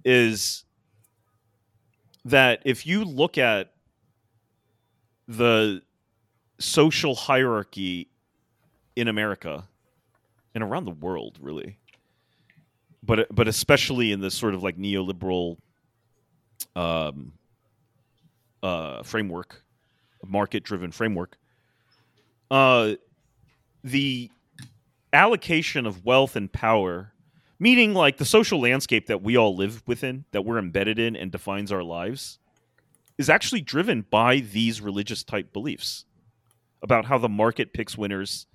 is 0.05 0.64
that 2.24 2.61
if 2.64 2.87
you 2.87 3.05
look 3.05 3.39
at 3.39 3.70
the 5.29 5.83
social 6.59 7.15
hierarchy 7.15 8.09
in 8.97 9.09
America 9.09 9.69
and 10.55 10.65
around 10.65 10.85
the 10.85 10.91
world, 10.91 11.39
really, 11.41 11.79
but 13.03 13.27
but 13.35 13.47
especially 13.49 14.13
in 14.13 14.21
this 14.21 14.35
sort 14.35 14.55
of 14.55 14.63
like 14.63 14.77
neoliberal 14.77 15.57
um, 16.75 17.33
uh, 18.63 19.03
framework, 19.03 19.63
market-driven 20.27 20.91
framework, 20.91 21.37
uh, 22.51 22.95
the 23.85 24.31
allocation 25.13 25.87
of 25.87 26.05
wealth 26.05 26.35
and 26.35 26.53
power, 26.53 27.13
meaning 27.59 27.95
like 27.95 28.17
the 28.17 28.25
social 28.25 28.61
landscape 28.61 29.07
that 29.07 29.23
we 29.23 29.37
all 29.37 29.55
live 29.55 29.83
within, 29.87 30.25
that 30.33 30.45
we're 30.45 30.59
embedded 30.59 30.99
in 30.99 31.15
and 31.15 31.31
defines 31.31 31.71
our 31.71 31.83
lives, 31.83 32.39
is 33.17 33.31
actually 33.31 33.61
driven 33.61 34.05
by 34.11 34.41
these 34.41 34.81
religious 34.81 35.23
type 35.23 35.53
beliefs 35.53 36.05
about 36.83 37.05
how 37.05 37.18
the 37.18 37.29
market 37.29 37.72
picks 37.72 37.97
winners. 37.99 38.47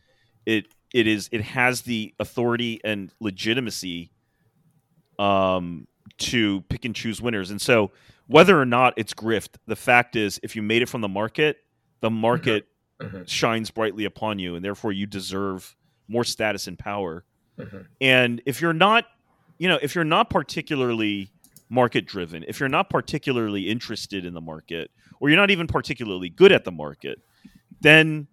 It 0.45 0.67
it 0.93 1.07
is 1.07 1.30
it 1.32 1.41
has 1.41 1.82
the 1.82 2.13
authority 2.19 2.80
and 2.84 3.11
legitimacy 3.19 4.11
um, 5.19 5.88
to 6.17 6.61
pick 6.69 6.86
and 6.86 6.95
choose 6.95 7.21
winners. 7.21 7.51
And 7.51 7.61
so 7.61 7.91
whether 8.28 8.59
or 8.59 8.65
not 8.65 8.93
it's 8.97 9.13
grift, 9.13 9.55
the 9.67 9.76
fact 9.76 10.15
is 10.15 10.39
if 10.43 10.55
you 10.55 10.61
made 10.61 10.82
it 10.82 10.89
from 10.89 11.01
the 11.01 11.07
market, 11.07 11.57
the 12.01 12.09
market 12.09 12.67
Mhm. 13.01 13.28
shines 13.28 13.71
brightly 13.71 14.05
upon 14.05 14.39
you 14.39 14.55
and 14.55 14.63
therefore 14.63 14.91
you 14.91 15.05
deserve 15.05 15.76
more 16.07 16.24
status 16.24 16.67
and 16.67 16.78
power. 16.78 17.26
Mhm. 17.57 17.88
And 17.99 18.41
if 18.45 18.61
you're 18.61 18.74
not, 18.74 19.05
you 19.57 19.67
know, 19.67 19.80
if 19.82 19.95
you're 19.95 20.03
not 20.03 20.30
particularly 20.30 21.30
market 21.69 22.05
driven, 22.05 22.43
if 22.47 22.59
you're 22.59 22.69
not 22.69 22.89
particularly 22.89 23.69
interested 23.69 24.26
in 24.26 24.34
the 24.34 24.41
market, 24.41 24.91
or 25.19 25.30
you're 25.30 25.38
not 25.39 25.49
even 25.51 25.65
particularly 25.67 26.30
good 26.30 26.51
at 26.51 26.65
the 26.65 26.71
market, 26.71 27.19
then 27.84 28.27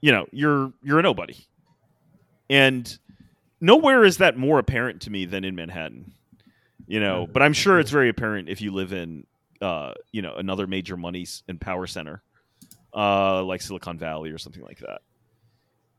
you 0.00 0.12
know, 0.12 0.26
you're 0.32 0.72
you're 0.82 0.98
a 0.98 1.02
nobody. 1.02 1.36
And 2.48 2.98
nowhere 3.60 4.04
is 4.04 4.18
that 4.18 4.36
more 4.36 4.58
apparent 4.58 5.02
to 5.02 5.10
me 5.10 5.24
than 5.24 5.44
in 5.44 5.54
Manhattan. 5.54 6.12
You 6.86 6.98
know, 6.98 7.28
but 7.32 7.42
I'm 7.42 7.52
sure 7.52 7.78
it's 7.78 7.90
very 7.90 8.08
apparent 8.08 8.48
if 8.48 8.60
you 8.60 8.72
live 8.72 8.92
in, 8.92 9.24
uh, 9.60 9.92
you 10.10 10.22
know, 10.22 10.34
another 10.34 10.66
major 10.66 10.96
money 10.96 11.24
and 11.46 11.60
power 11.60 11.86
center, 11.86 12.20
uh, 12.92 13.44
like 13.44 13.62
Silicon 13.62 13.96
Valley 13.96 14.30
or 14.30 14.38
something 14.38 14.64
like 14.64 14.80
that. 14.80 15.02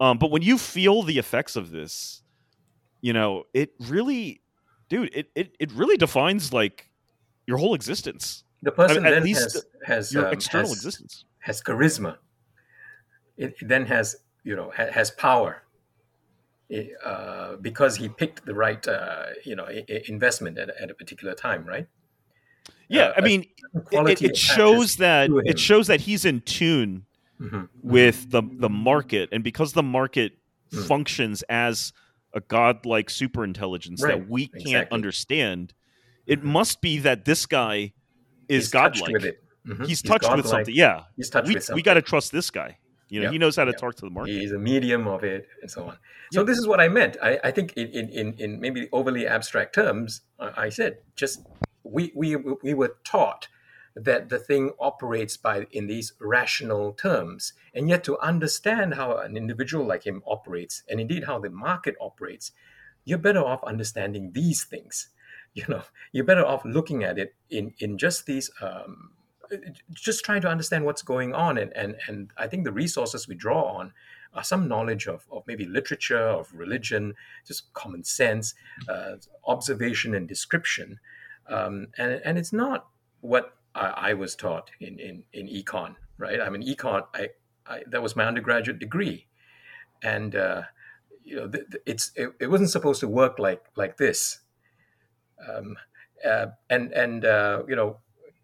Um, 0.02 0.18
but 0.18 0.32
when 0.32 0.42
you 0.42 0.58
feel 0.58 1.04
the 1.04 1.18
effects 1.18 1.56
of 1.56 1.72
this, 1.72 2.24
you 3.00 3.14
know, 3.14 3.44
it 3.54 3.72
really, 3.88 4.42
dude, 4.90 5.12
it 5.14 5.30
it, 5.34 5.56
it 5.60 5.72
really 5.72 5.96
defines 5.96 6.52
like 6.52 6.90
your 7.48 7.58
whole 7.58 7.74
existence, 7.74 8.44
The 8.62 8.72
person 8.72 9.06
at 9.06 9.12
then 9.12 9.24
least 9.24 9.54
has 9.54 9.66
has 9.86 10.14
your 10.14 10.28
um, 10.28 10.34
external 10.34 10.68
has, 10.68 10.76
existence. 10.76 11.24
has 11.40 11.62
charisma. 11.62 12.18
It, 13.42 13.56
then 13.62 13.86
has 13.88 14.16
you 14.44 14.56
know 14.56 14.72
ha, 14.76 14.86
has 14.92 15.12
power. 15.12 15.64
Uh, 17.06 17.58
because 17.58 17.98
he 17.98 18.08
picked 18.08 18.46
the 18.46 18.54
right 18.54 18.88
uh, 18.88 19.26
you 19.44 19.56
know 19.58 19.66
i- 19.66 19.84
i- 19.90 20.04
investment 20.08 20.58
at, 20.58 20.70
a- 20.70 20.82
at 20.84 20.90
a 20.90 20.94
particular 20.94 21.34
time, 21.34 21.66
right? 21.66 21.86
Yeah, 22.88 23.08
Uh, 23.08 23.14
I 23.18 23.22
mean, 23.22 23.46
it, 23.92 24.22
it 24.22 24.38
shows 24.38 24.96
that 24.98 25.30
it 25.46 25.60
shows 25.60 25.88
that 25.88 26.00
he's 26.02 26.24
in 26.24 26.40
tune 26.42 27.06
Mhm. 27.42 27.68
with 27.84 28.32
the 28.32 28.42
the 28.66 28.70
market, 28.70 29.28
and 29.34 29.44
because 29.44 29.74
the 29.74 29.84
market 29.84 30.32
Mm. 30.72 30.88
functions 30.88 31.44
as 31.50 31.92
a 32.34 32.40
godlike 32.40 33.10
super 33.10 33.44
intelligence 33.44 34.02
Right, 34.02 34.18
that 34.20 34.30
we 34.30 34.48
can't 34.48 34.66
exactly. 34.68 34.96
understand, 34.96 35.74
it 36.26 36.40
Mhm. 36.40 36.44
must 36.58 36.80
be 36.80 37.00
that 37.00 37.26
this 37.26 37.46
guy 37.46 37.92
is 38.48 38.64
He's 38.66 38.72
touched 38.72 39.00
godlike. 39.02 39.14
with 39.14 39.26
it. 39.26 39.44
Mhm. 39.68 39.88
He's 39.88 40.02
touched 40.02 40.34
with 40.34 40.48
something. 40.48 40.74
Yeah, 40.74 41.04
He's 41.18 41.30
touched 41.30 41.50
we 41.50 41.56
with 41.56 41.64
something. 41.66 41.76
we 41.76 41.82
got 41.82 41.96
to 41.96 42.02
trust 42.02 42.32
this 42.32 42.50
guy. 42.50 42.78
You 43.12 43.24
know, 43.24 43.32
he 43.32 43.38
knows 43.38 43.58
how 43.58 43.66
to 43.66 43.74
talk 43.74 43.96
to 43.96 44.06
the 44.06 44.10
market. 44.10 44.32
He's 44.32 44.54
a 44.54 44.58
medium 44.58 45.06
of 45.06 45.22
it, 45.26 45.46
and 45.62 45.70
so 45.70 45.84
on. 45.90 45.98
So 46.32 46.46
this 46.46 46.58
is 46.58 46.66
what 46.66 46.80
I 46.80 46.88
meant. 46.88 47.18
I, 47.22 47.40
I 47.44 47.52
think 47.52 47.74
in, 47.74 47.90
in, 47.90 48.10
in, 48.10 48.34
in 48.36 48.62
maybe 48.62 48.88
overly 48.94 49.28
abstract 49.28 49.76
terms, 49.76 50.22
I 50.40 50.68
I 50.68 50.70
said 50.70 51.00
just 51.18 51.46
we, 51.84 52.14
we 52.16 52.38
we 52.38 52.74
were 52.74 52.96
taught 53.04 53.50
that 53.98 54.30
the 54.30 54.40
thing 54.40 54.72
operates 54.80 55.36
by 55.36 55.68
in 55.72 55.88
these 55.88 56.14
rational 56.22 56.94
terms, 56.94 57.52
and 57.76 57.90
yet 57.90 58.06
to 58.06 58.18
understand 58.20 58.94
how 58.94 59.18
an 59.18 59.36
individual 59.36 59.86
like 59.86 60.06
him 60.06 60.24
operates, 60.26 60.82
and 60.88 61.02
indeed 61.02 61.26
how 61.26 61.38
the 61.38 61.50
market 61.50 61.96
operates, 62.00 62.54
you're 63.04 63.18
better 63.18 63.44
off 63.44 63.62
understanding 63.66 64.32
these 64.34 64.64
things. 64.64 65.10
You 65.54 65.66
know, 65.68 65.84
you're 66.14 66.24
better 66.24 66.46
off 66.46 66.64
looking 66.64 67.04
at 67.04 67.20
it 67.20 67.36
in 67.50 67.74
in 67.78 67.98
just 67.98 68.26
these. 68.26 68.50
Um, 68.62 69.12
just 69.94 70.24
trying 70.24 70.42
to 70.42 70.48
understand 70.48 70.86
what's 70.86 71.02
going 71.02 71.34
on 71.34 71.58
and, 71.58 71.76
and 71.76 71.96
and 72.08 72.32
I 72.38 72.48
think 72.48 72.64
the 72.64 72.72
resources 72.72 73.28
we 73.28 73.36
draw 73.36 73.64
on 73.64 73.94
are 74.34 74.44
some 74.44 74.68
knowledge 74.68 75.08
of, 75.08 75.28
of 75.32 75.44
maybe 75.46 75.66
literature, 75.66 76.18
of 76.18 76.52
religion, 76.54 77.14
just 77.46 77.74
common 77.74 78.04
sense, 78.04 78.54
uh, 78.88 79.16
observation 79.46 80.16
and 80.16 80.28
description. 80.28 81.00
Um, 81.48 81.88
and, 81.98 82.22
and 82.24 82.38
it's 82.38 82.54
not 82.54 82.88
what 83.20 83.56
I, 83.76 83.88
I 83.88 84.14
was 84.14 84.36
taught 84.36 84.72
in, 84.80 85.00
in, 85.00 85.24
in 85.34 85.48
econ, 85.48 85.96
right? 86.18 86.40
I 86.40 86.50
mean, 86.50 86.64
econ, 86.64 87.04
I, 87.14 87.30
I, 87.68 87.84
that 87.88 88.02
was 88.02 88.16
my 88.16 88.26
undergraduate 88.26 88.80
degree. 88.80 89.28
And, 90.02 90.36
uh, 90.36 90.64
you 91.24 91.36
know, 91.36 91.48
th- 91.50 91.66
th- 91.70 91.84
it's, 91.86 92.12
it, 92.16 92.30
it 92.40 92.48
wasn't 92.48 92.70
supposed 92.70 93.02
to 93.02 93.08
work 93.08 93.38
like, 93.38 93.64
like 93.76 93.98
this. 93.98 94.40
Um, 95.48 95.76
uh, 96.26 96.48
and, 96.70 96.94
and 96.94 97.26
uh, 97.26 97.64
you 97.68 97.76
know, 97.76 97.98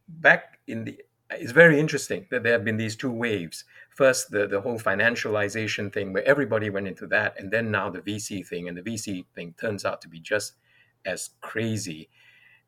back 0.08 0.60
in 0.68 0.86
the 0.86 1.00
it's 1.32 1.52
very 1.52 1.78
interesting 1.78 2.26
that 2.32 2.44
there 2.44 2.54
have 2.54 2.64
been 2.64 2.78
these 2.78 2.96
two 2.96 3.12
waves. 3.12 3.66
First 3.90 4.32
the, 4.32 4.48
the 4.48 4.62
whole 4.62 4.80
financialization 4.80 5.92
thing 5.92 6.14
where 6.14 6.26
everybody 6.26 6.70
went 6.70 6.88
into 6.88 7.08
that 7.08 7.36
and 7.38 7.52
then 7.52 7.72
now 7.72 7.90
the 7.90 8.00
vc 8.00 8.48
thing 8.48 8.68
and 8.68 8.78
the 8.78 8.82
vc 8.82 9.26
thing 9.36 9.54
turns 9.60 9.84
out 9.84 10.02
to 10.02 10.08
be 10.08 10.20
just 10.20 10.54
as 11.06 11.32
crazy 11.42 12.10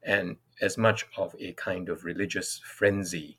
and 0.04 0.38
as 0.62 0.78
much 0.78 1.06
of 1.18 1.36
a 1.40 1.54
kind 1.54 1.90
of 1.90 2.04
religious 2.04 2.60
frenzy 2.66 3.38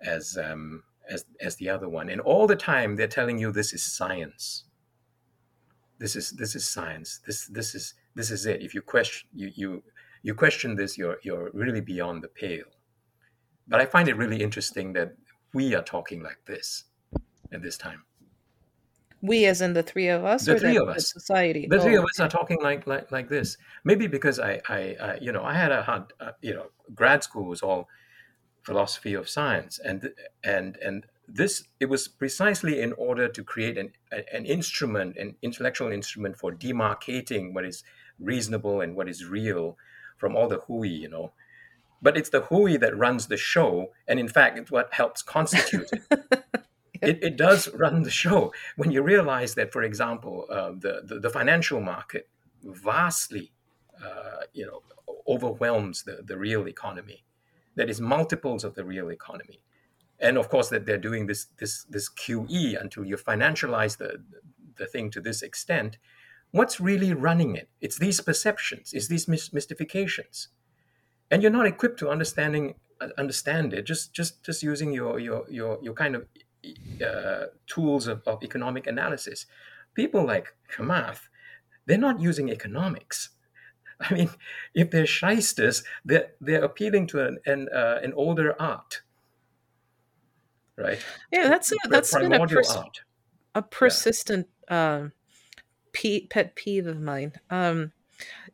as 0.00 0.36
um, 0.42 0.82
as 1.08 1.24
as 1.40 1.56
the 1.56 1.68
other 1.68 1.88
one. 1.88 2.08
And 2.08 2.20
all 2.20 2.46
the 2.46 2.56
time 2.56 2.96
they're 2.96 3.08
telling 3.08 3.38
you 3.38 3.52
this 3.52 3.72
is 3.72 3.82
science. 3.84 4.64
This 5.98 6.16
is 6.16 6.30
this 6.30 6.54
is 6.54 6.68
science. 6.68 7.20
This 7.26 7.46
this 7.46 7.74
is 7.74 7.94
this 8.14 8.30
is 8.30 8.46
it. 8.46 8.62
If 8.62 8.74
you 8.74 8.82
question 8.82 9.28
you 9.32 9.50
you 9.54 9.82
you 10.22 10.34
question 10.34 10.76
this 10.76 10.98
you're 10.98 11.18
you're 11.22 11.50
really 11.52 11.80
beyond 11.80 12.22
the 12.22 12.28
pale 12.28 12.64
but 13.72 13.80
I 13.80 13.86
find 13.86 14.08
it 14.08 14.16
really 14.16 14.42
interesting 14.42 14.92
that 14.94 15.16
we 15.54 15.74
are 15.74 15.82
talking 15.82 16.22
like 16.22 16.40
this 16.46 16.84
at 17.52 17.62
this 17.62 17.76
time. 17.78 18.04
We, 19.22 19.46
as 19.46 19.60
in 19.60 19.72
the 19.72 19.82
three 19.82 20.08
of 20.08 20.24
us, 20.24 20.44
The 20.46 20.56
or 20.56 20.58
three 20.58 20.74
the, 20.74 20.82
of 20.82 20.88
us. 20.88 21.12
society. 21.12 21.66
The 21.70 21.80
three 21.80 21.96
Oh, 21.96 22.00
of 22.02 22.04
us 22.04 22.20
are 22.20 22.28
talking 22.28 22.60
like 22.60 22.86
like 22.86 23.10
like 23.12 23.28
this. 23.28 23.56
Maybe 23.84 24.06
because 24.08 24.38
I 24.40 24.60
I, 24.68 24.96
I 25.00 25.18
you 25.20 25.32
know 25.32 25.44
I 25.44 25.54
had 25.54 25.72
a 25.72 25.82
hard 25.82 26.12
uh, 26.20 26.32
you 26.42 26.54
know 26.54 26.66
grad 26.94 27.22
school 27.22 27.44
was 27.44 27.62
all 27.62 27.88
philosophy 28.62 29.14
of 29.14 29.28
science 29.28 29.78
and 29.78 30.10
and 30.44 30.76
and 30.76 31.06
this 31.26 31.64
it 31.80 31.86
was 31.86 32.08
precisely 32.08 32.80
in 32.80 32.92
order 32.94 33.28
to 33.28 33.42
create 33.42 33.78
an 33.78 33.92
an 34.32 34.44
instrument 34.44 35.16
an 35.16 35.36
intellectual 35.42 35.90
instrument 35.90 36.36
for 36.36 36.52
demarcating 36.52 37.54
what 37.54 37.64
is 37.64 37.82
reasonable 38.20 38.80
and 38.80 38.94
what 38.96 39.08
is 39.08 39.24
real 39.26 39.76
from 40.18 40.36
all 40.36 40.48
the 40.48 40.60
hooey 40.66 40.90
you 41.04 41.08
know 41.08 41.32
but 42.02 42.16
it's 42.16 42.30
the 42.30 42.42
hooey 42.42 42.76
that 42.76 42.96
runs 42.96 43.28
the 43.28 43.36
show 43.36 43.92
and 44.08 44.18
in 44.18 44.28
fact 44.28 44.58
it's 44.58 44.70
what 44.70 44.92
helps 44.92 45.22
constitute 45.22 45.88
it 45.92 46.44
it, 47.02 47.18
it 47.22 47.36
does 47.36 47.68
run 47.74 48.02
the 48.02 48.10
show 48.10 48.52
when 48.76 48.90
you 48.90 49.02
realize 49.02 49.54
that, 49.56 49.72
for 49.72 49.82
example, 49.82 50.46
uh, 50.48 50.70
the, 50.70 51.02
the 51.04 51.18
the 51.18 51.30
financial 51.30 51.80
market 51.80 52.28
vastly, 52.62 53.52
uh, 54.02 54.42
you 54.54 54.64
know, 54.64 54.82
overwhelms 55.28 56.04
the, 56.04 56.22
the 56.24 56.38
real 56.38 56.68
economy. 56.68 57.24
That 57.74 57.90
is 57.90 58.00
multiples 58.00 58.64
of 58.64 58.74
the 58.74 58.84
real 58.84 59.10
economy, 59.10 59.60
and 60.20 60.38
of 60.38 60.48
course 60.48 60.68
that 60.68 60.86
they're 60.86 60.98
doing 60.98 61.26
this 61.26 61.46
this 61.58 61.84
this 61.84 62.08
QE 62.08 62.80
until 62.80 63.04
you 63.04 63.16
financialize 63.16 63.96
the 63.96 64.22
the 64.76 64.86
thing 64.86 65.10
to 65.10 65.20
this 65.20 65.42
extent. 65.42 65.98
What's 66.52 66.78
really 66.78 67.14
running 67.14 67.56
it? 67.56 67.70
It's 67.80 67.98
these 67.98 68.20
perceptions. 68.20 68.92
It's 68.92 69.08
these 69.08 69.26
mis- 69.26 69.54
mystifications, 69.54 70.48
and 71.32 71.42
you're 71.42 71.50
not 71.50 71.66
equipped 71.66 71.98
to 72.00 72.10
understanding 72.10 72.74
uh, 73.00 73.08
understand 73.18 73.72
it. 73.72 73.84
Just 73.84 74.12
just 74.12 74.44
just 74.44 74.62
using 74.62 74.92
your 74.92 75.18
your 75.18 75.44
your 75.50 75.78
your 75.82 75.94
kind 75.94 76.14
of 76.14 76.26
uh, 77.04 77.46
tools 77.66 78.06
of, 78.06 78.22
of 78.26 78.44
economic 78.44 78.86
analysis. 78.86 79.46
People 79.94 80.24
like 80.24 80.54
Chamath, 80.72 81.22
they're 81.86 81.98
not 81.98 82.20
using 82.20 82.50
economics. 82.50 83.30
I 84.00 84.14
mean, 84.14 84.30
if 84.74 84.90
they're 84.90 85.06
shysters, 85.06 85.82
they're, 86.04 86.32
they're 86.40 86.62
appealing 86.62 87.08
to 87.08 87.26
an 87.26 87.38
an, 87.46 87.68
uh, 87.74 87.98
an 88.02 88.12
older 88.12 88.54
art, 88.60 89.00
right? 90.76 91.00
yeah, 91.32 91.48
that's 91.48 91.72
a, 91.72 91.76
that's 91.88 92.14
been 92.14 92.32
a, 92.34 92.46
pers- 92.46 92.76
art. 92.76 93.00
a 93.54 93.62
persistent 93.62 94.48
um, 94.68 95.12
pe- 95.92 96.26
pet 96.26 96.56
peeve 96.56 96.86
of 96.86 97.00
mine. 97.00 97.32
Um, 97.48 97.92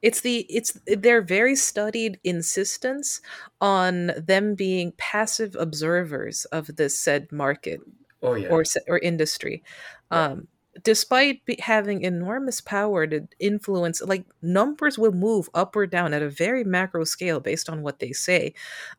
it's 0.03 0.21
the 0.23 0.47
it's 0.49 0.79
their 0.87 1.23
very 1.23 1.57
studied 1.57 2.21
insistence 2.25 3.21
on 3.61 4.09
them 4.17 4.55
being 4.55 4.93
passive 4.99 5.57
observers 5.59 6.45
of 6.47 6.77
this 6.77 6.99
said 6.99 7.31
market 7.33 7.83
Oh 8.23 8.35
yeah, 8.35 8.49
or 8.49 8.65
or 8.89 8.99
industry 8.99 9.63
Yeah. 10.11 10.27
um 10.29 10.49
despite 10.85 11.45
be, 11.45 11.57
having 11.61 12.03
enormous 12.03 12.61
power 12.61 13.07
to 13.07 13.27
influence 13.41 14.01
like 14.03 14.25
numbers 14.43 14.97
will 14.99 15.11
move 15.13 15.49
up 15.55 15.75
or 15.75 15.87
down 15.87 16.15
at 16.15 16.23
a 16.23 16.31
very 16.31 16.63
macro 16.63 17.03
scale 17.05 17.41
based 17.41 17.69
on 17.69 17.83
what 17.83 17.99
they 17.99 18.13
say 18.13 18.55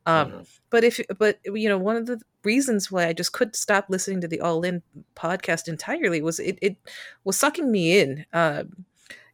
um 0.06 0.34
Mhm. 0.34 0.47
but 0.70 0.84
if 0.84 1.00
but 1.18 1.39
you 1.45 1.70
know 1.70 1.78
one 1.78 1.95
of 1.95 2.06
the 2.06 2.20
reasons 2.43 2.91
why 2.91 3.08
i 3.08 3.14
just 3.14 3.34
couldn't 3.34 3.56
stop 3.56 3.86
listening 3.89 4.22
to 4.22 4.28
the 4.28 4.41
all 4.41 4.64
in 4.64 4.82
podcast 5.16 5.68
entirely 5.68 6.22
was 6.22 6.39
it 6.39 6.58
it 6.62 6.78
was 7.24 7.38
sucking 7.38 7.72
me 7.72 8.00
in 8.00 8.26
um 8.34 8.86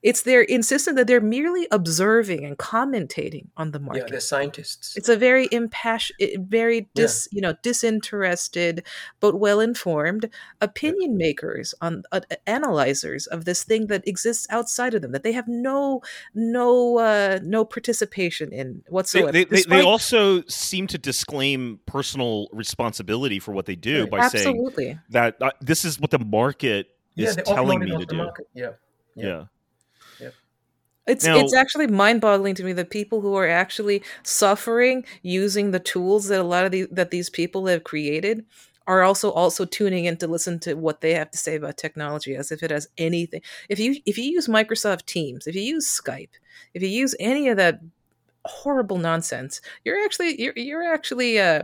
it's 0.06 0.22
their 0.22 0.44
insistent 0.44 0.96
that 0.98 1.08
they're 1.08 1.20
merely 1.20 1.68
observing 1.72 2.46
and 2.46 2.56
commentating 2.60 3.48
on 3.58 3.72
the 3.72 3.80
yeah, 3.80 3.86
market 3.86 4.10
they're 4.12 4.20
scientists. 4.20 4.96
it's 4.96 5.10
a 5.10 5.18
very 5.18 5.50
impassioned, 5.52 6.20
very 6.48 6.88
dis, 6.94 7.28
you 7.32 7.42
know, 7.42 7.54
disinterested 7.64 8.86
but 9.20 9.40
well 9.40 9.60
informed 9.60 10.30
opinion 10.62 11.18
makers 11.18 11.74
on 11.82 12.04
uh, 12.12 12.20
analyzers 12.46 13.26
of 13.28 13.46
this 13.46 13.64
thing 13.64 13.88
that 13.88 14.08
exists 14.08 14.46
outside 14.52 14.94
of 14.94 15.02
them 15.02 15.12
that 15.12 15.24
they 15.24 15.32
have 15.32 15.48
no 15.48 16.02
no 16.36 17.00
uh, 17.00 17.40
no 17.44 17.66
participation 17.66 18.52
in 18.54 18.84
They, 18.86 18.92
whatsoever. 18.92 19.32
they, 19.32 19.44
they, 19.46 19.50
they 19.50 19.56
despite- 19.58 19.86
also 19.86 20.44
seem 20.48 20.86
to 20.88 20.98
disclaim 21.00 21.80
personal 21.88 22.48
responsibility 22.52 23.40
for 23.40 23.52
what 23.54 23.66
they 23.66 23.76
do 23.76 24.02
Right. 24.04 24.12
by 24.12 24.28
saying 24.28 24.48
absolutely. 24.50 25.00
that 25.10 25.36
uh, 25.42 25.50
this 25.62 25.84
is 25.84 26.00
what 26.00 26.12
the 26.12 26.20
market 26.20 26.88
yeah, 27.16 27.30
is 27.30 27.36
telling 27.46 27.80
me 27.80 27.90
to 27.98 28.06
do. 28.06 28.16
market. 28.18 28.48
Yeah, 28.54 28.72
yeah. 29.16 29.26
Yeah. 29.26 29.44
It's 31.08 31.26
Now- 31.26 31.38
it's 31.38 31.54
actually 31.54 31.88
mind-boggling 31.88 32.56
to 32.56 32.64
me 32.64 32.74
that 32.74 32.90
people 32.90 33.22
who 33.22 33.36
are 33.36 33.48
actually 33.48 34.02
suffering 34.24 35.06
using 35.22 35.72
the 35.72 35.80
tools 35.80 36.28
that 36.28 36.40
a 36.40 36.44
lot 36.44 36.66
of 36.66 36.72
these 36.72 36.88
that 36.92 37.12
these 37.12 37.30
people 37.30 37.68
have 37.68 37.84
created 37.84 38.46
are 38.88 39.04
also 39.04 39.32
also 39.32 39.66
tuning 39.66 40.06
in 40.06 40.18
to 40.18 40.28
listen 40.28 40.60
to 40.60 40.76
what 40.76 41.02
they 41.02 41.14
have 41.14 41.32
to 41.32 41.38
say 41.38 41.56
about 41.56 41.78
technology 41.78 42.36
as 42.36 42.52
if 42.52 42.62
it 42.62 42.72
has 42.72 42.88
anything 42.98 43.42
if 43.70 43.80
you 43.80 43.96
if 44.06 44.18
you 44.18 44.26
use 44.26 44.48
microsoft 44.48 45.06
teams 45.06 45.48
if 45.48 45.56
you 45.56 45.62
use 45.62 45.88
skype 45.88 46.30
if 46.74 46.82
you 46.82 46.88
use 46.88 47.16
any 47.20 47.48
of 47.48 47.58
that 47.58 47.80
horrible 48.46 48.98
nonsense 48.98 49.60
you're 49.84 50.04
actually 50.04 50.40
you're, 50.40 50.54
you're 50.56 50.94
actually 50.94 51.40
uh, 51.40 51.64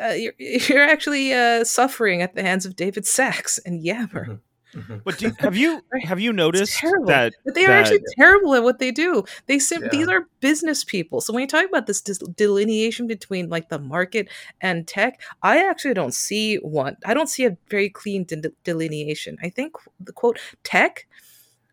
uh 0.00 0.08
you're, 0.08 0.34
you're 0.38 0.82
actually 0.82 1.32
uh 1.32 1.64
suffering 1.64 2.20
at 2.20 2.34
the 2.34 2.42
hands 2.42 2.66
of 2.66 2.76
david 2.76 3.06
Sacks 3.06 3.58
and 3.58 3.82
yammer 3.82 4.24
mm-hmm. 4.24 4.34
Mm-hmm. 4.74 4.98
But 5.04 5.18
do, 5.18 5.32
have 5.38 5.56
you 5.56 5.82
have 6.02 6.20
you 6.20 6.32
noticed 6.32 6.80
that 7.06 7.32
but 7.44 7.54
they 7.54 7.64
are 7.64 7.68
that, 7.68 7.80
actually 7.80 8.02
terrible 8.16 8.54
at 8.54 8.62
what 8.62 8.78
they 8.78 8.90
do? 8.90 9.24
They 9.46 9.58
sim- 9.58 9.82
yeah. 9.84 9.88
these 9.90 10.08
are 10.08 10.26
business 10.40 10.84
people. 10.84 11.20
So 11.20 11.32
when 11.32 11.42
you 11.42 11.46
talk 11.46 11.66
about 11.66 11.86
this 11.86 12.00
delineation 12.00 13.06
between 13.06 13.48
like 13.48 13.68
the 13.68 13.78
market 13.78 14.28
and 14.60 14.86
tech, 14.86 15.20
I 15.42 15.58
actually 15.68 15.94
don't 15.94 16.14
see 16.14 16.56
one. 16.56 16.96
I 17.04 17.14
don't 17.14 17.28
see 17.28 17.44
a 17.44 17.56
very 17.68 17.90
clean 17.90 18.24
de- 18.24 18.52
delineation. 18.64 19.36
I 19.42 19.50
think 19.50 19.76
the 20.00 20.12
quote 20.12 20.38
tech, 20.64 21.06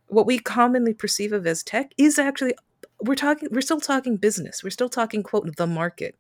what 0.07 0.25
we 0.25 0.39
commonly 0.39 0.93
perceive 0.93 1.31
of 1.33 1.47
as 1.47 1.63
tech, 1.63 1.91
is 1.97 2.19
actually 2.19 2.55
we're 3.01 3.15
talking. 3.15 3.49
We're 3.51 3.61
still 3.61 3.79
talking 3.79 4.17
business. 4.17 4.63
We're 4.63 4.69
still 4.71 4.89
talking 4.89 5.23
quote 5.23 5.55
the 5.55 5.67
market. 5.67 6.15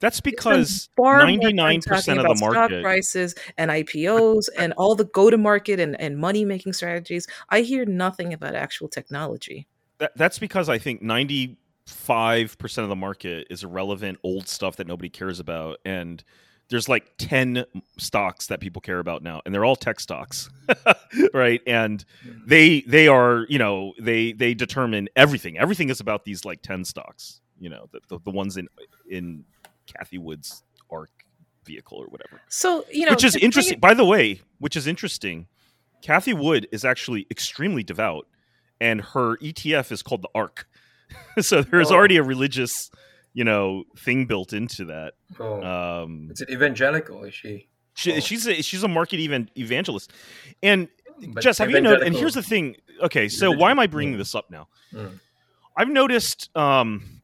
That's 0.00 0.20
because 0.20 0.88
ninety 0.98 1.52
nine 1.52 1.80
percent 1.80 2.18
of 2.18 2.24
the 2.26 2.44
market 2.44 2.70
stock 2.70 2.82
prices 2.82 3.34
and 3.56 3.70
IPOs 3.70 4.48
and 4.56 4.72
all 4.74 4.94
the 4.94 5.04
go 5.04 5.30
to 5.30 5.38
market 5.38 5.80
and, 5.80 5.98
and 6.00 6.18
money 6.18 6.44
making 6.44 6.72
strategies. 6.74 7.26
I 7.48 7.60
hear 7.60 7.84
nothing 7.84 8.32
about 8.32 8.54
actual 8.54 8.88
technology. 8.88 9.66
That, 9.98 10.12
that's 10.16 10.38
because 10.38 10.68
I 10.68 10.78
think 10.78 11.02
ninety 11.02 11.58
five 11.86 12.58
percent 12.58 12.84
of 12.84 12.88
the 12.90 12.96
market 12.96 13.46
is 13.50 13.64
irrelevant 13.64 14.18
old 14.22 14.48
stuff 14.48 14.76
that 14.76 14.86
nobody 14.86 15.08
cares 15.08 15.40
about, 15.40 15.78
and 15.84 16.22
there's 16.68 16.88
like 16.88 17.12
10 17.18 17.64
stocks 17.98 18.48
that 18.48 18.60
people 18.60 18.80
care 18.80 18.98
about 18.98 19.22
now 19.22 19.40
and 19.44 19.54
they're 19.54 19.64
all 19.64 19.76
tech 19.76 20.00
stocks 20.00 20.50
right 21.34 21.60
and 21.66 22.04
mm-hmm. 22.26 22.40
they 22.46 22.80
they 22.82 23.08
are 23.08 23.46
you 23.48 23.58
know 23.58 23.92
they 24.00 24.32
they 24.32 24.54
determine 24.54 25.08
everything 25.14 25.58
everything 25.58 25.90
is 25.90 26.00
about 26.00 26.24
these 26.24 26.44
like 26.44 26.62
10 26.62 26.84
stocks 26.84 27.40
you 27.58 27.68
know 27.68 27.88
the, 27.92 28.00
the, 28.08 28.18
the 28.24 28.30
ones 28.30 28.56
in 28.56 28.68
in 29.08 29.44
Cathie 29.86 30.18
Wood's 30.18 30.62
ARK 30.90 31.10
vehicle 31.64 31.98
or 31.98 32.06
whatever. 32.06 32.40
So 32.48 32.84
you 32.90 33.06
know, 33.06 33.12
which 33.12 33.24
is 33.24 33.36
interesting. 33.36 33.78
By 33.80 33.94
the 33.94 34.04
way, 34.04 34.40
which 34.58 34.76
is 34.76 34.86
interesting. 34.86 35.48
Cathie 36.02 36.34
Wood 36.34 36.68
is 36.72 36.84
actually 36.84 37.26
extremely 37.30 37.82
devout, 37.82 38.26
and 38.80 39.00
her 39.00 39.36
ETF 39.38 39.90
is 39.92 40.02
called 40.02 40.22
the 40.22 40.28
ARK. 40.34 40.66
so 41.40 41.62
there's 41.62 41.90
oh. 41.90 41.94
already 41.94 42.16
a 42.16 42.22
religious, 42.22 42.90
you 43.32 43.44
know, 43.44 43.84
thing 43.98 44.26
built 44.26 44.52
into 44.52 44.84
that. 44.86 45.14
Oh. 45.40 45.62
Um, 45.62 46.28
it's 46.30 46.40
an 46.40 46.50
evangelical, 46.50 47.24
is 47.24 47.34
she? 47.34 47.68
she 47.94 48.14
oh. 48.14 48.20
She's 48.20 48.46
a 48.46 48.62
she's 48.62 48.82
a 48.82 48.88
market 48.88 49.20
even 49.20 49.50
evangelist, 49.56 50.12
and 50.62 50.88
but 51.28 51.42
Jess, 51.42 51.58
have 51.58 51.70
you 51.70 51.80
noticed? 51.80 52.06
And 52.06 52.14
here's 52.14 52.34
the 52.34 52.42
thing. 52.42 52.76
Okay, 53.02 53.28
so 53.28 53.50
why 53.50 53.70
am 53.70 53.78
I 53.78 53.86
bringing 53.86 54.14
mm. 54.14 54.18
this 54.18 54.34
up 54.34 54.50
now? 54.50 54.68
Mm. 54.92 55.18
I've 55.76 55.88
noticed 55.88 56.48
um, 56.56 57.22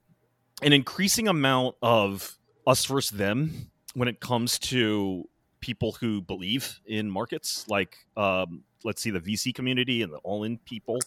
an 0.63 0.73
increasing 0.73 1.29
amount 1.29 1.77
of 1.83 2.39
us 2.67 2.85
versus 2.87 3.17
them 3.17 3.71
when 3.95 4.09
it 4.09 4.21
comes 4.21 4.59
to 4.59 5.29
people 5.61 5.93
who 5.93 6.21
believe 6.21 6.81
in 6.87 7.09
markets 7.09 7.65
like 7.69 7.97
um, 8.17 8.63
let's 8.85 9.01
see 9.01 9.11
the 9.11 9.21
vc 9.21 9.55
community 9.55 10.03
and 10.03 10.13
the 10.13 10.19
all-in 10.19 10.59
people 10.59 10.99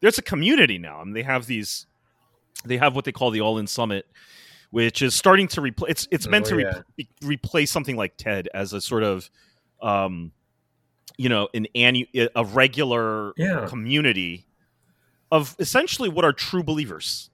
there's 0.00 0.18
a 0.18 0.22
community 0.22 0.78
now 0.78 1.00
I 1.00 1.04
mean, 1.04 1.14
they 1.14 1.22
have 1.22 1.46
these 1.46 1.86
they 2.64 2.76
have 2.76 2.94
what 2.94 3.04
they 3.04 3.12
call 3.12 3.30
the 3.30 3.40
all-in 3.40 3.66
summit 3.66 4.06
which 4.70 5.02
is 5.02 5.14
starting 5.14 5.48
to 5.48 5.60
replace 5.60 5.90
it's 5.90 6.08
it's 6.10 6.28
meant 6.28 6.46
oh, 6.52 6.56
to 6.56 6.62
yeah. 6.62 6.82
re- 6.98 7.08
replace 7.24 7.70
something 7.70 7.96
like 7.96 8.16
ted 8.16 8.48
as 8.54 8.72
a 8.72 8.80
sort 8.80 9.02
of 9.02 9.30
um 9.80 10.32
you 11.16 11.28
know 11.28 11.48
an 11.54 11.66
annual 11.74 12.06
a 12.34 12.44
regular 12.44 13.32
yeah. 13.36 13.66
community 13.66 14.46
of 15.30 15.56
essentially 15.58 16.10
what 16.10 16.24
are 16.24 16.32
true 16.32 16.62
believers 16.62 17.30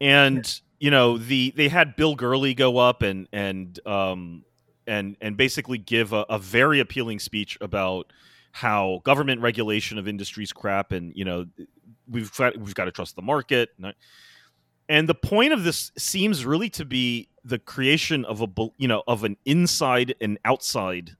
and 0.00 0.60
you 0.78 0.90
know 0.90 1.18
the 1.18 1.52
they 1.56 1.68
had 1.68 1.96
Bill 1.96 2.14
Gurley 2.14 2.54
go 2.54 2.78
up 2.78 3.02
and 3.02 3.28
and 3.32 3.78
um 3.86 4.44
and 4.86 5.16
and 5.20 5.36
basically 5.36 5.78
give 5.78 6.12
a, 6.12 6.24
a 6.28 6.38
very 6.38 6.80
appealing 6.80 7.18
speech 7.18 7.58
about 7.60 8.12
how 8.52 9.00
government 9.04 9.40
regulation 9.40 9.98
of 9.98 10.08
industries 10.08 10.52
crap 10.52 10.92
and 10.92 11.12
you 11.14 11.24
know 11.24 11.46
we've 12.08 12.34
got 12.36 12.56
we've 12.56 12.74
got 12.74 12.86
to 12.86 12.92
trust 12.92 13.16
the 13.16 13.22
market. 13.22 13.70
And 14.88 15.08
the 15.08 15.14
point 15.14 15.52
of 15.52 15.64
this 15.64 15.92
seems 15.98 16.46
really 16.46 16.70
to 16.70 16.84
be 16.84 17.28
the 17.44 17.58
creation 17.58 18.24
of 18.24 18.40
a 18.40 18.48
you 18.78 18.88
know 18.88 19.02
of 19.06 19.24
an 19.24 19.36
inside 19.44 20.14
and 20.20 20.38
outside 20.44 21.16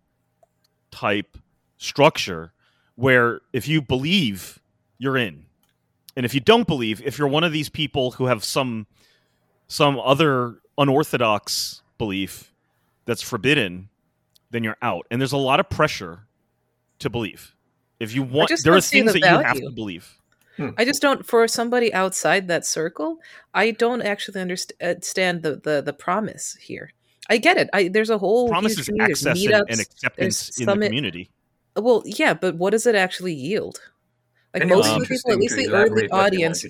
type 0.91 1.37
structure 1.77 2.53
where 2.97 3.41
if 3.53 3.69
you 3.69 3.81
believe 3.81 4.61
you're 4.99 5.17
in. 5.17 5.47
And 6.17 6.27
if 6.27 6.35
you 6.35 6.41
don't 6.41 6.67
believe 6.67 7.01
if 7.05 7.19
you're 7.19 7.29
one 7.29 7.45
of 7.45 7.53
these 7.53 7.69
people 7.69 8.13
who 8.13 8.27
have 8.27 8.43
some 8.43 8.87
some 9.69 10.01
other 10.01 10.57
unorthodox 10.77 11.83
belief 11.99 12.53
that's 13.05 13.23
forbidden, 13.23 13.89
then 14.51 14.65
you're 14.65 14.77
out. 14.83 15.07
And 15.11 15.21
there's 15.21 15.33
a 15.33 15.39
lot 15.39 15.61
of 15.61 15.69
pressure 15.69 16.21
to 16.99 17.11
believe. 17.11 17.55
If 18.01 18.15
you 18.15 18.23
want, 18.23 18.53
there 18.65 18.75
are 18.75 18.81
things 18.81 19.13
the 19.13 19.21
that 19.21 19.31
you 19.31 19.45
have 19.45 19.57
to 19.57 19.71
believe. 19.71 20.19
Hmm. 20.57 20.71
I 20.77 20.85
just 20.85 21.03
don't. 21.03 21.25
For 21.27 21.47
somebody 21.49 21.93
outside 21.93 22.49
that 22.49 22.67
circle, 22.67 23.19
I 23.55 23.73
don't 23.73 24.03
actually 24.03 24.41
understand 24.41 25.43
the 25.43 25.57
the, 25.57 25.83
the 25.85 25.93
promise 25.93 26.57
here. 26.61 26.93
I 27.29 27.37
get 27.37 27.59
it. 27.59 27.69
I, 27.73 27.89
there's 27.89 28.11
a 28.11 28.19
whole 28.19 28.49
promise 28.49 28.79
is 28.79 28.91
access 29.01 29.45
and, 29.45 29.65
and, 29.69 29.81
acceptance 29.81 30.59
in 30.59 30.67
the 30.67 30.73
community. 30.73 31.31
Well, 31.77 32.03
yeah, 32.07 32.35
but 32.35 32.57
what 32.57 32.71
does 32.71 32.87
it 32.87 32.95
actually 32.95 33.35
yield? 33.35 33.81
Like 34.61 34.69
most 34.69 35.09
people, 35.09 35.33
at 35.33 35.39
least 35.39 35.57
the 35.57 35.69
early 35.71 36.09
audience, 36.11 36.65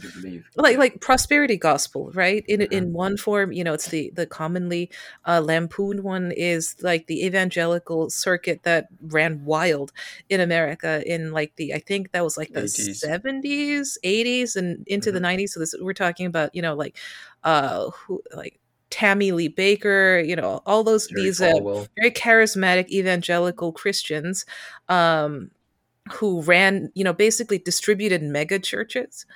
like 0.57 0.79
like 0.79 1.01
prosperity 1.01 1.57
gospel, 1.57 2.11
right? 2.13 2.45
In 2.49 2.61
mm-hmm. 2.61 2.73
in 2.73 2.93
one 2.93 3.17
form, 3.17 3.53
you 3.53 3.65
know, 3.65 3.75
it's 3.75 3.89
the 3.89 4.11
the 4.15 4.27
commonly 4.27 4.91
uh, 5.25 5.41
lampooned 5.41 6.01
one 6.01 6.33
is 6.33 6.77
like 6.83 7.07
the 7.07 7.25
evangelical 7.25 8.11
circuit 8.11 8.63
that 8.63 8.89
ran 9.01 9.45
wild 9.45 9.93
in 10.29 10.41
America 10.41 11.03
in 11.07 11.33
like 11.33 11.57
the 11.57 11.75
I 11.75 11.79
think 11.79 12.13
that 12.13 12.25
was 12.25 12.37
like 12.37 12.53
the 12.53 12.69
seventies, 12.69 13.99
eighties, 14.03 14.57
and 14.57 14.85
into 14.87 15.11
mm-hmm. 15.11 15.15
the 15.15 15.21
nineties. 15.21 15.55
So 15.55 15.61
this 15.61 15.75
we're 15.81 15.95
talking 15.95 16.27
about, 16.27 16.55
you 16.55 16.63
know, 16.63 16.75
like 16.75 16.97
uh, 17.45 17.91
who 17.91 18.23
like 18.35 18.59
Tammy 18.91 19.33
Lee 19.33 19.49
Bakker, 19.49 20.27
you 20.27 20.37
know, 20.37 20.63
all 20.65 20.83
those 20.83 21.09
Jerry 21.09 21.23
these 21.23 21.41
uh, 21.41 21.85
very 21.97 22.11
charismatic 22.11 22.89
evangelical 22.89 23.73
Christians 23.73 24.47
um, 24.89 25.51
who 26.13 26.43
ran, 26.43 26.91
you 26.95 27.05
know, 27.05 27.13
basically 27.13 27.59
distributed 27.59 28.23
mega 28.23 28.59
churches. 28.59 29.27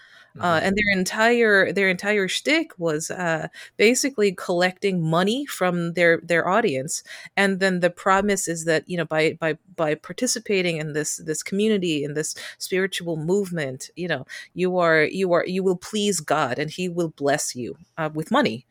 Uh, 0.40 0.56
mm-hmm. 0.56 0.66
and 0.66 0.76
their 0.76 0.98
entire 0.98 1.72
their 1.74 1.90
entire 1.90 2.26
shtick 2.26 2.70
was 2.78 3.10
uh, 3.10 3.48
basically 3.76 4.32
collecting 4.32 5.02
money 5.02 5.44
from 5.44 5.92
their 5.92 6.22
their 6.22 6.48
audience, 6.48 7.02
and 7.36 7.60
then 7.60 7.80
the 7.80 7.90
promise 7.90 8.48
is 8.48 8.64
that 8.64 8.88
you 8.88 8.96
know 8.96 9.04
by 9.04 9.34
by 9.34 9.58
by 9.76 9.94
participating 9.94 10.78
in 10.78 10.94
this 10.94 11.18
this 11.18 11.42
community 11.42 12.02
in 12.02 12.14
this 12.14 12.34
spiritual 12.56 13.18
movement, 13.18 13.90
you 13.94 14.08
know 14.08 14.24
you 14.54 14.78
are 14.78 15.02
you 15.04 15.30
are 15.34 15.44
you 15.46 15.62
will 15.62 15.76
please 15.76 16.20
God, 16.20 16.58
and 16.58 16.70
He 16.70 16.88
will 16.88 17.10
bless 17.10 17.54
you 17.54 17.76
uh, 17.98 18.08
with 18.14 18.30
money. 18.30 18.64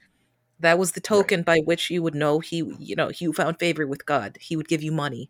That 0.60 0.80
was 0.80 0.94
the 0.94 1.02
token 1.02 1.42
right. 1.42 1.46
by 1.46 1.60
which 1.60 1.92
you 1.92 2.02
would 2.02 2.16
know 2.16 2.40
he 2.40 2.64
you 2.80 2.96
know 2.96 3.12
you 3.20 3.34
found 3.34 3.60
favor 3.60 3.86
with 3.86 4.08
God. 4.08 4.40
He 4.42 4.56
would 4.56 4.68
give 4.68 4.82
you 4.82 4.92
money. 4.92 5.30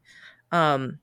Um, 0.50 1.00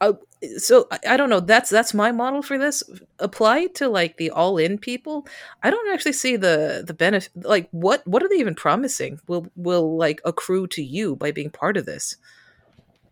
uh, 0.00 0.14
so 0.56 0.86
I, 0.90 0.98
I, 1.10 1.16
don't 1.16 1.30
know 1.30 1.40
that's 1.40 1.68
that's 1.68 1.92
my 1.92 2.12
model 2.12 2.42
for 2.42 2.58
this 2.58 2.82
applied 3.18 3.74
to 3.76 3.88
like 3.88 4.16
the 4.16 4.30
all 4.30 4.56
in 4.58 4.78
people 4.78 5.26
i 5.62 5.70
don't 5.70 5.92
actually 5.92 6.12
see 6.12 6.36
the 6.36 6.82
the 6.86 6.94
benefit 6.94 7.30
like 7.36 7.68
what 7.72 8.06
what 8.06 8.22
are 8.22 8.28
they 8.28 8.36
even 8.36 8.54
promising 8.54 9.20
will 9.26 9.46
will 9.56 9.96
like 9.96 10.20
accrue 10.24 10.66
to 10.68 10.82
you 10.82 11.16
by 11.16 11.30
being 11.30 11.50
part 11.50 11.76
of 11.76 11.86
this 11.86 12.16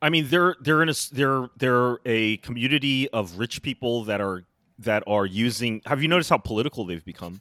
i 0.00 0.08
mean 0.08 0.26
they're 0.28 0.56
they're 0.62 0.82
in 0.82 0.88
a 0.88 0.94
they're 1.12 1.48
they're 1.56 1.98
a 2.06 2.38
community 2.38 3.08
of 3.10 3.38
rich 3.38 3.62
people 3.62 4.04
that 4.04 4.20
are 4.20 4.44
that 4.78 5.02
are 5.06 5.26
using 5.26 5.82
have 5.86 6.00
you 6.00 6.08
noticed 6.08 6.30
how 6.30 6.38
political 6.38 6.84
they've 6.86 7.04
become 7.04 7.40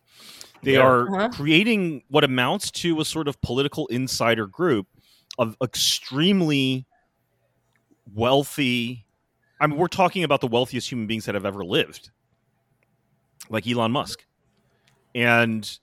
they 0.63 0.73
yeah. 0.73 0.79
are 0.79 1.07
uh-huh. 1.07 1.29
creating 1.29 2.03
what 2.09 2.23
amounts 2.23 2.71
to 2.71 2.99
a 2.99 3.05
sort 3.05 3.27
of 3.27 3.39
political 3.41 3.87
insider 3.87 4.47
group 4.47 4.87
of 5.37 5.55
extremely 5.61 6.85
wealthy 8.13 9.05
I 9.59 9.67
mean, 9.67 9.77
we're 9.77 9.87
talking 9.87 10.23
about 10.23 10.41
the 10.41 10.47
wealthiest 10.47 10.91
human 10.91 11.07
beings 11.07 11.25
that 11.25 11.35
have 11.35 11.45
ever 11.45 11.63
lived, 11.65 12.11
like 13.49 13.67
Elon 13.67 13.91
Musk, 13.91 14.25
and 15.15 15.79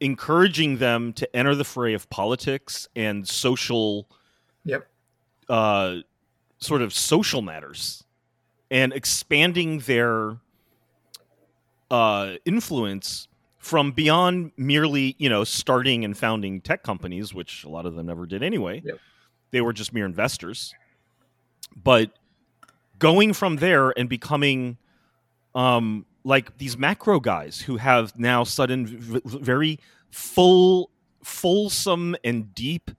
encouraging 0.00 0.78
them 0.78 1.12
to 1.14 1.36
enter 1.36 1.54
the 1.54 1.64
fray 1.64 1.94
of 1.94 2.10
politics 2.10 2.88
and 2.96 3.26
social, 3.26 4.08
yep, 4.64 4.86
uh, 5.48 5.96
sort 6.58 6.82
of 6.82 6.92
social 6.92 7.40
matters, 7.40 8.04
and 8.70 8.92
expanding 8.92 9.78
their 9.80 10.38
uh, 11.90 12.34
influence 12.44 13.28
from 13.58 13.92
beyond 13.92 14.52
merely, 14.56 15.14
you 15.18 15.28
know, 15.28 15.44
starting 15.44 16.04
and 16.04 16.18
founding 16.18 16.60
tech 16.60 16.82
companies, 16.82 17.32
which 17.32 17.64
a 17.64 17.68
lot 17.68 17.86
of 17.86 17.94
them 17.94 18.06
never 18.06 18.26
did 18.26 18.42
anyway. 18.42 18.82
Yep 18.84 18.98
they 19.54 19.60
were 19.60 19.72
just 19.72 19.94
mere 19.94 20.04
investors. 20.04 20.74
But 21.76 22.10
going 22.98 23.32
from 23.32 23.56
there 23.56 23.90
and 23.98 24.08
becoming 24.08 24.78
um, 25.54 26.06
like 26.24 26.58
these 26.58 26.76
macro 26.76 27.20
guys 27.20 27.60
who 27.60 27.76
have 27.76 28.18
now 28.18 28.44
sudden 28.44 28.86
v- 28.86 29.20
very 29.24 29.78
full 30.10 30.90
fulsome 31.22 32.16
and 32.24 32.54
deep 32.54 32.90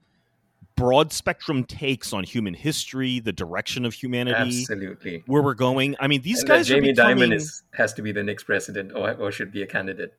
broad 0.76 1.12
spectrum 1.12 1.64
takes 1.64 2.12
on 2.12 2.22
human 2.22 2.54
history, 2.54 3.18
the 3.18 3.32
direction 3.32 3.84
of 3.84 3.94
humanity, 3.94 4.60
absolutely 4.60 5.22
where 5.26 5.42
we're 5.42 5.54
going. 5.54 5.96
I 5.98 6.06
mean, 6.06 6.22
these 6.22 6.40
and 6.40 6.48
guys. 6.48 6.68
Jamie 6.68 6.92
becoming... 6.92 7.30
Dimon 7.30 7.34
is, 7.34 7.62
has 7.72 7.92
to 7.94 8.02
be 8.02 8.12
the 8.12 8.22
next 8.22 8.44
president, 8.44 8.92
or, 8.94 9.14
or 9.14 9.32
should 9.32 9.50
be 9.50 9.62
a 9.62 9.66
candidate. 9.66 10.14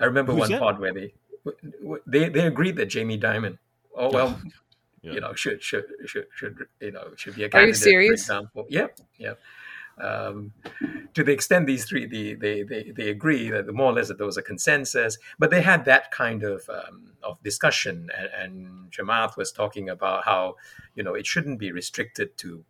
I 0.00 0.04
remember 0.04 0.32
Who's 0.32 0.40
one 0.40 0.50
that? 0.52 0.60
pod 0.60 0.78
where 0.78 0.92
they 0.92 1.12
they 2.06 2.28
they 2.28 2.46
agreed 2.46 2.76
that 2.76 2.86
Jamie 2.86 3.18
Dimon, 3.18 3.58
oh 3.96 4.10
well, 4.10 4.40
Yeah. 5.06 5.12
you 5.12 5.20
know, 5.20 5.34
should 5.34 5.62
should 5.62 5.84
should 6.04 6.26
should 6.34 6.66
you 6.80 6.90
know 6.90 7.10
should 7.16 7.36
be 7.36 7.44
a 7.44 7.46
Are 7.46 7.50
candidate. 7.50 7.68
you 7.68 7.74
serious? 7.74 8.26
For 8.26 8.32
example, 8.34 8.66
yep, 8.68 8.98
yep. 9.18 9.38
Um, 9.98 10.52
to 11.14 11.24
the 11.24 11.32
extent 11.32 11.66
these 11.66 11.86
three 11.86 12.04
they, 12.04 12.34
they, 12.34 12.62
they, 12.64 12.92
they 12.94 13.08
agree 13.08 13.48
that 13.50 13.72
more 13.72 13.86
or 13.86 13.92
less 13.94 14.08
that 14.08 14.18
there 14.18 14.26
was 14.26 14.36
a 14.36 14.42
consensus, 14.42 15.16
but 15.38 15.50
they 15.50 15.62
had 15.62 15.86
that 15.86 16.10
kind 16.10 16.42
of 16.42 16.68
um, 16.68 17.12
of 17.22 17.42
discussion, 17.42 18.10
and, 18.18 18.28
and 18.36 18.90
Chamath 18.90 19.36
was 19.36 19.52
talking 19.52 19.88
about 19.88 20.24
how 20.24 20.56
you 20.96 21.02
know 21.04 21.14
it 21.14 21.24
shouldn't 21.26 21.58
be 21.58 21.70
restricted 21.72 22.36
to 22.38 22.64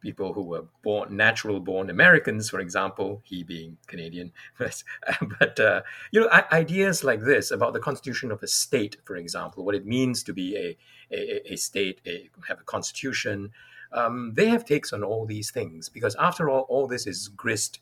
people 0.00 0.32
who 0.32 0.42
were 0.42 0.64
born 0.82 1.16
natural 1.16 1.60
born 1.60 1.90
Americans, 1.90 2.50
for 2.50 2.60
example, 2.60 3.20
he 3.24 3.42
being 3.42 3.76
Canadian, 3.86 4.32
but, 4.58 5.60
uh, 5.60 5.82
you 6.10 6.20
know 6.20 6.28
ideas 6.52 7.04
like 7.04 7.20
this 7.20 7.50
about 7.50 7.72
the 7.72 7.80
constitution 7.80 8.30
of 8.30 8.42
a 8.42 8.46
state, 8.46 8.96
for 9.04 9.16
example, 9.16 9.64
what 9.64 9.74
it 9.74 9.86
means 9.86 10.22
to 10.24 10.32
be 10.32 10.56
a 10.56 10.76
a, 11.12 11.52
a 11.52 11.56
state, 11.56 12.00
a, 12.06 12.28
have 12.48 12.60
a 12.60 12.64
constitution. 12.64 13.50
Um, 13.92 14.32
they 14.34 14.48
have 14.48 14.64
takes 14.64 14.92
on 14.92 15.02
all 15.02 15.26
these 15.26 15.50
things 15.50 15.88
because, 15.88 16.14
after 16.16 16.48
all, 16.48 16.66
all 16.68 16.86
this 16.86 17.06
is 17.06 17.28
grist 17.28 17.80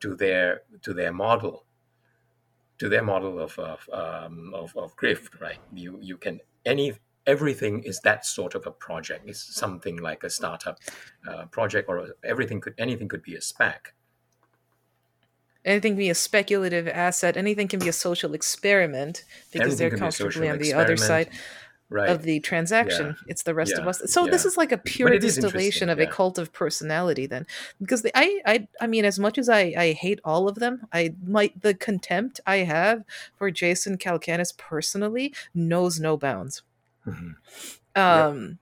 to 0.00 0.14
their 0.16 0.62
to 0.82 0.92
their 0.92 1.12
model, 1.12 1.64
to 2.78 2.88
their 2.88 3.02
model 3.02 3.38
of 3.38 3.58
of, 3.58 3.88
um, 3.92 4.52
of, 4.54 4.76
of 4.76 4.96
grift. 4.96 5.40
Right? 5.40 5.58
You 5.72 5.98
you 6.00 6.16
can 6.16 6.40
any 6.66 6.94
everything 7.26 7.82
is 7.82 8.00
that 8.00 8.26
sort 8.26 8.54
of 8.54 8.66
a 8.66 8.70
project. 8.70 9.28
It's 9.28 9.42
something 9.54 9.96
like 9.96 10.24
a 10.24 10.30
startup 10.30 10.78
uh, 11.28 11.46
project, 11.46 11.88
or 11.88 12.08
everything 12.22 12.60
could 12.60 12.74
anything 12.78 13.08
could 13.08 13.22
be 13.22 13.34
a 13.34 13.40
spec. 13.40 13.94
Anything 15.64 15.92
can 15.92 15.98
be 15.98 16.10
a 16.10 16.14
speculative 16.14 16.86
asset. 16.88 17.36
Anything 17.36 17.68
can 17.68 17.80
be 17.80 17.88
a 17.88 17.92
social 17.92 18.34
experiment 18.34 19.24
because 19.50 19.78
they're 19.78 19.88
can 19.88 19.98
be 19.98 20.06
a 20.06 20.12
social 20.12 20.26
comfortably 20.26 20.50
on 20.50 20.58
the 20.58 20.74
other 20.74 20.96
side. 20.96 21.30
Right. 21.90 22.08
of 22.08 22.22
the 22.22 22.40
transaction. 22.40 23.14
It's 23.28 23.42
the 23.42 23.54
rest 23.54 23.74
of 23.74 23.86
us. 23.86 24.02
So 24.06 24.26
this 24.26 24.46
is 24.46 24.56
like 24.56 24.72
a 24.72 24.78
pure 24.78 25.16
distillation 25.18 25.88
of 25.90 25.98
yeah. 25.98 26.06
a 26.06 26.10
cult 26.10 26.38
of 26.38 26.52
personality. 26.52 27.26
Then, 27.26 27.46
because 27.78 28.02
the, 28.02 28.10
I, 28.18 28.40
I, 28.46 28.68
I 28.80 28.86
mean, 28.88 29.04
as 29.04 29.18
much 29.18 29.38
as 29.38 29.48
I, 29.48 29.74
I 29.76 29.92
hate 29.92 30.18
all 30.24 30.48
of 30.48 30.56
them, 30.56 30.86
I 30.92 31.14
might 31.24 31.60
the 31.60 31.74
contempt 31.74 32.40
I 32.46 32.56
have 32.56 33.04
for 33.36 33.50
Jason 33.50 33.98
Calacanis 33.98 34.56
personally 34.56 35.32
knows 35.54 36.00
no 36.00 36.16
bounds. 36.16 36.62
Mhm. 37.06 37.34
Um. 37.96 38.58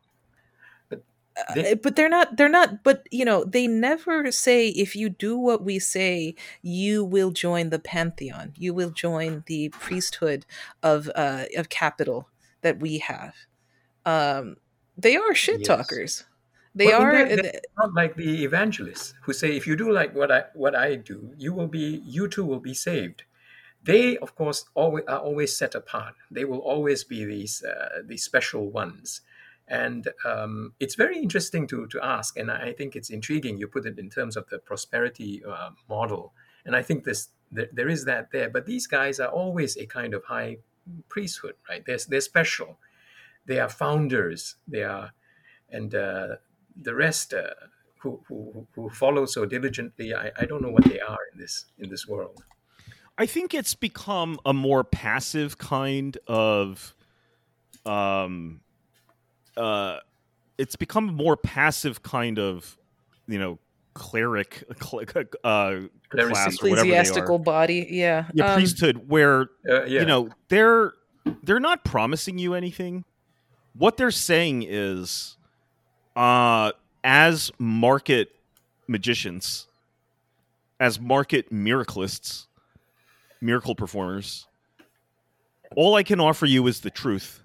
But 0.88 1.04
uh, 1.36 1.54
they- 1.54 1.74
but 1.74 1.96
they're 1.96 2.08
not 2.08 2.36
they're 2.36 2.48
not 2.48 2.82
but 2.84 3.06
you 3.10 3.24
know 3.24 3.44
they 3.44 3.66
never 3.66 4.30
say 4.32 4.68
if 4.68 4.94
you 4.96 5.08
do 5.08 5.36
what 5.38 5.64
we 5.64 5.78
say 5.78 6.34
you 6.62 7.04
will 7.04 7.30
join 7.30 7.70
the 7.70 7.78
pantheon 7.78 8.52
you 8.56 8.74
will 8.74 8.90
join 8.90 9.42
the 9.46 9.70
priesthood 9.70 10.44
of 10.82 11.10
uh 11.14 11.44
of 11.56 11.68
capital 11.70 12.28
that 12.62 12.80
we 12.80 12.98
have 12.98 13.34
um 14.06 14.56
they 14.98 15.16
are 15.16 15.34
shit 15.34 15.62
Yes. 15.62 15.66
talkers 15.66 16.24
they 16.74 16.86
Well, 16.86 17.00
are 17.02 17.12
that- 17.12 17.42
that- 17.42 17.64
Not 17.78 17.94
like 17.94 18.16
the 18.16 18.44
evangelists 18.44 19.14
who 19.22 19.32
say, 19.32 19.56
if 19.56 19.66
you 19.66 19.76
do 19.76 19.90
like 19.92 20.14
what 20.14 20.30
I 20.32 20.44
what 20.54 20.74
I 20.74 20.96
do, 20.96 21.34
you 21.38 21.52
will 21.54 21.68
be 21.68 22.02
you 22.06 22.28
too 22.28 22.44
will 22.44 22.60
be 22.60 22.74
saved. 22.74 23.24
They, 23.84 24.16
of 24.18 24.34
course, 24.34 24.64
always 24.74 25.04
are 25.08 25.18
always 25.18 25.56
set 25.56 25.74
apart. 25.74 26.14
They 26.30 26.44
will 26.44 26.60
always 26.60 27.04
be 27.04 27.24
these 27.24 27.62
uh, 27.64 28.02
these 28.04 28.22
special 28.22 28.70
ones, 28.70 29.22
and 29.66 30.08
um, 30.24 30.74
it's 30.78 30.94
very 30.94 31.18
interesting 31.18 31.66
to 31.68 31.86
to 31.88 32.00
ask. 32.00 32.36
And 32.38 32.50
I 32.50 32.72
think 32.72 32.94
it's 32.94 33.10
intriguing. 33.10 33.58
You 33.58 33.66
put 33.66 33.86
it 33.86 33.98
in 33.98 34.08
terms 34.08 34.36
of 34.36 34.48
the 34.48 34.58
prosperity 34.58 35.42
uh, 35.44 35.70
model, 35.88 36.32
and 36.64 36.76
I 36.76 36.82
think 36.82 37.04
this 37.04 37.30
there, 37.50 37.88
is 37.88 38.04
that 38.04 38.30
there. 38.30 38.48
But 38.48 38.66
these 38.66 38.86
guys 38.86 39.18
are 39.18 39.28
always 39.28 39.76
a 39.76 39.86
kind 39.86 40.14
of 40.14 40.24
high 40.24 40.58
priesthood, 41.08 41.54
right? 41.68 41.84
They're 41.84 41.98
they're 42.08 42.20
special. 42.20 42.78
They 43.46 43.58
are 43.58 43.68
founders. 43.68 44.56
They 44.68 44.84
are, 44.84 45.12
and 45.70 45.94
uh, 45.94 46.36
the 46.80 46.94
rest. 46.94 47.34
Uh, 47.34 47.54
who, 48.02 48.20
who, 48.26 48.66
who 48.74 48.90
follow 48.90 49.26
so 49.26 49.46
diligently, 49.46 50.12
I, 50.12 50.32
I 50.36 50.44
don't 50.44 50.60
know 50.60 50.70
what 50.72 50.82
they 50.84 50.98
are 50.98 51.20
in 51.32 51.38
this 51.38 51.66
in 51.78 51.88
this 51.88 52.08
world. 52.08 52.42
I 53.18 53.26
think 53.26 53.54
it's 53.54 53.74
become 53.74 54.38
a 54.44 54.52
more 54.52 54.84
passive 54.84 55.58
kind 55.58 56.16
of 56.26 56.94
um 57.84 58.60
uh 59.56 59.98
it's 60.58 60.76
become 60.76 61.08
a 61.08 61.12
more 61.12 61.36
passive 61.36 62.02
kind 62.02 62.38
of 62.38 62.76
you 63.26 63.38
know 63.38 63.58
cleric 63.94 64.64
cl- 64.80 65.00
uh 65.44 65.80
Clericism. 66.08 66.30
class 66.32 66.62
or 66.62 66.70
whatever 66.70 66.88
they 66.88 66.94
ecclesiastical 66.94 67.36
are. 67.36 67.38
body 67.40 67.86
yeah 67.90 68.28
Yeah, 68.32 68.52
Um, 68.52 68.58
priesthood 68.58 69.08
where 69.08 69.42
Uh, 69.68 69.84
yeah. 69.84 70.00
you 70.00 70.06
know 70.06 70.30
they're 70.48 70.92
they're 71.42 71.60
not 71.60 71.84
promising 71.84 72.38
you 72.38 72.54
anything 72.54 73.04
what 73.74 73.96
they're 73.96 74.10
saying 74.10 74.64
is 74.66 75.36
uh 76.16 76.72
as 77.04 77.50
market 77.58 78.30
magicians 78.86 79.66
as 80.80 81.00
market 81.00 81.50
miraclists 81.52 82.46
miracle 83.42 83.74
performers 83.74 84.46
all 85.76 85.94
i 85.94 86.02
can 86.02 86.20
offer 86.20 86.46
you 86.46 86.66
is 86.66 86.80
the 86.80 86.90
truth 86.90 87.42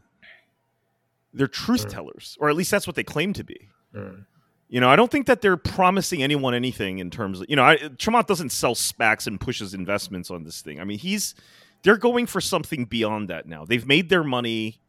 they're 1.34 1.48
truth 1.48 1.90
tellers 1.90 2.38
or 2.40 2.50
at 2.50 2.56
least 2.56 2.72
that's 2.72 2.88
what 2.88 2.96
they 2.96 3.04
claim 3.04 3.34
to 3.34 3.44
be 3.44 3.68
Mm. 3.96 4.26
you 4.68 4.82
know, 4.82 4.90
I 4.90 4.98
don't 4.98 5.10
think 5.10 5.28
that 5.28 5.42
they're 5.42 5.56
promising 5.56 6.22
anyone 6.22 6.54
anything 6.54 7.00
in 7.00 7.10
terms 7.10 7.40
of, 7.40 7.46
you 7.50 7.56
know, 7.56 7.64
I, 7.64 7.78
Tremont 7.98 8.28
doesn't 8.28 8.52
sell 8.52 8.76
SPACs 8.76 9.26
and 9.26 9.40
pushes 9.40 9.74
investments 9.74 10.30
on 10.30 10.44
this 10.44 10.62
thing. 10.62 10.82
I 10.82 10.84
mean, 10.84 11.00
he's 11.00 11.36
they're 11.84 11.98
going 11.98 12.26
for 12.26 12.42
something 12.42 12.84
beyond 12.84 13.30
that 13.30 13.48
now. 13.48 13.64
They've 13.64 13.88
made 13.88 14.10
their 14.10 14.26
money. 14.26 14.82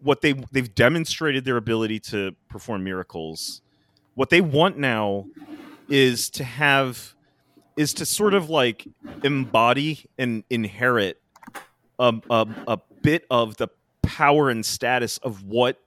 What 0.00 0.20
they 0.20 0.34
they've 0.52 0.72
demonstrated 0.74 1.46
their 1.46 1.56
ability 1.56 2.00
to 2.00 2.36
perform 2.50 2.84
miracles. 2.84 3.62
What 4.14 4.28
they 4.28 4.42
want 4.42 4.76
now 4.76 5.24
is 5.88 6.28
to 6.30 6.44
have 6.44 7.14
is 7.78 7.94
to 7.94 8.04
sort 8.04 8.34
of 8.34 8.50
like 8.50 8.88
embody 9.22 10.04
and 10.18 10.42
inherit 10.50 11.22
a, 12.00 12.12
a, 12.28 12.46
a 12.66 12.78
bit 13.02 13.24
of 13.30 13.56
the 13.56 13.68
power 14.02 14.50
and 14.50 14.66
status 14.66 15.18
of 15.18 15.44
what 15.44 15.78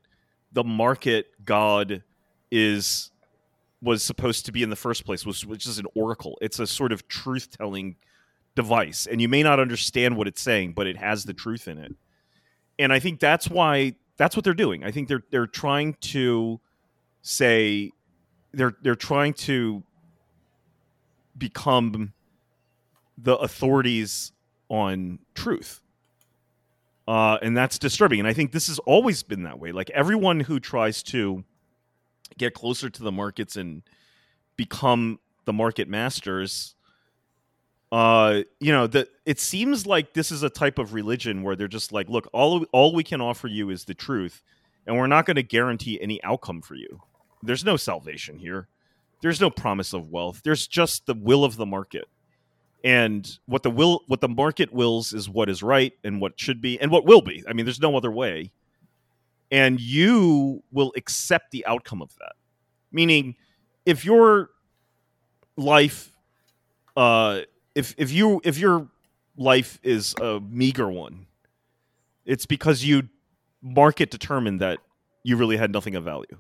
the 0.53 0.63
market 0.63 1.27
god 1.43 2.01
is 2.49 3.11
was 3.81 4.03
supposed 4.03 4.45
to 4.45 4.51
be 4.51 4.63
in 4.63 4.69
the 4.69 4.75
first 4.75 5.05
place, 5.05 5.25
which, 5.25 5.43
which 5.43 5.65
is 5.65 5.79
an 5.79 5.85
oracle. 5.95 6.37
It's 6.39 6.59
a 6.59 6.67
sort 6.67 6.91
of 6.91 7.07
truth 7.07 7.49
telling 7.57 7.97
device, 8.55 9.05
and 9.05 9.19
you 9.19 9.27
may 9.27 9.43
not 9.43 9.59
understand 9.59 10.15
what 10.15 10.27
it's 10.27 10.41
saying, 10.41 10.73
but 10.73 10.87
it 10.87 10.95
has 10.95 11.25
the 11.25 11.33
truth 11.33 11.67
in 11.67 11.77
it. 11.77 11.93
And 12.79 12.93
I 12.93 12.99
think 12.99 13.19
that's 13.19 13.49
why 13.49 13.95
that's 14.15 14.35
what 14.35 14.45
they're 14.45 14.53
doing. 14.53 14.83
I 14.85 14.91
think 14.91 15.09
they're 15.09 15.23
they're 15.29 15.47
trying 15.47 15.95
to 16.01 16.61
say 17.21 17.91
they're 18.53 18.77
they're 18.81 18.95
trying 18.95 19.33
to 19.33 19.83
become 21.38 22.13
the 23.17 23.36
authorities 23.38 24.32
on 24.69 25.19
truth. 25.36 25.82
Uh, 27.07 27.38
and 27.41 27.57
that's 27.57 27.77
disturbing. 27.77 28.19
And 28.19 28.27
I 28.27 28.34
think 28.34 28.51
this 28.51 28.67
has 28.67 28.79
always 28.79 29.23
been 29.23 29.43
that 29.43 29.59
way. 29.59 29.71
Like 29.71 29.89
everyone 29.91 30.41
who 30.41 30.59
tries 30.59 31.03
to 31.03 31.43
get 32.38 32.53
closer 32.53 32.89
to 32.89 33.03
the 33.03 33.11
markets 33.11 33.55
and 33.55 33.84
become 34.55 35.19
the 35.45 35.53
market 35.53 35.88
masters 35.88 36.75
uh 37.91 38.41
you 38.59 38.71
know 38.71 38.88
that 38.88 39.09
it 39.25 39.39
seems 39.39 39.86
like 39.86 40.13
this 40.13 40.32
is 40.32 40.43
a 40.43 40.49
type 40.49 40.79
of 40.79 40.93
religion 40.93 41.43
where 41.43 41.55
they're 41.55 41.67
just 41.67 41.91
like 41.91 42.07
look 42.09 42.27
all 42.32 42.65
all 42.71 42.93
we 42.93 43.03
can 43.03 43.19
offer 43.19 43.47
you 43.47 43.69
is 43.69 43.86
the 43.86 43.93
truth 43.93 44.43
and 44.88 44.97
we're 44.97 45.07
not 45.07 45.25
going 45.25 45.36
to 45.36 45.43
guarantee 45.43 45.99
any 46.01 46.23
outcome 46.23 46.61
for 46.61 46.75
you 46.75 47.01
there's 47.43 47.65
no 47.65 47.75
salvation 47.75 48.38
here 48.38 48.67
there's 49.22 49.39
no 49.39 49.49
promise 49.49 49.93
of 49.93 50.09
wealth. 50.09 50.41
There's 50.43 50.67
just 50.67 51.05
the 51.05 51.13
will 51.13 51.43
of 51.43 51.55
the 51.55 51.65
market. 51.65 52.05
And 52.84 53.30
what 53.45 53.61
the 53.63 53.69
will 53.69 54.01
what 54.07 54.22
the 54.22 54.28
market 54.28 54.74
wills 54.74 55.13
is 55.13 55.30
what 55.30 55.49
is 55.49 55.61
right 55.61 55.93
and 56.03 56.19
what 56.19 56.39
should 56.39 56.61
be 56.61 56.80
and 56.80 56.89
what 56.89 57.05
will 57.05 57.22
be. 57.22 57.43
I 57.47 57.53
mean 57.53 57.65
there's 57.65 57.80
no 57.80 57.95
other 57.95 58.11
way. 58.11 58.51
And 59.51 59.80
you 59.80 60.63
will 60.72 60.91
accept 60.95 61.51
the 61.51 61.65
outcome 61.67 62.01
of 62.01 62.09
that. 62.17 62.34
Meaning 62.91 63.36
if 63.86 64.03
your 64.03 64.49
life 65.57 66.15
uh 66.97 67.41
if 67.76 67.93
if 67.97 68.11
you 68.11 68.41
if 68.43 68.57
your 68.57 68.88
life 69.38 69.80
is 69.84 70.15
a 70.19 70.39
meager 70.39 70.89
one 70.89 71.26
it's 72.26 72.45
because 72.45 72.84
you 72.84 73.07
market 73.61 74.11
determined 74.11 74.59
that 74.59 74.80
you 75.24 75.38
really 75.38 75.57
had 75.57 75.72
nothing 75.72 75.95
of 75.95 76.03
value 76.03 76.38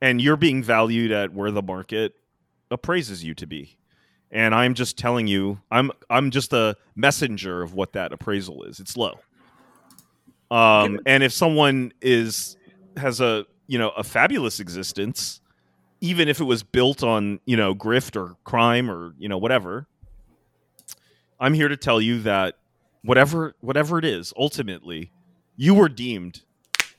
and 0.00 0.20
you're 0.20 0.36
being 0.36 0.62
valued 0.62 1.10
at 1.10 1.32
where 1.32 1.50
the 1.50 1.62
market 1.62 2.14
appraises 2.70 3.24
you 3.24 3.34
to 3.34 3.46
be. 3.46 3.76
And 4.30 4.54
i'm 4.54 4.74
just 4.74 4.98
telling 4.98 5.26
you 5.28 5.60
i'm 5.70 5.92
i'm 6.10 6.30
just 6.30 6.52
a 6.52 6.76
messenger 6.96 7.62
of 7.62 7.74
what 7.74 7.92
that 7.92 8.12
appraisal 8.12 8.64
is. 8.64 8.80
It's 8.80 8.96
low. 8.96 9.18
Um 10.50 11.00
and 11.06 11.22
if 11.22 11.32
someone 11.32 11.92
is 12.02 12.56
has 12.96 13.20
a 13.20 13.46
you 13.66 13.78
know 13.78 13.90
a 13.90 14.04
fabulous 14.04 14.60
existence 14.60 15.40
even 16.00 16.28
if 16.28 16.40
it 16.40 16.44
was 16.44 16.62
built 16.62 17.02
on 17.02 17.40
you 17.46 17.56
know 17.56 17.74
grift 17.74 18.16
or 18.16 18.36
crime 18.44 18.90
or 18.90 19.12
you 19.18 19.28
know 19.28 19.38
whatever 19.38 19.86
i'm 21.40 21.54
here 21.54 21.68
to 21.68 21.76
tell 21.76 22.00
you 22.00 22.20
that 22.22 22.56
whatever 23.02 23.54
whatever 23.60 23.98
it 23.98 24.04
is 24.04 24.32
ultimately 24.36 25.10
you 25.56 25.74
were 25.74 25.88
deemed 25.88 26.42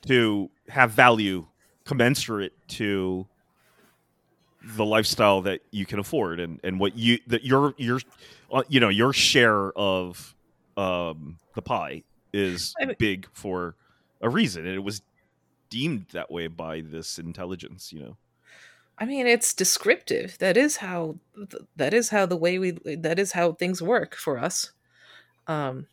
to 0.06 0.50
have 0.68 0.90
value 0.90 1.46
commensurate 1.88 2.52
to 2.68 3.26
the 4.76 4.84
lifestyle 4.84 5.40
that 5.40 5.62
you 5.70 5.86
can 5.86 5.98
afford 5.98 6.38
and 6.38 6.60
and 6.62 6.78
what 6.78 6.94
you 6.98 7.18
that 7.26 7.44
your 7.44 7.72
your 7.78 7.98
uh, 8.52 8.62
you 8.68 8.78
know 8.78 8.90
your 8.90 9.10
share 9.10 9.72
of 9.72 10.34
um 10.76 11.38
the 11.54 11.62
pie 11.62 12.02
is 12.34 12.74
I 12.78 12.84
mean- 12.84 12.96
big 12.98 13.26
for 13.32 13.74
a 14.20 14.28
reason 14.28 14.66
and 14.66 14.74
it 14.74 14.84
was 14.84 15.00
deemed 15.70 16.06
that 16.12 16.30
way 16.30 16.46
by 16.48 16.82
this 16.82 17.18
intelligence 17.18 17.90
you 17.90 18.00
know 18.00 18.16
I 19.00 19.04
mean, 19.04 19.28
it's 19.28 19.54
descriptive. 19.54 20.36
That 20.38 20.56
is 20.56 20.78
how 20.78 21.18
that 21.76 21.94
is 21.94 22.08
how 22.08 22.26
the 22.26 22.34
way 22.34 22.58
we 22.58 22.72
that 22.96 23.20
is 23.20 23.30
how 23.30 23.52
things 23.52 23.80
work 23.80 24.16
for 24.16 24.38
us. 24.38 24.72
Um, 25.46 25.86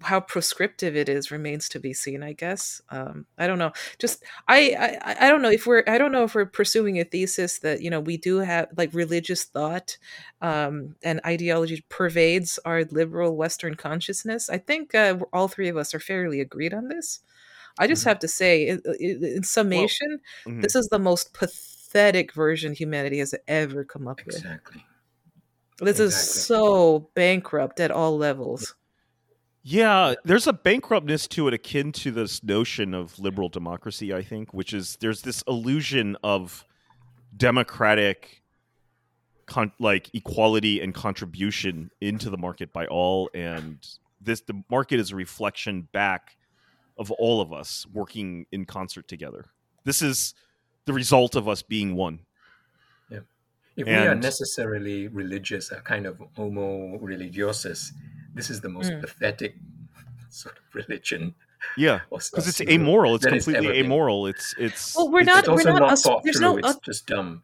how 0.00 0.20
prescriptive 0.20 0.96
it 0.96 1.08
is 1.08 1.30
remains 1.30 1.68
to 1.70 1.80
be 1.80 1.92
seen. 1.92 2.22
I 2.22 2.32
guess. 2.32 2.80
Um, 2.90 3.26
I 3.38 3.46
don't 3.46 3.58
know. 3.58 3.72
Just 3.98 4.24
I, 4.48 5.00
I 5.06 5.26
I 5.26 5.28
don't 5.28 5.42
know 5.42 5.50
if 5.50 5.66
we're 5.66 5.84
I 5.86 5.98
don't 5.98 6.12
know 6.12 6.24
if 6.24 6.34
we're 6.34 6.46
pursuing 6.46 6.98
a 6.98 7.04
thesis 7.04 7.58
that 7.60 7.82
you 7.82 7.90
know 7.90 8.00
we 8.00 8.16
do 8.16 8.38
have 8.38 8.68
like 8.76 8.94
religious 8.94 9.44
thought 9.44 9.98
um, 10.40 10.96
and 11.02 11.20
ideology 11.26 11.84
pervades 11.88 12.58
our 12.64 12.84
liberal 12.84 13.36
Western 13.36 13.74
consciousness. 13.74 14.48
I 14.50 14.58
think 14.58 14.94
uh, 14.94 15.18
all 15.32 15.48
three 15.48 15.68
of 15.68 15.76
us 15.76 15.94
are 15.94 16.00
fairly 16.00 16.40
agreed 16.40 16.74
on 16.74 16.88
this. 16.88 17.20
I 17.78 17.86
just 17.86 18.02
Mhm. 18.04 18.08
have 18.08 18.18
to 18.20 18.28
say, 18.28 18.68
in, 18.68 18.82
in 19.00 19.42
summation, 19.44 20.20
Mhm. 20.46 20.60
this 20.62 20.74
is 20.74 20.88
the 20.90 20.98
most 20.98 21.32
pathetic 21.32 22.32
version 22.34 22.74
humanity 22.74 23.18
has 23.18 23.34
ever 23.48 23.84
come 23.84 24.06
up 24.08 24.20
with. 24.26 24.36
Exactly. 24.36 24.84
This 25.80 25.98
is 26.00 26.14
so 26.14 27.10
bankrupt 27.14 27.80
at 27.80 27.90
all 27.90 28.16
levels. 28.16 28.74
Yeah, 29.64 30.14
there's 30.24 30.48
a 30.48 30.52
bankruptness 30.52 31.28
to 31.28 31.46
it 31.46 31.54
akin 31.54 31.92
to 31.92 32.10
this 32.10 32.42
notion 32.42 32.94
of 32.94 33.16
liberal 33.18 33.48
democracy, 33.48 34.12
I 34.12 34.22
think, 34.22 34.52
which 34.52 34.72
is 34.72 34.96
there's 35.00 35.22
this 35.22 35.44
illusion 35.46 36.16
of 36.24 36.64
democratic 37.36 38.42
con- 39.46 39.72
like 39.78 40.10
equality 40.14 40.80
and 40.80 40.92
contribution 40.92 41.90
into 42.00 42.28
the 42.28 42.36
market 42.36 42.72
by 42.72 42.86
all 42.86 43.30
and 43.34 43.78
this 44.20 44.40
the 44.42 44.62
market 44.70 45.00
is 45.00 45.12
a 45.12 45.16
reflection 45.16 45.88
back 45.92 46.36
of 46.98 47.10
all 47.12 47.40
of 47.40 47.52
us 47.52 47.86
working 47.92 48.46
in 48.52 48.64
concert 48.64 49.08
together. 49.08 49.46
This 49.84 50.02
is 50.02 50.34
the 50.84 50.92
result 50.92 51.34
of 51.34 51.48
us 51.48 51.62
being 51.62 51.94
one. 51.96 52.20
Yeah. 53.10 53.20
If 53.76 53.86
we 53.86 53.94
are 53.94 54.14
necessarily 54.14 55.08
religious, 55.08 55.72
a 55.72 55.80
kind 55.80 56.06
of 56.06 56.22
homo 56.36 56.98
religiosus, 56.98 57.92
this 58.34 58.50
is 58.50 58.60
the 58.60 58.68
most 58.68 58.90
Mm. 58.90 59.00
pathetic 59.00 59.56
sort 60.30 60.56
of 60.58 60.62
religion. 60.74 61.34
Yeah, 61.76 62.00
because 62.10 62.48
it's 62.48 62.56
syndrome 62.56 62.80
amoral. 62.80 63.14
It's 63.16 63.24
that 63.24 63.32
has 63.32 63.44
completely 63.44 63.68
ever 63.68 63.74
been. 63.74 63.86
amoral. 63.86 64.26
It's 64.26 64.54
it's 64.58 64.96
Well, 64.96 65.10
we're 65.10 65.20
It's 65.20 65.26
not. 65.26 65.46
We're 65.48 65.62
not. 65.64 65.80
not 65.80 65.92
us- 65.92 66.08
there's 66.24 66.38
through. 66.38 66.52
no. 66.52 66.56
it's 66.58 66.68
uh, 66.68 66.74
just 66.84 67.06
dumb. 67.06 67.42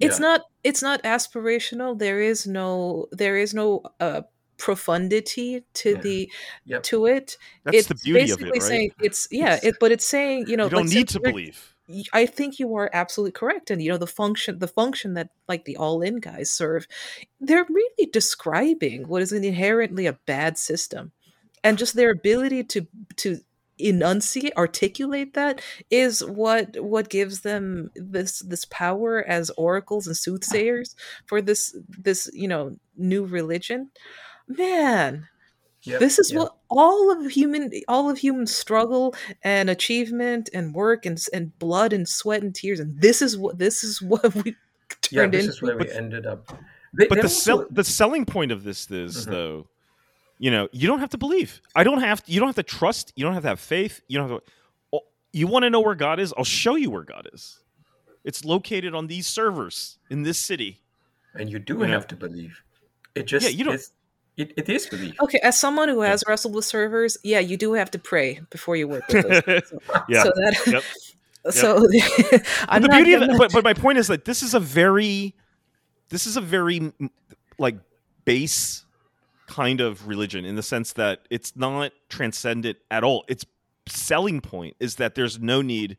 it's 0.00 0.18
Yeah. 0.18 0.26
not. 0.26 0.40
It's 0.64 0.82
not 0.82 1.02
aspirational. 1.02 1.98
There 1.98 2.20
is 2.20 2.46
no. 2.46 3.06
There 3.12 3.36
is 3.36 3.52
no 3.52 3.82
uh, 4.00 4.22
profundity 4.56 5.64
to 5.74 5.90
Yeah. 5.90 6.00
the 6.00 6.30
Yep. 6.66 6.82
to 6.84 7.06
it. 7.06 7.36
that's 7.64 7.76
it's 7.78 7.88
the 7.88 7.94
beauty 7.96 8.20
of 8.20 8.38
basically 8.38 8.48
it, 8.48 8.52
right? 8.52 8.62
saying 8.62 8.90
it's 9.00 9.28
yeah. 9.30 9.54
It's- 9.56 9.64
It, 9.64 9.74
but 9.80 9.92
it's 9.92 10.04
saying 10.06 10.46
you 10.48 10.56
know 10.56 10.64
you 10.64 10.70
don't 10.70 10.86
like, 10.86 10.94
need 10.94 11.08
to 11.08 11.20
believe. 11.20 11.71
I 12.12 12.26
think 12.26 12.58
you 12.58 12.74
are 12.76 12.90
absolutely 12.92 13.32
correct. 13.32 13.70
And 13.70 13.82
you 13.82 13.90
know, 13.90 13.98
the 13.98 14.06
function 14.06 14.58
the 14.58 14.68
function 14.68 15.14
that 15.14 15.30
like 15.48 15.64
the 15.64 15.76
all 15.76 16.02
in 16.02 16.20
guys 16.20 16.50
serve, 16.50 16.86
they're 17.40 17.66
really 17.68 18.10
describing 18.12 19.08
what 19.08 19.22
is 19.22 19.32
inherently 19.32 20.06
a 20.06 20.14
bad 20.26 20.58
system. 20.58 21.12
And 21.64 21.78
just 21.78 21.94
their 21.94 22.10
ability 22.10 22.64
to 22.64 22.86
to 23.16 23.40
enunciate, 23.78 24.52
articulate 24.56 25.34
that 25.34 25.60
is 25.90 26.24
what 26.24 26.80
what 26.82 27.08
gives 27.08 27.40
them 27.40 27.90
this 27.94 28.40
this 28.40 28.64
power 28.66 29.24
as 29.26 29.50
oracles 29.50 30.06
and 30.06 30.16
soothsayers 30.16 30.94
for 31.26 31.40
this 31.40 31.74
this, 31.88 32.30
you 32.32 32.48
know, 32.48 32.76
new 32.96 33.24
religion. 33.24 33.90
Man, 34.48 35.28
Yep, 35.84 35.98
this 36.00 36.18
is 36.18 36.30
yep. 36.30 36.38
what 36.40 36.56
all 36.70 37.10
of 37.10 37.30
human 37.30 37.70
all 37.88 38.08
of 38.08 38.18
human 38.18 38.46
struggle 38.46 39.14
and 39.42 39.68
achievement 39.68 40.48
and 40.54 40.74
work 40.74 41.06
and 41.06 41.20
and 41.32 41.58
blood 41.58 41.92
and 41.92 42.08
sweat 42.08 42.42
and 42.42 42.54
tears 42.54 42.78
and 42.78 43.00
this 43.00 43.20
is 43.20 43.36
what 43.36 43.58
this 43.58 43.82
is 43.82 44.00
what 44.10 44.34
we 44.36 44.54
Yeah, 45.10 45.22
turned 45.22 45.34
this 45.34 45.40
into 45.46 45.54
is 45.54 45.62
where 45.62 45.76
we 45.76 45.90
ended 45.90 46.24
up. 46.26 46.46
They, 46.96 47.06
but 47.06 47.16
they're 47.16 47.22
the 47.24 47.28
sell, 47.28 47.58
also- 47.62 47.68
the 47.72 47.84
selling 47.84 48.24
point 48.26 48.52
of 48.52 48.62
this 48.64 48.90
is 48.90 49.26
Mhm. 49.26 49.30
though 49.30 49.66
you 50.38 50.50
know 50.50 50.68
you 50.72 50.86
don't 50.86 51.00
have 51.00 51.10
to 51.10 51.18
believe 51.18 51.60
i 51.74 51.82
don't 51.84 52.00
have 52.00 52.22
you 52.26 52.38
don't 52.40 52.48
have 52.48 52.56
to 52.56 52.62
trust 52.62 53.12
you 53.16 53.24
don't 53.24 53.34
have 53.34 53.42
to 53.42 53.48
have 53.48 53.60
faith 53.60 54.00
you 54.08 54.18
don't 54.18 54.28
have 54.30 54.40
to 54.40 55.00
you 55.32 55.46
want 55.46 55.62
to 55.64 55.70
know 55.70 55.80
where 55.80 55.94
god 55.94 56.20
is 56.20 56.32
i'll 56.36 56.44
show 56.44 56.74
you 56.76 56.90
where 56.90 57.04
god 57.04 57.28
is 57.32 57.60
it's 58.24 58.44
located 58.44 58.94
on 58.94 59.06
these 59.08 59.26
servers 59.26 59.98
in 60.10 60.22
this 60.22 60.38
city 60.38 60.80
and 61.34 61.50
you 61.50 61.58
do 61.58 61.74
you 61.74 61.80
know? 61.80 61.86
have 61.86 62.06
to 62.06 62.14
believe. 62.16 62.62
It 63.14 63.24
just 63.26 63.44
yeah, 63.44 63.50
you 63.56 63.64
don't- 63.64 63.74
it's, 63.74 63.92
it, 64.36 64.52
it 64.56 64.68
is 64.68 64.86
belief. 64.86 65.14
okay 65.20 65.38
as 65.42 65.58
someone 65.58 65.88
who 65.88 66.00
has 66.00 66.24
wrestled 66.26 66.54
with 66.54 66.64
servers 66.64 67.18
yeah 67.22 67.38
you 67.38 67.56
do 67.56 67.74
have 67.74 67.90
to 67.90 67.98
pray 67.98 68.40
before 68.50 68.76
you 68.76 68.88
work 68.88 69.06
with 69.08 69.24
so, 69.66 69.78
yeah. 70.08 70.22
so 70.22 70.32
that 70.34 70.62
Yep. 70.66 70.82
so 71.54 71.76
i'm 72.68 72.80
but 72.80 72.82
the 72.82 72.88
not, 72.88 72.96
beauty 72.96 73.12
of 73.14 73.22
it, 73.22 73.30
but, 73.36 73.52
but 73.52 73.64
my 73.64 73.74
point 73.74 73.98
is 73.98 74.06
that 74.06 74.24
this 74.24 74.42
is 74.42 74.54
a 74.54 74.60
very 74.60 75.34
this 76.08 76.26
is 76.26 76.36
a 76.36 76.40
very 76.40 76.92
like 77.58 77.76
base 78.24 78.84
kind 79.46 79.80
of 79.80 80.06
religion 80.08 80.44
in 80.44 80.56
the 80.56 80.62
sense 80.62 80.94
that 80.94 81.20
it's 81.30 81.54
not 81.56 81.92
transcendent 82.08 82.78
at 82.90 83.04
all. 83.04 83.24
Its 83.28 83.44
selling 83.86 84.40
point 84.40 84.76
is 84.80 84.96
that 84.96 85.14
there's 85.14 85.38
no 85.40 85.60
need 85.60 85.96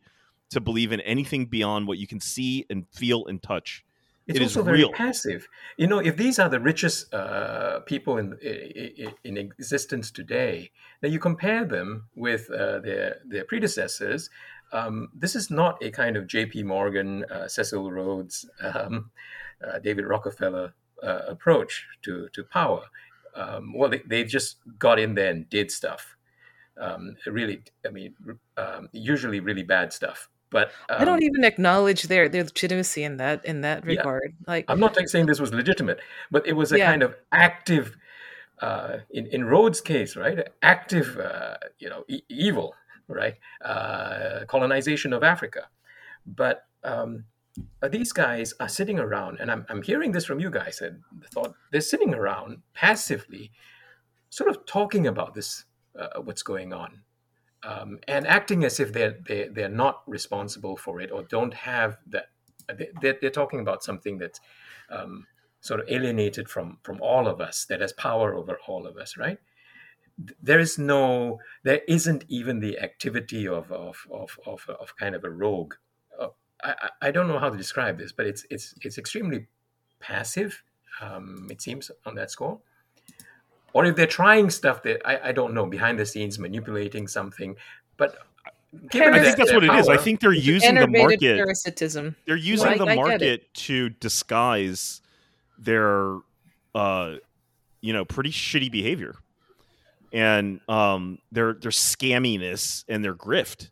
to 0.49 0.61
believe 0.61 0.91
in 0.91 1.01
anything 1.01 1.45
beyond 1.45 1.87
what 1.87 1.97
you 1.97 2.07
can 2.07 2.19
see 2.19 2.65
and 2.69 2.87
feel 2.89 3.25
and 3.27 3.43
touch 3.43 3.83
It's 4.27 4.39
It 4.39 4.41
is 4.41 4.55
also 4.55 4.63
very 4.63 4.79
real. 4.79 4.91
passive. 4.91 5.47
You 5.77 5.87
know, 5.87 5.99
if 5.99 6.15
these 6.15 6.39
are 6.39 6.49
the 6.49 6.59
richest 6.59 7.13
uh, 7.13 7.81
people 7.81 8.17
in, 8.17 8.37
in 8.41 9.13
in 9.23 9.37
existence 9.37 10.11
today, 10.11 10.71
then 11.01 11.11
you 11.11 11.19
compare 11.19 11.65
them 11.65 12.07
with 12.15 12.49
uh, 12.49 12.79
their 12.79 13.17
their 13.25 13.43
predecessors. 13.43 14.29
Um, 14.71 15.09
this 15.13 15.35
is 15.35 15.51
not 15.51 15.83
a 15.83 15.91
kind 15.91 16.17
of 16.17 16.25
J.P. 16.27 16.63
Morgan, 16.63 17.25
uh, 17.25 17.47
Cecil 17.47 17.91
Rhodes, 17.91 18.49
um, 18.61 19.11
uh, 19.65 19.79
David 19.79 20.05
Rockefeller 20.05 20.73
uh, 21.03 21.21
approach 21.27 21.85
to 22.03 22.29
to 22.29 22.43
power. 22.45 22.83
Um, 23.35 23.73
well, 23.75 23.89
they, 23.89 24.01
they 24.07 24.23
just 24.23 24.57
got 24.79 24.99
in 24.99 25.15
there 25.15 25.31
and 25.31 25.49
did 25.49 25.69
stuff. 25.71 26.15
Um, 26.77 27.17
really, 27.27 27.61
I 27.85 27.89
mean, 27.89 28.15
um, 28.57 28.89
usually 28.91 29.39
really 29.39 29.63
bad 29.63 29.91
stuff. 29.93 30.29
But 30.53 30.67
um, 30.89 31.01
i 31.01 31.03
don't 31.09 31.23
even 31.29 31.43
acknowledge 31.51 32.01
their 32.11 32.25
their 32.33 32.45
legitimacy 32.51 33.01
in 33.09 33.17
that 33.17 33.37
in 33.51 33.57
that 33.67 33.79
Yeah. 33.83 33.97
regard 33.97 34.29
like 34.47 34.65
I'm 34.71 34.79
not 34.85 34.95
saying 35.13 35.25
this 35.31 35.41
was 35.45 35.51
legitimate, 35.61 35.99
but 36.31 36.41
it 36.51 36.55
was 36.61 36.71
a 36.71 36.77
Yeah. 36.77 36.89
kind 36.91 37.03
of 37.07 37.11
active, 37.49 37.85
uh, 38.67 38.93
in 39.17 39.23
in 39.35 39.41
Rhodes' 39.53 39.81
case, 39.81 40.11
right? 40.23 40.37
Active, 40.61 41.07
uh, 41.29 41.57
you 41.83 41.89
know, 41.91 42.01
e- 42.15 42.25
evil, 42.45 42.67
right? 43.19 43.35
Uh, 43.71 44.45
colonization 44.53 45.11
of 45.17 45.21
Africa, 45.23 45.63
but 46.25 46.57
um, 46.93 47.11
uh, 47.81 47.89
these 47.97 48.11
guys 48.13 48.53
are 48.59 48.69
sitting 48.79 48.99
around, 49.05 49.33
and 49.41 49.47
I'm 49.53 49.65
I'm 49.69 49.81
hearing 49.81 50.11
this 50.15 50.25
from 50.29 50.39
you 50.39 50.49
guys. 50.59 50.75
And 50.85 50.95
the 51.21 51.27
thought 51.35 51.51
they're 51.71 51.89
sitting 51.93 52.13
around 52.19 52.61
passively, 52.73 53.51
sort 54.29 54.49
of 54.51 54.57
talking 54.65 55.07
about 55.07 55.33
this, 55.33 55.65
uh, 56.01 56.21
what's 56.27 56.43
going 56.43 56.73
on. 56.73 56.89
Um, 57.65 57.99
and 58.07 58.27
acting 58.27 58.63
as 58.65 58.79
if 58.79 58.91
they're, 58.91 59.17
they're 59.25 59.49
they're 59.49 59.69
not 59.69 60.01
responsible 60.07 60.75
for 60.75 60.99
it 61.01 61.11
or 61.11 61.23
don't 61.23 61.53
have 61.53 61.97
that 62.07 62.25
they- 62.77 62.91
they're, 63.01 63.17
they're 63.21 63.29
talking 63.29 63.59
about 63.61 63.83
something 63.83 64.17
that's 64.17 64.39
um, 64.89 65.25
sort 65.61 65.79
of 65.79 65.87
alienated 65.89 66.49
from 66.49 66.79
from 66.83 66.99
all 67.01 67.27
of 67.27 67.39
us 67.39 67.65
that 67.65 67.79
has 67.81 67.93
power 67.93 68.33
over 68.35 68.57
all 68.67 68.85
of 68.85 68.97
us 68.97 69.17
right? 69.17 69.39
There 70.41 70.59
is 70.59 70.77
no 70.77 71.39
there 71.63 71.81
isn't 71.87 72.25
even 72.27 72.59
the 72.59 72.79
activity 72.79 73.47
of 73.47 73.71
of 73.71 74.05
of, 74.11 74.37
of, 74.45 74.69
of 74.79 74.95
kind 74.97 75.15
of 75.15 75.23
a 75.23 75.29
rogue. 75.29 75.75
Uh, 76.19 76.29
I 76.63 76.89
I 77.01 77.11
don't 77.11 77.27
know 77.27 77.39
how 77.39 77.49
to 77.49 77.57
describe 77.57 77.97
this 77.97 78.11
but 78.11 78.27
it's 78.27 78.45
it's 78.49 78.75
it's 78.81 78.97
extremely 78.97 79.47
passive 79.99 80.63
um, 81.01 81.47
it 81.49 81.61
seems 81.61 81.89
on 82.05 82.15
that 82.15 82.29
score 82.31 82.59
or 83.73 83.85
if 83.85 83.95
they're 83.95 84.05
trying 84.07 84.49
stuff 84.49 84.83
that 84.83 85.01
I, 85.05 85.29
I 85.29 85.31
don't 85.31 85.53
know 85.53 85.65
behind 85.65 85.99
the 85.99 86.05
scenes 86.05 86.39
manipulating 86.39 87.07
something 87.07 87.55
but 87.97 88.17
I 88.73 88.87
think 88.87 89.37
that's 89.37 89.53
what 89.53 89.63
it 89.63 89.73
is. 89.73 89.87
I 89.87 89.97
think 89.97 90.19
they're 90.19 90.33
using 90.33 90.75
the 90.75 90.87
market. 90.87 91.37
Parasitism. 91.37 92.15
They're 92.25 92.35
using 92.35 92.77
the 92.77 92.95
market 92.95 93.53
to 93.53 93.89
disguise 93.89 95.01
their, 95.59 96.17
uh, 96.73 97.15
you 97.81 97.93
know, 97.93 98.03
pretty 98.03 98.31
shitty 98.31 98.71
behavior, 98.71 99.15
and 100.11 100.59
um, 100.67 101.19
their 101.31 101.53
their 101.53 101.71
scamminess 101.71 102.83
and 102.87 103.03
their 103.03 103.13
grift. 103.13 103.69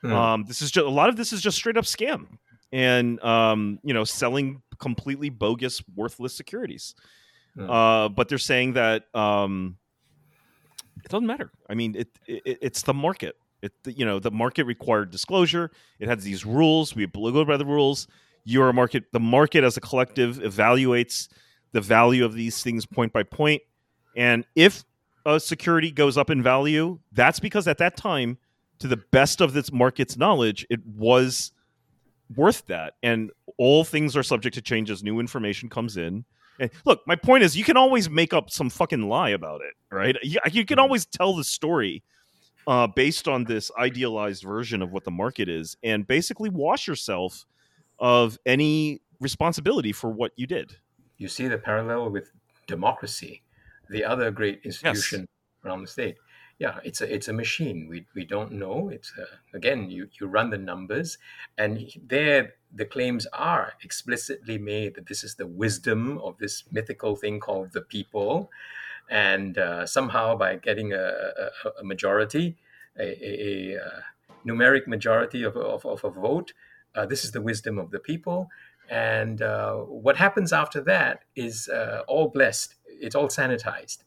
Hmm. 0.00 0.12
Um, 0.12 0.44
this 0.44 0.62
is 0.62 0.70
just 0.70 0.86
a 0.86 0.90
lot 0.90 1.10
of 1.10 1.16
this 1.16 1.32
is 1.32 1.42
just 1.42 1.58
straight 1.58 1.76
up 1.76 1.84
scam, 1.84 2.26
and 2.72 3.22
um, 3.22 3.78
you 3.82 3.92
know, 3.92 4.04
selling 4.04 4.62
completely 4.78 5.28
bogus, 5.28 5.82
worthless 5.94 6.34
securities. 6.34 6.94
Uh, 7.68 8.08
but 8.08 8.28
they're 8.28 8.38
saying 8.38 8.74
that 8.74 9.04
um, 9.14 9.76
it 11.04 11.08
doesn't 11.10 11.26
matter. 11.26 11.50
I 11.68 11.74
mean, 11.74 11.96
it, 11.96 12.08
it 12.26 12.58
it's 12.62 12.82
the 12.82 12.94
market. 12.94 13.36
It 13.62 13.72
you 13.84 14.04
know 14.04 14.18
the 14.18 14.30
market 14.30 14.64
required 14.64 15.10
disclosure. 15.10 15.70
It 15.98 16.08
has 16.08 16.24
these 16.24 16.46
rules. 16.46 16.94
We 16.94 17.06
go 17.06 17.44
by 17.44 17.56
the 17.56 17.66
rules. 17.66 18.06
Your 18.44 18.72
market, 18.72 19.04
the 19.12 19.20
market 19.20 19.64
as 19.64 19.76
a 19.76 19.80
collective 19.80 20.38
evaluates 20.38 21.28
the 21.72 21.80
value 21.80 22.24
of 22.24 22.34
these 22.34 22.62
things 22.62 22.86
point 22.86 23.12
by 23.12 23.22
point. 23.22 23.62
And 24.16 24.44
if 24.56 24.84
a 25.26 25.38
security 25.38 25.90
goes 25.90 26.16
up 26.16 26.30
in 26.30 26.42
value, 26.42 26.98
that's 27.12 27.38
because 27.38 27.68
at 27.68 27.78
that 27.78 27.96
time, 27.96 28.38
to 28.78 28.88
the 28.88 28.96
best 28.96 29.40
of 29.40 29.52
this 29.52 29.72
market's 29.72 30.16
knowledge, 30.16 30.66
it 30.70 30.84
was 30.86 31.52
worth 32.34 32.66
that. 32.66 32.94
And 33.02 33.30
all 33.58 33.84
things 33.84 34.16
are 34.16 34.22
subject 34.22 34.54
to 34.54 34.62
change 34.62 34.90
as 34.90 35.02
new 35.02 35.20
information 35.20 35.68
comes 35.68 35.96
in. 35.96 36.24
And 36.60 36.70
look, 36.84 37.00
my 37.06 37.16
point 37.16 37.42
is, 37.42 37.56
you 37.56 37.64
can 37.64 37.76
always 37.76 38.08
make 38.08 38.32
up 38.32 38.50
some 38.50 38.70
fucking 38.70 39.08
lie 39.08 39.30
about 39.30 39.62
it, 39.62 39.74
right? 39.90 40.16
You, 40.22 40.38
you 40.52 40.64
can 40.64 40.76
mm-hmm. 40.76 40.82
always 40.82 41.06
tell 41.06 41.34
the 41.34 41.42
story 41.42 42.04
uh, 42.66 42.86
based 42.86 43.26
on 43.26 43.44
this 43.44 43.70
idealized 43.78 44.44
version 44.44 44.82
of 44.82 44.92
what 44.92 45.04
the 45.04 45.10
market 45.10 45.48
is, 45.48 45.76
and 45.82 46.06
basically 46.06 46.50
wash 46.50 46.86
yourself 46.86 47.46
of 47.98 48.38
any 48.46 49.00
responsibility 49.18 49.92
for 49.92 50.10
what 50.10 50.32
you 50.36 50.46
did. 50.46 50.76
You 51.16 51.28
see 51.28 51.48
the 51.48 51.58
parallel 51.58 52.10
with 52.10 52.30
democracy, 52.66 53.42
the 53.88 54.04
other 54.04 54.30
great 54.30 54.60
institution 54.64 55.20
yes. 55.20 55.28
around 55.64 55.80
the 55.80 55.88
state 55.88 56.16
yeah, 56.60 56.78
it's 56.84 57.00
a 57.00 57.12
it's 57.12 57.28
a 57.28 57.32
machine. 57.32 57.88
We 57.88 58.06
we 58.14 58.24
don't 58.24 58.52
know. 58.52 58.90
It's 58.90 59.12
a, 59.18 59.56
again, 59.56 59.90
you 59.90 60.08
you 60.20 60.26
run 60.26 60.50
the 60.50 60.58
numbers, 60.58 61.16
and 61.56 61.90
there 62.06 62.52
the 62.74 62.84
claims 62.84 63.26
are 63.32 63.74
explicitly 63.82 64.58
made 64.58 64.94
that 64.94 65.06
this 65.06 65.24
is 65.24 65.34
the 65.34 65.46
wisdom 65.46 66.18
of 66.18 66.38
this 66.38 66.64
mythical 66.70 67.16
thing 67.16 67.40
called 67.40 67.72
the 67.72 67.80
people, 67.80 68.50
and 69.10 69.58
uh, 69.58 69.86
somehow 69.86 70.36
by 70.36 70.56
getting 70.56 70.92
a, 70.92 70.98
a, 70.98 71.80
a 71.80 71.84
majority, 71.84 72.56
a, 72.98 73.74
a, 73.74 73.76
uh, 73.76 74.00
numeric 74.46 74.86
majority 74.86 75.42
of, 75.42 75.56
of, 75.56 75.84
of 75.84 76.04
a 76.04 76.10
vote, 76.10 76.52
uh, 76.94 77.04
this 77.04 77.24
is 77.24 77.32
the 77.32 77.42
wisdom 77.42 77.78
of 77.78 77.90
the 77.90 77.98
people. 77.98 78.48
And 78.88 79.42
uh, 79.42 79.74
what 79.74 80.16
happens 80.16 80.52
after 80.52 80.80
that 80.82 81.24
is 81.36 81.68
uh, 81.68 82.02
all 82.08 82.28
blessed. 82.28 82.74
It's 82.86 83.14
all 83.14 83.28
sanitized 83.28 83.98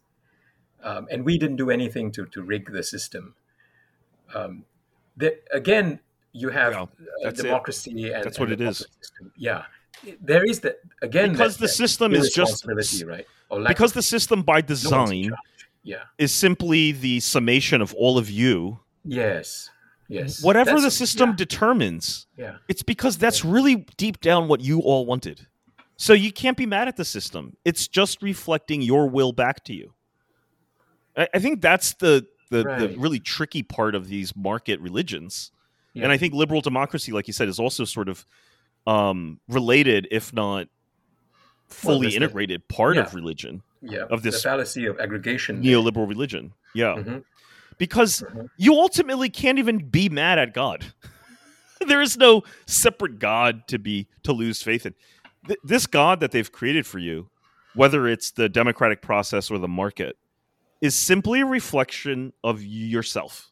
um, 0.83 1.07
and 1.09 1.25
we 1.25 1.37
didn't 1.37 1.55
do 1.55 1.69
anything 1.69 2.11
to, 2.11 2.25
to 2.27 2.41
rig 2.41 2.71
the 2.71 2.83
system. 2.83 3.35
Um, 4.35 4.65
that 5.17 5.43
again, 5.51 6.01
you 6.33 6.49
have 6.49 6.73
yeah, 6.73 7.27
uh, 7.27 7.31
democracy, 7.31 8.05
it. 8.05 8.13
and 8.13 8.23
that's 8.23 8.39
what 8.39 8.51
and 8.51 8.61
it 8.61 8.67
is. 8.67 8.77
System. 8.79 9.31
Yeah, 9.37 9.63
there 10.21 10.43
is 10.43 10.59
that 10.61 10.79
again 11.01 11.31
because 11.31 11.57
that, 11.57 11.63
the 11.63 11.67
system 11.69 12.13
is 12.13 12.31
just 12.31 12.65
right. 13.05 13.25
because 13.67 13.93
the 13.93 14.01
system 14.01 14.41
by 14.41 14.61
design, 14.61 15.27
no 15.27 15.35
yeah, 15.83 16.03
is 16.17 16.33
simply 16.33 16.91
the 16.91 17.19
summation 17.19 17.81
of 17.81 17.93
all 17.93 18.17
of 18.17 18.29
you. 18.29 18.79
Yes. 19.05 19.69
Yes. 20.09 20.43
Whatever 20.43 20.71
that's, 20.71 20.83
the 20.83 20.91
system 20.91 21.29
yeah. 21.29 21.35
determines, 21.37 22.27
yeah. 22.37 22.57
it's 22.67 22.83
because 22.83 23.17
that's 23.17 23.43
yeah. 23.43 23.51
really 23.51 23.75
deep 23.97 24.21
down 24.21 24.47
what 24.47 24.61
you 24.61 24.79
all 24.79 25.05
wanted. 25.05 25.47
So 25.95 26.13
you 26.13 26.31
can't 26.31 26.57
be 26.57 26.65
mad 26.65 26.87
at 26.87 26.97
the 26.97 27.05
system. 27.05 27.55
It's 27.63 27.87
just 27.87 28.21
reflecting 28.21 28.81
your 28.81 29.07
will 29.07 29.31
back 29.31 29.63
to 29.65 29.73
you. 29.73 29.93
I, 31.15 31.27
I 31.33 31.39
think 31.39 31.61
that's 31.61 31.93
the 31.95 32.27
the, 32.49 32.63
right. 32.63 32.79
the, 32.79 32.99
really 32.99 33.19
tricky 33.19 33.63
part 33.63 33.95
of 33.95 34.07
these 34.07 34.35
market 34.35 34.79
religions. 34.79 35.51
Yeah. 35.93 36.03
And 36.03 36.11
I 36.11 36.17
think 36.17 36.33
liberal 36.33 36.61
democracy, 36.61 37.11
like 37.11 37.27
you 37.27 37.33
said, 37.33 37.47
is 37.47 37.59
also 37.59 37.85
sort 37.85 38.09
of 38.09 38.25
um, 38.87 39.39
related, 39.47 40.07
if 40.11 40.33
not 40.33 40.67
fully 41.67 42.07
well, 42.07 42.15
integrated, 42.15 42.67
part 42.67 42.95
yeah. 42.95 43.03
of 43.03 43.13
religion. 43.13 43.61
Yeah, 43.81 44.05
of 44.09 44.23
this 44.23 44.35
the 44.35 44.49
fallacy 44.49 44.85
of 44.85 44.99
aggregation, 44.99 45.61
neoliberal 45.61 46.07
religion. 46.07 46.53
Yeah, 46.73 46.95
mm-hmm. 46.95 47.17
because 47.77 48.21
mm-hmm. 48.21 48.45
you 48.57 48.73
ultimately 48.75 49.29
can't 49.29 49.59
even 49.59 49.89
be 49.89 50.07
mad 50.07 50.39
at 50.39 50.53
God. 50.53 50.85
there 51.87 52.01
is 52.01 52.17
no 52.17 52.43
separate 52.65 53.19
God 53.19 53.67
to 53.67 53.77
be 53.77 54.07
to 54.23 54.31
lose 54.31 54.63
faith 54.63 54.85
in. 54.85 54.95
Th- 55.47 55.59
this 55.63 55.85
God 55.85 56.21
that 56.21 56.31
they've 56.31 56.49
created 56.49 56.87
for 56.87 56.99
you, 56.99 57.29
whether 57.75 58.07
it's 58.07 58.31
the 58.31 58.47
democratic 58.47 59.01
process 59.01 59.51
or 59.51 59.59
the 59.59 59.67
market, 59.67 60.17
is 60.79 60.95
simply 60.95 61.41
a 61.41 61.45
reflection 61.45 62.31
of 62.43 62.63
yourself. 62.63 63.51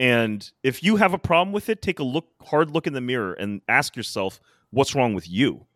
And 0.00 0.50
if 0.62 0.82
you 0.82 0.96
have 0.96 1.14
a 1.14 1.18
problem 1.18 1.52
with 1.52 1.68
it, 1.68 1.82
take 1.82 1.98
a 1.98 2.04
look 2.04 2.26
hard 2.42 2.70
look 2.70 2.86
in 2.86 2.92
the 2.92 3.00
mirror 3.00 3.32
and 3.34 3.60
ask 3.68 3.96
yourself 3.96 4.40
what's 4.70 4.94
wrong 4.94 5.14
with 5.14 5.28
you 5.28 5.66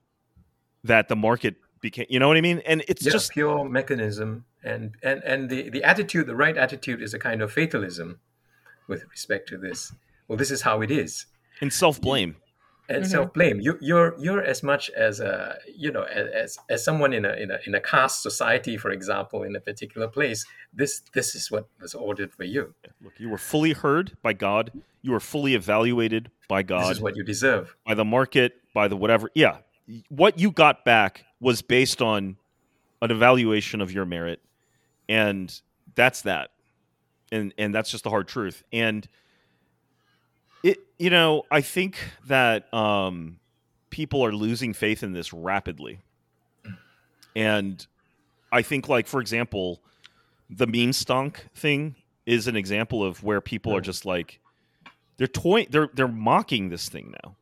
that 0.84 1.08
the 1.08 1.16
market 1.16 1.56
became 1.80 2.06
you 2.08 2.18
know 2.18 2.28
what 2.28 2.36
I 2.36 2.40
mean? 2.40 2.60
And 2.66 2.82
it's 2.88 3.04
yeah, 3.04 3.12
just 3.12 3.30
pure 3.30 3.68
mechanism 3.68 4.44
and 4.64 4.96
and 5.02 5.22
and 5.24 5.48
the 5.48 5.70
the 5.70 5.84
attitude 5.84 6.26
the 6.26 6.34
right 6.34 6.56
attitude 6.56 7.00
is 7.00 7.14
a 7.14 7.18
kind 7.18 7.42
of 7.42 7.52
fatalism 7.52 8.18
with 8.88 9.04
respect 9.10 9.48
to 9.50 9.58
this. 9.58 9.92
Well, 10.26 10.36
this 10.36 10.50
is 10.50 10.62
how 10.62 10.80
it 10.80 10.90
is. 10.90 11.26
And 11.60 11.72
self-blame 11.72 12.36
and 12.88 13.02
mm-hmm. 13.02 13.10
self 13.10 13.32
blame. 13.32 13.60
You, 13.60 13.78
you're 13.80 14.14
you're 14.18 14.42
as 14.42 14.62
much 14.62 14.90
as 14.90 15.20
a 15.20 15.58
you 15.74 15.92
know 15.92 16.02
as 16.04 16.58
as 16.68 16.84
someone 16.84 17.12
in 17.12 17.24
a, 17.24 17.32
in 17.34 17.50
a 17.50 17.58
in 17.66 17.74
a 17.74 17.80
caste 17.80 18.22
society, 18.22 18.76
for 18.76 18.90
example, 18.90 19.42
in 19.42 19.54
a 19.54 19.60
particular 19.60 20.08
place. 20.08 20.44
This 20.72 21.02
this 21.14 21.34
is 21.34 21.50
what 21.50 21.68
was 21.80 21.94
ordered 21.94 22.32
for 22.32 22.44
you. 22.44 22.74
Look, 23.02 23.14
you 23.18 23.28
were 23.28 23.38
fully 23.38 23.72
heard 23.72 24.16
by 24.22 24.32
God. 24.32 24.72
You 25.02 25.12
were 25.12 25.20
fully 25.20 25.54
evaluated 25.54 26.30
by 26.48 26.62
God. 26.62 26.82
This 26.82 26.96
is 26.96 27.00
what 27.00 27.16
you 27.16 27.22
deserve 27.22 27.76
by 27.86 27.94
the 27.94 28.04
market, 28.04 28.54
by 28.74 28.88
the 28.88 28.96
whatever. 28.96 29.30
Yeah, 29.34 29.58
what 30.08 30.38
you 30.38 30.50
got 30.50 30.84
back 30.84 31.24
was 31.40 31.62
based 31.62 32.00
on 32.02 32.36
an 33.02 33.10
evaluation 33.10 33.80
of 33.80 33.92
your 33.92 34.04
merit, 34.04 34.40
and 35.08 35.60
that's 35.94 36.22
that, 36.22 36.50
and 37.30 37.52
and 37.58 37.74
that's 37.74 37.90
just 37.90 38.04
the 38.04 38.10
hard 38.10 38.28
truth. 38.28 38.62
And 38.72 39.06
it 40.62 40.78
you 40.98 41.10
know, 41.10 41.44
I 41.50 41.60
think 41.60 41.98
that 42.26 42.72
um, 42.74 43.38
people 43.90 44.24
are 44.24 44.32
losing 44.32 44.72
faith 44.72 45.02
in 45.02 45.12
this 45.12 45.32
rapidly. 45.32 46.00
And 47.36 47.86
I 48.50 48.62
think 48.62 48.88
like 48.88 49.06
for 49.06 49.20
example, 49.20 49.80
the 50.50 50.66
meme 50.66 50.90
stonk 50.90 51.36
thing 51.54 51.94
is 52.26 52.46
an 52.46 52.56
example 52.56 53.04
of 53.04 53.22
where 53.22 53.40
people 53.40 53.74
are 53.74 53.80
just 53.80 54.04
like 54.04 54.40
they're 55.18 55.26
toy 55.26 55.66
they're 55.70 55.90
they're 55.94 56.08
mocking 56.08 56.68
this 56.68 56.88
thing 56.88 57.14
now. 57.22 57.36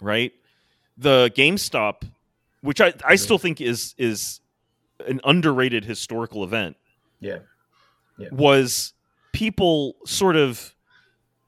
Right? 0.00 0.32
The 0.98 1.32
GameStop, 1.34 2.02
which 2.60 2.80
I, 2.80 2.92
I 3.04 3.16
still 3.16 3.38
think 3.38 3.60
is 3.60 3.94
is 3.96 4.40
an 5.06 5.20
underrated 5.24 5.84
historical 5.84 6.44
event. 6.44 6.76
Yeah. 7.20 7.38
yeah. 8.18 8.28
Was 8.32 8.92
people 9.32 9.96
sort 10.04 10.36
of 10.36 10.73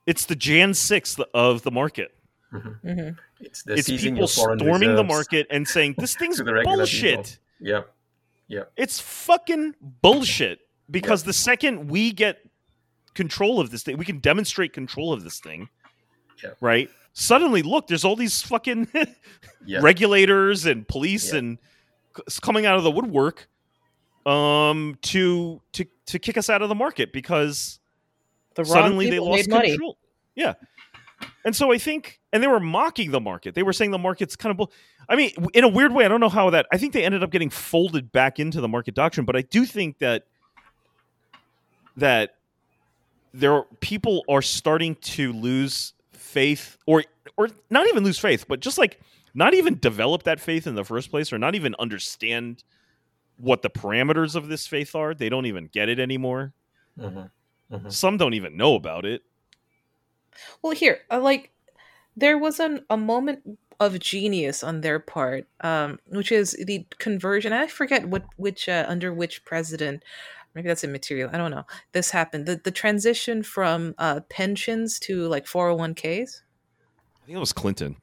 it's 0.07 0.25
the 0.25 0.35
Jan 0.35 0.71
6th 0.71 1.23
of 1.33 1.61
the 1.61 1.71
market. 1.71 2.11
Mm-hmm. 2.51 2.87
Mm-hmm. 2.89 3.09
It's, 3.41 3.63
it's 3.67 3.89
people 3.89 4.25
storming 4.27 4.95
the 4.95 5.03
market 5.03 5.45
and 5.51 5.67
saying 5.67 5.95
this 5.97 6.15
thing's 6.19 6.41
bullshit. 6.41 7.37
Yeah, 7.59 7.81
yeah. 8.47 8.63
It's 8.77 8.99
fucking 8.99 9.75
bullshit 10.01 10.61
because 10.89 11.23
the 11.23 11.33
second 11.33 11.89
we 11.89 12.13
get 12.13 12.39
control 13.13 13.59
of 13.59 13.69
this 13.69 13.83
thing, 13.83 13.97
we 13.97 14.05
can 14.05 14.19
demonstrate 14.19 14.73
control 14.73 15.11
of 15.11 15.23
this 15.23 15.39
thing. 15.39 15.69
Right. 16.61 16.89
Suddenly, 17.13 17.63
look, 17.63 17.87
there's 17.87 18.05
all 18.05 18.15
these 18.15 18.41
fucking 18.43 18.87
regulators 19.81 20.65
and 20.65 20.87
police 20.87 21.33
and 21.33 21.57
it's 22.19 22.39
coming 22.39 22.65
out 22.65 22.77
of 22.77 22.83
the 22.83 22.91
woodwork 22.91 23.47
um 24.25 24.97
to 25.01 25.61
to 25.71 25.85
to 26.05 26.19
kick 26.19 26.35
us 26.35 26.49
out 26.49 26.61
of 26.61 26.67
the 26.67 26.75
market 26.75 27.13
because 27.13 27.79
the 28.57 28.65
suddenly 28.65 29.09
they 29.09 29.19
lost 29.19 29.49
control. 29.49 29.61
Money. 29.61 29.97
Yeah. 30.35 30.53
And 31.45 31.55
so 31.55 31.71
I 31.71 31.77
think, 31.77 32.19
and 32.31 32.43
they 32.43 32.47
were 32.47 32.59
mocking 32.59 33.11
the 33.11 33.19
market. 33.19 33.55
They 33.55 33.63
were 33.63 33.73
saying 33.73 33.91
the 33.91 33.97
market's 33.97 34.35
kind 34.35 34.51
of, 34.51 34.57
bull- 34.57 34.71
I 35.09 35.15
mean, 35.15 35.31
in 35.53 35.63
a 35.63 35.67
weird 35.67 35.93
way, 35.93 36.05
I 36.05 36.07
don't 36.09 36.19
know 36.19 36.29
how 36.29 36.49
that, 36.51 36.67
I 36.71 36.77
think 36.77 36.93
they 36.93 37.03
ended 37.03 37.23
up 37.23 37.31
getting 37.31 37.49
folded 37.49 38.11
back 38.11 38.39
into 38.39 38.61
the 38.61 38.67
market 38.67 38.93
doctrine, 38.93 39.25
but 39.25 39.35
I 39.35 39.41
do 39.41 39.65
think 39.65 39.97
that, 39.99 40.25
that 41.95 42.35
there 43.33 43.53
are, 43.53 43.65
people 43.79 44.23
are 44.29 44.41
starting 44.41 44.95
to 44.95 45.33
lose 45.33 45.93
faith 46.11 46.77
or, 46.85 47.03
or 47.37 47.49
not 47.69 47.87
even 47.87 48.03
lose 48.03 48.19
faith, 48.19 48.45
but 48.47 48.59
just 48.59 48.77
like 48.77 48.99
not 49.33 49.53
even 49.53 49.79
develop 49.79 50.23
that 50.23 50.39
faith 50.39 50.67
in 50.67 50.75
the 50.75 50.83
first 50.83 51.09
place 51.09 51.31
or 51.31 51.39
not 51.39 51.55
even 51.55 51.73
understand 51.79 52.63
what 53.37 53.61
the 53.61 53.69
parameters 53.69 54.35
of 54.35 54.49
this 54.49 54.67
faith 54.67 54.93
are. 54.95 55.13
They 55.13 55.29
don't 55.29 55.45
even 55.45 55.67
get 55.67 55.89
it 55.89 55.99
anymore. 55.99 56.53
Mm-hmm. 56.99 57.27
Mm-hmm. 57.71 57.89
Some 57.89 58.17
don't 58.17 58.33
even 58.33 58.57
know 58.57 58.75
about 58.75 59.05
it. 59.05 59.23
Well, 60.61 60.73
here, 60.73 60.99
uh, 61.11 61.19
like, 61.19 61.51
there 62.15 62.37
was 62.37 62.59
an, 62.59 62.85
a 62.89 62.97
moment 62.97 63.57
of 63.79 63.99
genius 63.99 64.63
on 64.63 64.81
their 64.81 64.99
part, 64.99 65.47
um, 65.61 65.99
which 66.07 66.31
is 66.31 66.51
the 66.53 66.85
conversion. 66.97 67.53
I 67.53 67.67
forget 67.67 68.07
what 68.07 68.25
which 68.37 68.67
uh, 68.67 68.85
under 68.87 69.13
which 69.13 69.45
president. 69.45 70.03
Maybe 70.55 70.67
that's 70.67 70.83
immaterial. 70.83 71.29
I 71.31 71.37
don't 71.37 71.51
know. 71.51 71.65
This 71.91 72.09
happened. 72.09 72.47
The 72.47 72.55
the 72.63 72.71
transition 72.71 73.43
from 73.43 73.93
uh, 73.99 74.21
pensions 74.29 74.99
to 75.01 75.27
like 75.27 75.45
four 75.45 75.67
hundred 75.67 75.77
one 75.77 75.93
ks. 75.93 76.41
I 77.21 77.25
think 77.25 77.35
it 77.35 77.39
was 77.39 77.53
Clinton. 77.53 77.97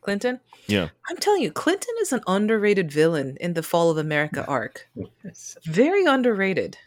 Clinton. 0.00 0.40
Yeah. 0.66 0.88
I'm 1.10 1.16
telling 1.18 1.42
you, 1.42 1.52
Clinton 1.52 1.94
is 2.00 2.12
an 2.12 2.22
underrated 2.26 2.90
villain 2.90 3.36
in 3.40 3.52
the 3.52 3.62
Fall 3.62 3.90
of 3.90 3.98
America 3.98 4.44
arc. 4.46 4.88
Very 5.64 6.06
underrated. 6.06 6.78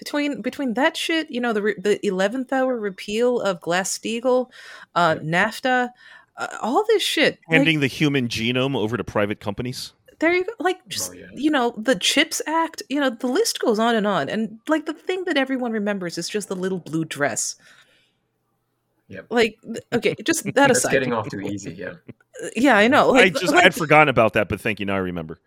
Between 0.00 0.40
between 0.40 0.74
that 0.74 0.96
shit, 0.96 1.30
you 1.30 1.42
know, 1.42 1.52
the 1.52 1.74
the 1.76 2.04
eleventh 2.06 2.54
hour 2.54 2.80
repeal 2.80 3.38
of 3.42 3.60
Glass 3.60 3.98
Steagall, 3.98 4.50
uh, 4.94 5.16
NAFTA, 5.16 5.90
uh, 6.38 6.46
all 6.62 6.84
this 6.88 7.02
shit, 7.02 7.38
handing 7.50 7.76
like, 7.76 7.82
the 7.82 7.86
human 7.86 8.26
genome 8.26 8.74
over 8.74 8.96
to 8.96 9.04
private 9.04 9.40
companies. 9.40 9.92
There 10.20 10.32
you 10.32 10.44
go. 10.44 10.52
Like 10.58 10.78
just 10.88 11.10
oh, 11.10 11.14
yeah. 11.14 11.26
you 11.34 11.50
know 11.50 11.74
the 11.76 11.96
Chips 11.96 12.40
Act. 12.46 12.82
You 12.88 12.98
know 12.98 13.10
the 13.10 13.26
list 13.26 13.60
goes 13.60 13.78
on 13.78 13.94
and 13.94 14.06
on. 14.06 14.30
And 14.30 14.58
like 14.68 14.86
the 14.86 14.94
thing 14.94 15.24
that 15.24 15.36
everyone 15.36 15.72
remembers 15.72 16.16
is 16.16 16.30
just 16.30 16.48
the 16.48 16.56
little 16.56 16.78
blue 16.78 17.04
dress. 17.04 17.56
Yep. 19.08 19.26
Like 19.28 19.58
okay, 19.92 20.14
just 20.24 20.44
that 20.54 20.70
aside. 20.70 20.92
getting 20.92 21.12
off 21.12 21.28
too 21.28 21.42
easy. 21.42 21.72
Yeah. 21.72 21.94
Yeah, 22.56 22.78
I 22.78 22.88
know. 22.88 23.10
Like, 23.10 23.36
I 23.36 23.38
just 23.38 23.52
like, 23.52 23.66
I'd 23.66 23.74
forgotten 23.74 24.08
about 24.08 24.32
that, 24.32 24.48
but 24.48 24.62
thank 24.62 24.80
you. 24.80 24.86
Now 24.86 24.94
I 24.94 24.98
remember. 25.00 25.38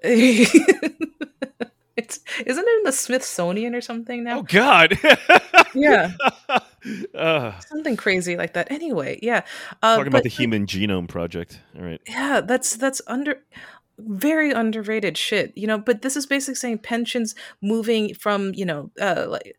it's 1.96 2.20
isn't 2.44 2.64
it 2.66 2.78
in 2.78 2.82
the 2.84 2.92
Smithsonian 2.92 3.74
or 3.74 3.80
something 3.80 4.24
now? 4.24 4.40
Oh 4.40 4.42
God. 4.42 4.98
yeah. 5.74 6.12
Uh, 7.16 7.58
something 7.58 7.96
crazy 7.96 8.36
like 8.36 8.52
that. 8.52 8.70
Anyway, 8.70 9.18
yeah. 9.20 9.42
Uh, 9.82 9.96
talking 9.96 10.04
but, 10.04 10.18
about 10.18 10.22
the 10.22 10.28
Human 10.28 10.66
Genome 10.66 11.08
Project. 11.08 11.60
All 11.76 11.82
right. 11.82 12.00
Yeah, 12.06 12.40
that's 12.40 12.76
that's 12.76 13.02
under 13.08 13.40
very 13.98 14.52
underrated 14.52 15.18
shit. 15.18 15.52
You 15.56 15.66
know, 15.66 15.78
but 15.78 16.02
this 16.02 16.16
is 16.16 16.26
basically 16.26 16.54
saying 16.54 16.78
pensions 16.78 17.34
moving 17.60 18.14
from 18.14 18.54
you 18.54 18.64
know 18.64 18.92
uh, 19.00 19.26
like 19.28 19.56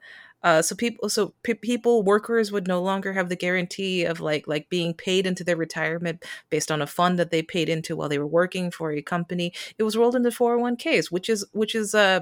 uh, 0.48 0.62
so 0.62 0.76
people, 0.78 1.10
so 1.10 1.34
p- 1.44 1.54
people, 1.56 2.04
workers 2.04 2.54
would 2.54 2.70
no 2.70 2.82
longer 2.82 3.12
have 3.12 3.28
the 3.28 3.36
guarantee 3.36 4.06
of 4.06 4.22
like 4.22 4.48
like 4.48 4.70
being 4.70 4.94
paid 4.94 5.28
into 5.28 5.44
their 5.44 5.58
retirement 5.58 6.24
based 6.50 6.72
on 6.72 6.82
a 6.82 6.88
fund 6.88 7.20
that 7.20 7.32
they 7.32 7.42
paid 7.42 7.68
into 7.68 7.98
while 7.98 8.08
they 8.08 8.18
were 8.18 8.26
working 8.26 8.72
for 8.72 8.94
a 8.94 9.02
company. 9.02 9.52
It 9.78 9.84
was 9.84 9.98
rolled 9.98 10.16
into 10.16 10.30
401ks, 10.30 11.12
which 11.12 11.28
is 11.28 11.46
which 11.52 11.76
is 11.76 11.94
uh 11.94 12.22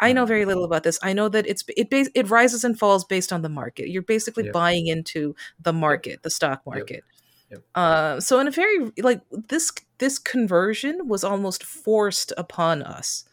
I 0.00 0.14
know 0.14 0.24
very 0.24 0.46
little 0.46 0.64
about 0.64 0.84
this. 0.84 0.98
I 1.02 1.12
know 1.12 1.28
that 1.28 1.46
it's 1.46 1.62
it 1.76 1.90
bas- 1.90 2.08
it 2.14 2.30
rises 2.30 2.64
and 2.64 2.78
falls 2.78 3.04
based 3.04 3.30
on 3.30 3.42
the 3.42 3.50
market. 3.50 3.90
You're 3.90 4.00
basically 4.00 4.44
yep. 4.44 4.54
buying 4.54 4.86
into 4.86 5.36
the 5.60 5.74
market, 5.74 6.22
the 6.22 6.30
stock 6.30 6.62
market. 6.64 7.04
Yep. 7.50 7.50
Yep. 7.50 7.62
Uh, 7.74 8.20
so 8.20 8.40
in 8.40 8.48
a 8.48 8.50
very 8.50 8.90
like 9.02 9.20
this 9.50 9.70
this 9.98 10.18
conversion 10.18 11.08
was 11.08 11.24
almost 11.24 11.62
forced 11.62 12.32
upon 12.38 12.82
us 12.82 13.24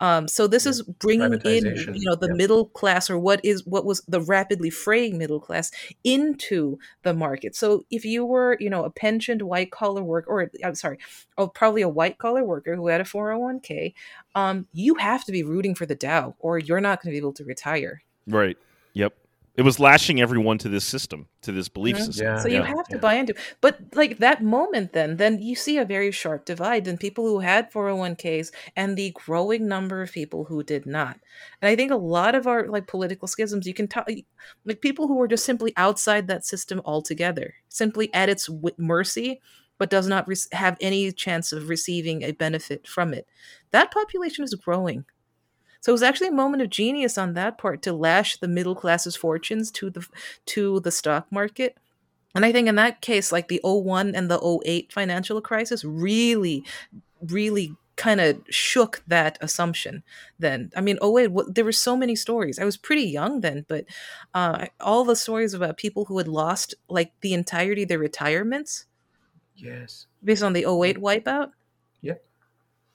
um, 0.00 0.28
so 0.28 0.46
this 0.46 0.64
yeah. 0.64 0.70
is 0.70 0.82
bringing 0.82 1.32
in, 1.44 1.64
you 1.94 2.08
know, 2.08 2.14
the 2.14 2.28
yeah. 2.28 2.34
middle 2.34 2.66
class 2.66 3.10
or 3.10 3.18
what 3.18 3.44
is 3.44 3.66
what 3.66 3.84
was 3.84 4.02
the 4.08 4.20
rapidly 4.20 4.70
fraying 4.70 5.18
middle 5.18 5.40
class 5.40 5.70
into 6.04 6.78
the 7.02 7.14
market. 7.14 7.56
So 7.56 7.84
if 7.90 8.04
you 8.04 8.24
were, 8.24 8.56
you 8.60 8.70
know, 8.70 8.84
a 8.84 8.90
pensioned 8.90 9.42
white 9.42 9.70
collar 9.70 10.02
worker, 10.02 10.30
or 10.30 10.50
I'm 10.64 10.74
sorry, 10.74 10.98
oh, 11.36 11.48
probably 11.48 11.82
a 11.82 11.88
white 11.88 12.18
collar 12.18 12.44
worker 12.44 12.76
who 12.76 12.88
had 12.88 13.00
a 13.00 13.04
401k, 13.04 13.94
um, 14.34 14.66
you 14.72 14.94
have 14.96 15.24
to 15.24 15.32
be 15.32 15.42
rooting 15.42 15.74
for 15.74 15.86
the 15.86 15.94
Dow, 15.94 16.36
or 16.38 16.58
you're 16.58 16.80
not 16.80 17.02
going 17.02 17.10
to 17.10 17.14
be 17.14 17.18
able 17.18 17.32
to 17.34 17.44
retire. 17.44 18.02
Right. 18.26 18.56
Yep 18.92 19.14
it 19.58 19.64
was 19.64 19.80
lashing 19.80 20.20
everyone 20.20 20.56
to 20.58 20.68
this 20.68 20.84
system 20.84 21.26
to 21.42 21.50
this 21.50 21.68
belief 21.68 21.96
mm-hmm. 21.96 22.04
system. 22.06 22.26
Yeah, 22.26 22.38
so 22.38 22.48
you 22.48 22.62
have 22.62 22.86
to 22.88 22.94
yeah. 22.96 23.00
buy 23.00 23.14
into 23.14 23.34
but 23.60 23.80
like 23.94 24.18
that 24.18 24.42
moment 24.42 24.92
then 24.92 25.16
then 25.16 25.42
you 25.42 25.56
see 25.56 25.76
a 25.76 25.84
very 25.84 26.12
sharp 26.12 26.44
divide 26.44 26.86
in 26.86 26.96
people 26.96 27.26
who 27.26 27.40
had 27.40 27.72
401ks 27.72 28.52
and 28.76 28.96
the 28.96 29.10
growing 29.10 29.66
number 29.66 30.00
of 30.00 30.12
people 30.12 30.44
who 30.44 30.62
did 30.62 30.86
not. 30.86 31.18
And 31.60 31.68
i 31.68 31.76
think 31.76 31.90
a 31.90 31.96
lot 31.96 32.34
of 32.34 32.46
our 32.46 32.68
like 32.68 32.86
political 32.86 33.26
schisms 33.26 33.66
you 33.66 33.74
can 33.74 33.88
talk 33.88 34.08
like 34.64 34.80
people 34.80 35.08
who 35.08 35.20
are 35.20 35.28
just 35.28 35.44
simply 35.44 35.72
outside 35.76 36.28
that 36.28 36.46
system 36.46 36.80
altogether 36.84 37.54
simply 37.68 38.14
at 38.14 38.28
its 38.28 38.48
mercy 38.78 39.40
but 39.78 39.90
does 39.90 40.06
not 40.06 40.26
re- 40.28 40.36
have 40.52 40.76
any 40.80 41.10
chance 41.12 41.52
of 41.52 41.68
receiving 41.68 42.22
a 42.22 42.32
benefit 42.32 42.86
from 42.86 43.14
it. 43.14 43.26
That 43.70 43.92
population 43.92 44.44
is 44.44 44.54
growing 44.54 45.04
so 45.80 45.92
it 45.92 45.92
was 45.92 46.02
actually 46.02 46.28
a 46.28 46.32
moment 46.32 46.62
of 46.62 46.70
genius 46.70 47.16
on 47.16 47.34
that 47.34 47.58
part 47.58 47.82
to 47.82 47.92
lash 47.92 48.36
the 48.36 48.48
middle 48.48 48.74
class's 48.74 49.16
fortunes 49.16 49.70
to 49.72 49.90
the 49.90 50.06
to 50.46 50.80
the 50.80 50.90
stock 50.90 51.30
market. 51.30 51.76
And 52.34 52.44
I 52.44 52.52
think 52.52 52.68
in 52.68 52.74
that 52.76 53.00
case, 53.00 53.32
like 53.32 53.48
the 53.48 53.60
01 53.64 54.14
and 54.14 54.30
the 54.30 54.60
08 54.64 54.92
financial 54.92 55.40
crisis 55.40 55.84
really, 55.84 56.64
really 57.20 57.74
kind 57.96 58.20
of 58.20 58.40
shook 58.48 59.02
that 59.08 59.38
assumption 59.40 60.04
then. 60.38 60.70
I 60.76 60.80
mean, 60.80 60.98
08, 61.02 61.30
there 61.48 61.64
were 61.64 61.72
so 61.72 61.96
many 61.96 62.14
stories. 62.14 62.58
I 62.58 62.64
was 62.64 62.76
pretty 62.76 63.02
young 63.02 63.40
then, 63.40 63.64
but 63.66 63.86
uh, 64.34 64.66
all 64.80 65.04
the 65.04 65.16
stories 65.16 65.52
about 65.52 65.78
people 65.78 66.04
who 66.04 66.18
had 66.18 66.28
lost 66.28 66.74
like 66.88 67.12
the 67.22 67.34
entirety 67.34 67.82
of 67.82 67.88
their 67.88 67.98
retirements. 67.98 68.86
Yes. 69.56 70.06
Based 70.22 70.44
on 70.44 70.52
the 70.52 70.60
08 70.60 70.98
wipeout. 70.98 71.50
Yep. 72.02 72.24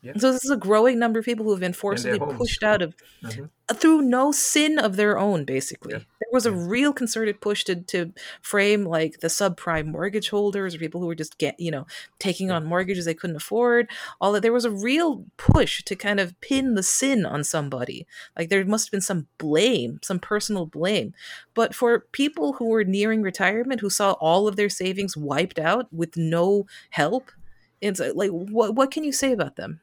Yep. 0.04 0.20
So 0.20 0.34
this 0.34 0.44
is 0.44 0.52
a 0.52 0.58
growing 0.58 1.00
number 1.00 1.20
of 1.20 1.26
people 1.26 1.46
who 1.46 1.52
have 1.52 1.62
been 1.62 1.72
forcibly 1.72 2.20
pushed 2.20 2.62
out 2.62 2.82
of 2.82 2.94
mm-hmm. 3.24 3.46
through 3.76 4.02
no 4.02 4.34
sin 4.34 4.78
of 4.78 4.98
their 4.98 5.18
own. 5.18 5.46
Basically, 5.46 5.94
yep. 5.94 6.02
there 6.20 6.28
was 6.34 6.46
a 6.46 6.52
real 6.52 6.92
concerted 6.92 7.40
push 7.40 7.64
to 7.64 7.76
to 7.84 8.12
frame 8.42 8.84
like 8.84 9.22
the 9.22 9.30
subprime 9.30 9.86
mortgage 9.86 10.30
holders 10.30 10.76
or 10.76 10.78
people 10.78 11.00
who 11.00 11.08
were 11.08 11.16
just 11.16 11.38
get 11.38 11.58
you 11.58 11.72
know 11.72 11.88
taking 12.20 12.48
yep. 12.48 12.58
on 12.58 12.66
mortgages 12.66 13.06
they 13.06 13.14
couldn't 13.14 13.38
afford. 13.38 13.90
All 14.20 14.34
that 14.34 14.42
there 14.42 14.52
was 14.52 14.66
a 14.66 14.72
real 14.72 15.24
push 15.38 15.82
to 15.84 15.96
kind 15.96 16.20
of 16.20 16.40
pin 16.42 16.76
the 16.76 16.84
sin 16.84 17.26
on 17.26 17.46
somebody. 17.46 18.06
Like 18.38 18.50
there 18.50 18.66
must 18.66 18.88
have 18.88 18.92
been 18.92 19.00
some 19.00 19.28
blame, 19.38 20.00
some 20.04 20.20
personal 20.20 20.66
blame. 20.66 21.14
But 21.54 21.74
for 21.74 22.02
people 22.12 22.54
who 22.54 22.66
were 22.66 22.84
nearing 22.84 23.22
retirement, 23.22 23.80
who 23.80 23.90
saw 23.90 24.14
all 24.14 24.50
of 24.50 24.58
their 24.58 24.70
savings 24.70 25.16
wiped 25.16 25.60
out 25.60 25.88
with 25.94 26.18
no 26.18 26.66
help, 26.90 27.32
it's 27.80 28.02
like 28.02 28.32
what 28.32 28.76
what 28.76 28.92
can 28.92 29.06
you 29.06 29.14
say 29.14 29.32
about 29.32 29.56
them? 29.56 29.80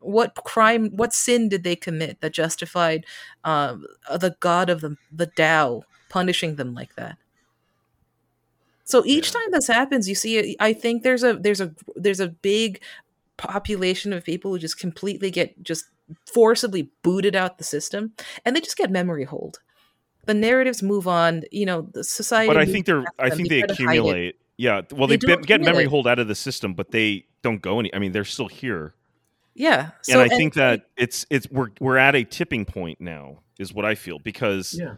What 0.00 0.34
crime 0.44 0.90
what 0.90 1.12
sin 1.12 1.48
did 1.48 1.64
they 1.64 1.76
commit 1.76 2.20
that 2.20 2.32
justified 2.32 3.04
uh, 3.44 3.76
the 4.10 4.36
god 4.40 4.70
of 4.70 4.80
the, 4.80 4.96
the 5.12 5.26
Dow 5.26 5.82
punishing 6.08 6.56
them 6.56 6.74
like 6.74 6.94
that? 6.96 7.18
So 8.84 9.02
each 9.04 9.28
yeah. 9.28 9.40
time 9.40 9.50
this 9.50 9.66
happens 9.66 10.08
you 10.08 10.14
see 10.14 10.56
i 10.60 10.72
think 10.72 11.02
there's 11.02 11.22
a 11.22 11.34
there's 11.34 11.60
a 11.60 11.74
there's 11.96 12.20
a 12.20 12.28
big 12.28 12.80
population 13.38 14.12
of 14.12 14.24
people 14.24 14.50
who 14.50 14.58
just 14.58 14.78
completely 14.78 15.30
get 15.30 15.62
just 15.62 15.86
forcibly 16.26 16.90
booted 17.02 17.34
out 17.34 17.58
the 17.58 17.64
system 17.64 18.12
and 18.44 18.54
they 18.54 18.60
just 18.60 18.76
get 18.76 18.90
memory 18.90 19.24
hold. 19.24 19.60
The 20.26 20.34
narratives 20.34 20.82
move 20.82 21.08
on 21.08 21.44
you 21.50 21.64
know 21.64 21.88
the 21.92 22.04
society 22.04 22.48
but 22.48 22.58
i 22.58 22.66
think 22.66 22.84
they're 22.84 23.02
i 23.18 23.30
think 23.30 23.48
they 23.48 23.62
accumulate. 23.62 24.36
Yeah 24.58 24.82
well 24.92 25.08
they, 25.08 25.16
they 25.16 25.36
get 25.36 25.62
memory 25.62 25.86
hold 25.86 26.06
out 26.06 26.18
of 26.18 26.28
the 26.28 26.34
system 26.34 26.74
but 26.74 26.90
they 26.90 27.24
don't 27.40 27.62
go 27.62 27.80
any 27.80 27.94
i 27.94 27.98
mean 27.98 28.12
they're 28.12 28.26
still 28.26 28.48
here 28.48 28.92
yeah. 29.58 29.90
So, 30.02 30.12
and 30.12 30.20
I 30.20 30.24
and, 30.24 30.32
think 30.32 30.54
that 30.54 30.86
it's 30.96 31.26
it's 31.30 31.50
we're 31.50 31.70
we're 31.80 31.98
at 31.98 32.14
a 32.14 32.24
tipping 32.24 32.64
point 32.64 33.00
now, 33.00 33.40
is 33.58 33.74
what 33.74 33.84
I 33.84 33.96
feel. 33.96 34.18
Because 34.18 34.78
yeah. 34.78 34.94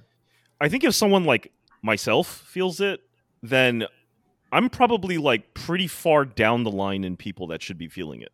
I 0.61 0.69
think 0.69 0.85
if 0.85 0.95
someone 0.95 1.25
like 1.25 1.51
myself 1.83 2.29
feels 2.47 2.81
it, 2.81 3.01
then 3.43 3.87
I'm 4.53 4.69
probably 4.69 5.17
like 5.17 5.55
pretty 5.55 5.87
far 5.87 6.27
down 6.27 6.65
the 6.65 6.71
line 6.71 7.05
in 7.05 7.17
people 7.17 7.47
that 7.49 7.63
should 7.63 7.79
be 7.79 7.89
feeling 7.89 8.21
it. 8.21 8.33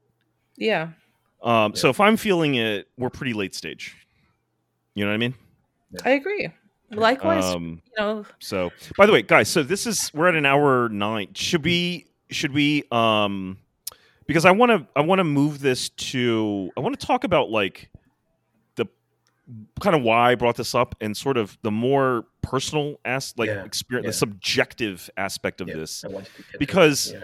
Yeah. 0.56 0.90
Um, 1.42 1.72
yeah. 1.74 1.80
so 1.80 1.90
if 1.90 2.00
I'm 2.00 2.16
feeling 2.16 2.56
it, 2.56 2.88
we're 2.98 3.10
pretty 3.10 3.32
late 3.32 3.54
stage. 3.54 3.96
You 4.94 5.04
know 5.04 5.10
what 5.10 5.14
I 5.14 5.18
mean? 5.18 5.34
I 6.04 6.10
agree. 6.10 6.50
Likewise, 6.90 7.44
um, 7.44 7.82
you 7.86 8.02
know. 8.02 8.24
So, 8.38 8.70
by 8.96 9.06
the 9.06 9.12
way, 9.12 9.22
guys, 9.22 9.48
so 9.48 9.62
this 9.62 9.86
is 9.86 10.10
we're 10.14 10.28
at 10.28 10.34
an 10.34 10.46
hour 10.46 10.88
nine. 10.88 11.34
Should 11.34 11.64
we 11.64 12.06
should 12.30 12.52
we 12.52 12.84
um 12.90 13.58
because 14.26 14.44
I 14.44 14.50
want 14.50 14.70
to 14.70 14.86
I 14.96 15.02
want 15.02 15.20
to 15.20 15.24
move 15.24 15.60
this 15.60 15.88
to 15.90 16.70
I 16.76 16.80
want 16.80 16.98
to 16.98 17.06
talk 17.06 17.24
about 17.24 17.50
like 17.50 17.90
the 18.76 18.86
kind 19.80 19.96
of 19.96 20.02
why 20.02 20.32
I 20.32 20.34
brought 20.34 20.56
this 20.56 20.74
up 20.74 20.94
and 21.00 21.16
sort 21.16 21.36
of 21.36 21.56
the 21.62 21.70
more 21.70 22.26
personal 22.42 22.96
as 23.04 23.34
like 23.36 23.48
yeah, 23.48 23.64
experience 23.64 24.04
yeah. 24.04 24.10
the 24.10 24.14
subjective 24.14 25.10
aspect 25.16 25.60
of 25.60 25.68
yeah, 25.68 25.76
this. 25.76 26.04
Because 26.58 27.14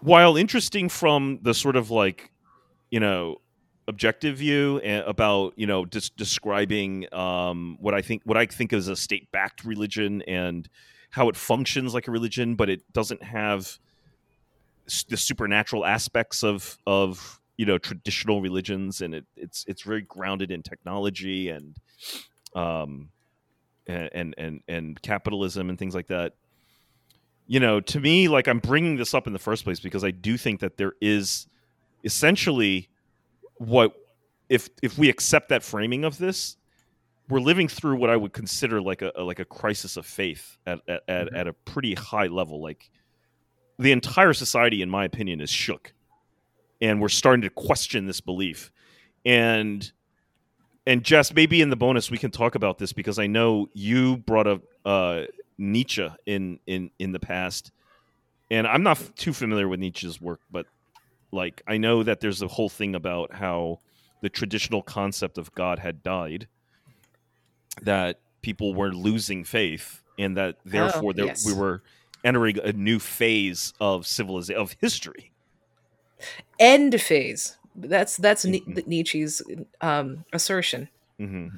while 0.00 0.36
interesting 0.36 0.88
from 0.88 1.40
the 1.42 1.54
sort 1.54 1.76
of 1.76 1.90
like 1.90 2.30
you 2.90 3.00
know 3.00 3.38
objective 3.88 4.36
view 4.38 4.80
about 5.06 5.52
you 5.56 5.66
know 5.66 5.84
just 5.84 6.16
describing 6.16 7.12
um, 7.14 7.76
what 7.80 7.94
I 7.94 8.02
think 8.02 8.22
what 8.24 8.36
I 8.36 8.46
think 8.46 8.72
is 8.72 8.88
a 8.88 8.96
state 8.96 9.30
backed 9.32 9.64
religion 9.64 10.22
and 10.22 10.68
how 11.10 11.28
it 11.28 11.36
functions 11.36 11.94
like 11.94 12.08
a 12.08 12.10
religion 12.10 12.56
but 12.56 12.68
it 12.68 12.92
doesn't 12.92 13.22
have 13.22 13.78
the 15.08 15.16
supernatural 15.16 15.84
aspects 15.84 16.42
of 16.44 16.78
of 16.86 17.40
you 17.56 17.66
know 17.66 17.78
traditional 17.78 18.40
religions, 18.40 19.00
and 19.00 19.14
it, 19.14 19.24
it's 19.36 19.64
it's 19.68 19.82
very 19.82 20.02
grounded 20.02 20.50
in 20.50 20.62
technology 20.62 21.48
and 21.48 21.76
um 22.54 23.08
and 23.86 24.34
and 24.38 24.60
and 24.68 25.02
capitalism 25.02 25.70
and 25.70 25.78
things 25.78 25.94
like 25.94 26.08
that. 26.08 26.34
you 27.48 27.60
know, 27.60 27.80
to 27.80 28.00
me, 28.00 28.26
like 28.28 28.48
I'm 28.48 28.58
bringing 28.58 28.96
this 28.96 29.14
up 29.14 29.26
in 29.28 29.32
the 29.32 29.38
first 29.38 29.62
place 29.64 29.78
because 29.80 30.02
I 30.02 30.10
do 30.10 30.36
think 30.36 30.60
that 30.60 30.76
there 30.78 30.94
is 31.00 31.46
essentially 32.04 32.88
what 33.58 33.94
if 34.48 34.68
if 34.82 34.98
we 34.98 35.08
accept 35.08 35.48
that 35.50 35.62
framing 35.62 36.04
of 36.04 36.18
this, 36.18 36.56
we're 37.28 37.40
living 37.40 37.68
through 37.68 37.96
what 37.96 38.10
I 38.10 38.16
would 38.16 38.32
consider 38.32 38.80
like 38.80 39.02
a, 39.02 39.12
like 39.16 39.38
a 39.38 39.44
crisis 39.44 39.96
of 39.96 40.06
faith 40.06 40.58
at 40.66 40.80
at, 40.88 41.06
Mhm. 41.08 41.36
at 41.36 41.46
a 41.48 41.52
pretty 41.52 41.94
high 41.94 42.26
level. 42.26 42.60
Like 42.60 42.90
the 43.78 43.92
entire 43.92 44.32
society, 44.32 44.82
in 44.82 44.90
my 44.90 45.04
opinion, 45.04 45.40
is 45.40 45.50
shook, 45.50 45.92
and 46.80 47.00
we're 47.00 47.08
starting 47.08 47.42
to 47.42 47.50
question 47.50 48.06
this 48.06 48.20
belief. 48.20 48.70
And 49.24 49.90
and 50.86 51.02
Jess, 51.02 51.34
maybe 51.34 51.60
in 51.60 51.70
the 51.70 51.76
bonus 51.76 52.10
we 52.10 52.18
can 52.18 52.30
talk 52.30 52.54
about 52.54 52.78
this 52.78 52.92
because 52.92 53.18
I 53.18 53.26
know 53.26 53.68
you 53.74 54.18
brought 54.18 54.46
up 54.46 54.62
uh, 54.84 55.22
Nietzsche 55.58 56.08
in 56.26 56.60
in 56.66 56.90
in 56.98 57.12
the 57.12 57.18
past, 57.20 57.72
and 58.50 58.66
I'm 58.66 58.82
not 58.82 58.98
f- 58.98 59.14
too 59.14 59.32
familiar 59.32 59.68
with 59.68 59.80
Nietzsche's 59.80 60.20
work, 60.20 60.40
but 60.50 60.66
like 61.32 61.62
I 61.66 61.76
know 61.76 62.02
that 62.02 62.20
there's 62.20 62.40
a 62.42 62.48
whole 62.48 62.68
thing 62.68 62.94
about 62.94 63.34
how 63.34 63.80
the 64.22 64.28
traditional 64.28 64.82
concept 64.82 65.38
of 65.38 65.54
God 65.54 65.78
had 65.78 66.02
died, 66.02 66.48
that 67.82 68.20
people 68.42 68.74
were 68.74 68.92
losing 68.92 69.44
faith, 69.44 70.02
and 70.18 70.36
that 70.36 70.56
therefore 70.64 71.12
there, 71.12 71.26
yes. 71.26 71.44
we 71.44 71.52
were 71.52 71.82
entering 72.26 72.58
a 72.58 72.72
new 72.72 72.98
phase 72.98 73.72
of 73.80 74.06
civilization 74.06 74.60
of 74.60 74.76
history. 74.80 75.30
End 76.58 77.00
phase. 77.00 77.56
That's 77.74 78.16
that's 78.16 78.44
Mhm. 78.44 78.86
Nietzsche's 78.86 79.42
um, 79.80 80.24
assertion. 80.32 80.88
hmm 81.18 81.48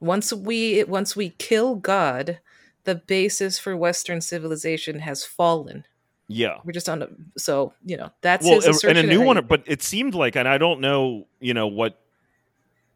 Once 0.00 0.32
we 0.32 0.84
once 0.84 1.16
we 1.16 1.30
kill 1.38 1.76
God, 1.76 2.40
the 2.84 2.94
basis 2.96 3.58
for 3.58 3.76
Western 3.76 4.20
civilization 4.20 5.00
has 5.00 5.24
fallen. 5.24 5.84
Yeah. 6.28 6.58
We're 6.64 6.72
just 6.72 6.88
on 6.88 7.02
a 7.02 7.08
so 7.36 7.72
you 7.84 7.96
know 7.96 8.10
that's 8.20 8.44
well, 8.44 8.56
his 8.56 8.66
assertion. 8.66 8.96
and 8.96 9.06
a 9.06 9.10
new 9.10 9.22
one, 9.24 9.44
but 9.46 9.62
it 9.66 9.82
seemed 9.82 10.14
like, 10.14 10.36
and 10.36 10.46
I 10.48 10.58
don't 10.58 10.80
know, 10.80 11.26
you 11.40 11.54
know 11.54 11.66
what 11.68 11.98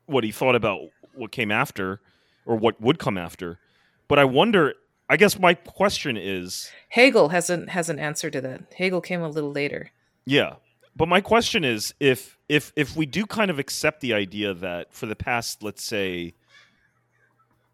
what 0.06 0.24
he 0.24 0.32
thought 0.32 0.54
about 0.56 0.80
what 1.14 1.30
came 1.32 1.50
after 1.52 2.00
or 2.46 2.56
what 2.56 2.80
would 2.80 2.98
come 2.98 3.16
after, 3.16 3.58
but 4.08 4.18
I 4.18 4.24
wonder. 4.24 4.74
I 5.12 5.16
guess 5.16 5.38
my 5.38 5.52
question 5.52 6.16
is, 6.16 6.70
Hegel 6.88 7.28
has 7.28 7.50
an 7.50 7.66
has 7.68 7.90
an 7.90 7.98
answer 7.98 8.30
to 8.30 8.40
that. 8.40 8.72
Hegel 8.74 9.02
came 9.02 9.20
a 9.20 9.28
little 9.28 9.52
later. 9.52 9.90
yeah, 10.24 10.54
but 10.96 11.06
my 11.06 11.20
question 11.20 11.64
is, 11.64 11.92
if 12.00 12.38
if 12.48 12.72
if 12.76 12.96
we 12.96 13.04
do 13.04 13.26
kind 13.26 13.50
of 13.50 13.58
accept 13.58 14.00
the 14.00 14.14
idea 14.14 14.54
that 14.54 14.94
for 14.94 15.04
the 15.04 15.14
past, 15.14 15.62
let's 15.62 15.84
say, 15.84 16.32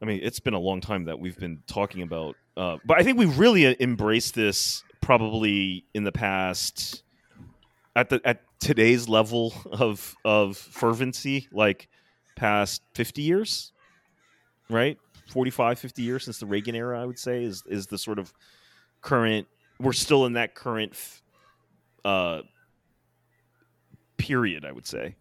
I 0.02 0.04
mean, 0.04 0.18
it's 0.20 0.40
been 0.40 0.54
a 0.54 0.58
long 0.58 0.80
time 0.80 1.04
that 1.04 1.20
we've 1.20 1.38
been 1.38 1.62
talking 1.68 2.02
about, 2.02 2.34
uh, 2.56 2.78
but 2.84 2.98
I 2.98 3.04
think 3.04 3.18
we 3.18 3.26
really 3.26 3.80
embraced 3.80 4.34
this 4.34 4.82
probably 5.00 5.84
in 5.94 6.02
the 6.02 6.10
past 6.10 7.04
at 7.94 8.08
the 8.08 8.20
at 8.24 8.42
today's 8.58 9.08
level 9.08 9.54
of 9.70 10.16
of 10.24 10.56
fervency, 10.56 11.46
like 11.52 11.88
past 12.34 12.82
fifty 12.94 13.22
years, 13.22 13.70
right? 14.68 14.98
45, 15.28 15.78
50 15.78 16.02
years 16.02 16.24
since 16.24 16.38
the 16.38 16.46
Reagan 16.46 16.74
era, 16.74 17.00
I 17.00 17.04
would 17.04 17.18
say, 17.18 17.44
is 17.44 17.62
is 17.66 17.86
the 17.86 17.98
sort 17.98 18.18
of 18.18 18.32
current. 19.02 19.46
We're 19.80 19.92
still 19.92 20.26
in 20.26 20.32
that 20.34 20.54
current 20.54 20.92
f- 20.92 21.22
uh, 22.04 22.40
period, 24.16 24.64
I 24.64 24.72
would 24.72 24.86
say, 24.86 25.14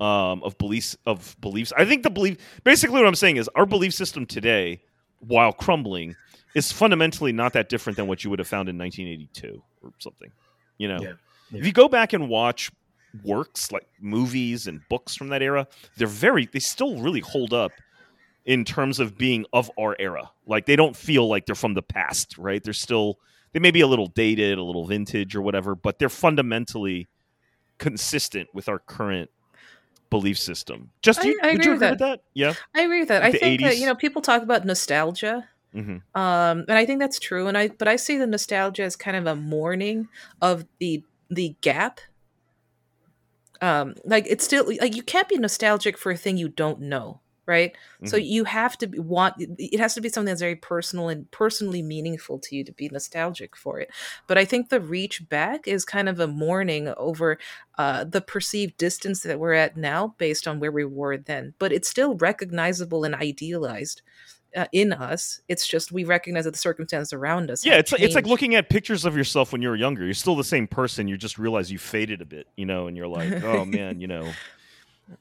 um, 0.00 0.42
of 0.42 0.56
beliefs 0.58 0.96
of 1.06 1.36
beliefs. 1.40 1.72
I 1.76 1.84
think 1.84 2.02
the 2.02 2.10
belief, 2.10 2.38
basically, 2.64 2.96
what 2.98 3.06
I'm 3.06 3.14
saying 3.14 3.36
is 3.36 3.48
our 3.54 3.66
belief 3.66 3.94
system 3.94 4.26
today, 4.26 4.82
while 5.20 5.52
crumbling, 5.52 6.16
is 6.54 6.72
fundamentally 6.72 7.32
not 7.32 7.52
that 7.52 7.68
different 7.68 7.96
than 7.96 8.06
what 8.06 8.24
you 8.24 8.30
would 8.30 8.38
have 8.38 8.48
found 8.48 8.68
in 8.68 8.76
1982 8.78 9.62
or 9.82 9.92
something. 9.98 10.30
You 10.78 10.88
know, 10.88 10.98
Yeah. 11.00 11.12
Yeah. 11.50 11.60
if 11.60 11.66
you 11.66 11.72
go 11.72 11.88
back 11.88 12.12
and 12.12 12.28
watch 12.28 12.70
works 13.24 13.70
like 13.72 13.86
movies 14.00 14.66
and 14.66 14.80
books 14.90 15.14
from 15.14 15.28
that 15.28 15.42
era, 15.42 15.66
they're 15.96 16.06
very, 16.08 16.46
they 16.46 16.58
still 16.58 16.98
really 17.00 17.20
hold 17.20 17.54
up 17.54 17.70
in 18.46 18.64
terms 18.64 19.00
of 19.00 19.18
being 19.18 19.44
of 19.52 19.70
our 19.78 19.94
era. 19.98 20.30
Like 20.46 20.64
they 20.66 20.76
don't 20.76 20.96
feel 20.96 21.28
like 21.28 21.44
they're 21.44 21.54
from 21.54 21.74
the 21.74 21.82
past, 21.82 22.38
right? 22.38 22.62
They're 22.62 22.72
still 22.72 23.18
they 23.52 23.60
may 23.60 23.70
be 23.70 23.80
a 23.80 23.86
little 23.86 24.06
dated, 24.06 24.56
a 24.56 24.62
little 24.62 24.86
vintage 24.86 25.36
or 25.36 25.42
whatever, 25.42 25.74
but 25.74 25.98
they're 25.98 26.08
fundamentally 26.08 27.08
consistent 27.78 28.48
with 28.54 28.68
our 28.68 28.78
current 28.78 29.30
belief 30.08 30.38
system. 30.38 30.90
Just 31.02 31.20
I- 31.20 31.24
you, 31.24 31.40
I 31.42 31.48
agree 31.48 31.64
you 31.64 31.70
with 31.70 31.78
agree 31.78 31.90
with 31.90 31.98
that? 31.98 32.20
Yeah. 32.34 32.54
I 32.74 32.82
agree 32.82 33.00
with 33.00 33.08
that. 33.08 33.22
Like 33.22 33.34
I 33.34 33.38
think 33.38 33.60
that 33.62 33.76
you 33.78 33.86
know 33.86 33.94
people 33.94 34.22
talk 34.22 34.42
about 34.42 34.64
nostalgia, 34.64 35.48
hmm 35.72 35.96
um, 36.14 36.64
and 36.68 36.72
I 36.72 36.86
think 36.86 37.00
that's 37.00 37.18
true. 37.18 37.48
And 37.48 37.58
I 37.58 37.68
but 37.68 37.88
I 37.88 37.96
see 37.96 38.16
the 38.16 38.26
nostalgia 38.26 38.84
as 38.84 38.96
kind 38.96 39.16
of 39.16 39.26
a 39.26 39.34
mourning 39.34 40.08
of 40.40 40.64
the 40.78 41.02
the 41.28 41.56
gap. 41.60 42.00
Um, 43.60 43.94
like 44.04 44.26
it's 44.28 44.44
still 44.44 44.66
like 44.80 44.94
you 44.94 45.02
can't 45.02 45.28
be 45.28 45.38
nostalgic 45.38 45.96
for 45.98 46.12
a 46.12 46.16
thing 46.16 46.36
you 46.36 46.48
don't 46.48 46.80
know, 46.82 47.20
right? 47.46 47.76
So 48.04 48.16
Mhm. 48.16 48.26
you 48.26 48.44
have 48.44 48.76
to 48.78 48.86
want 49.00 49.34
it 49.38 49.78
has 49.78 49.94
to 49.94 50.00
be 50.00 50.08
something 50.08 50.26
that's 50.26 50.40
very 50.40 50.56
personal 50.56 51.08
and 51.08 51.30
personally 51.30 51.82
meaningful 51.82 52.38
to 52.40 52.56
you 52.56 52.64
to 52.64 52.72
be 52.72 52.88
nostalgic 52.88 53.56
for 53.56 53.80
it. 53.80 53.90
But 54.26 54.38
I 54.38 54.44
think 54.44 54.68
the 54.68 54.80
reach 54.80 55.28
back 55.28 55.66
is 55.68 55.84
kind 55.84 56.08
of 56.08 56.20
a 56.20 56.26
mourning 56.26 56.92
over 56.96 57.38
uh, 57.78 58.04
the 58.04 58.20
perceived 58.20 58.76
distance 58.76 59.22
that 59.22 59.38
we're 59.38 59.52
at 59.52 59.76
now 59.76 60.14
based 60.18 60.48
on 60.48 60.60
where 60.60 60.72
we 60.72 60.84
were 60.84 61.16
then. 61.16 61.54
But 61.58 61.72
it's 61.72 61.88
still 61.88 62.16
recognizable 62.16 63.04
and 63.04 63.14
idealized 63.14 64.02
uh, 64.56 64.66
in 64.72 64.92
us. 64.92 65.40
It's 65.48 65.66
just 65.66 65.92
we 65.92 66.04
recognize 66.04 66.44
that 66.44 66.52
the 66.52 66.58
circumstances 66.58 67.12
around 67.12 67.50
us. 67.50 67.64
Yeah, 67.64 67.74
it's 67.74 67.92
it's 67.92 68.14
like 68.14 68.26
looking 68.26 68.54
at 68.54 68.70
pictures 68.70 69.04
of 69.04 69.16
yourself 69.16 69.52
when 69.52 69.62
you 69.62 69.68
were 69.68 69.76
younger. 69.76 70.04
You're 70.04 70.14
still 70.14 70.36
the 70.36 70.44
same 70.44 70.66
person. 70.66 71.08
You 71.08 71.16
just 71.16 71.38
realize 71.38 71.70
you 71.70 71.78
faded 71.78 72.22
a 72.22 72.24
bit, 72.24 72.46
you 72.56 72.66
know, 72.66 72.86
and 72.86 72.96
you're 72.96 73.08
like, 73.08 73.42
oh 73.44 73.64
man, 73.64 74.00
you 74.00 74.06
know. 74.06 74.32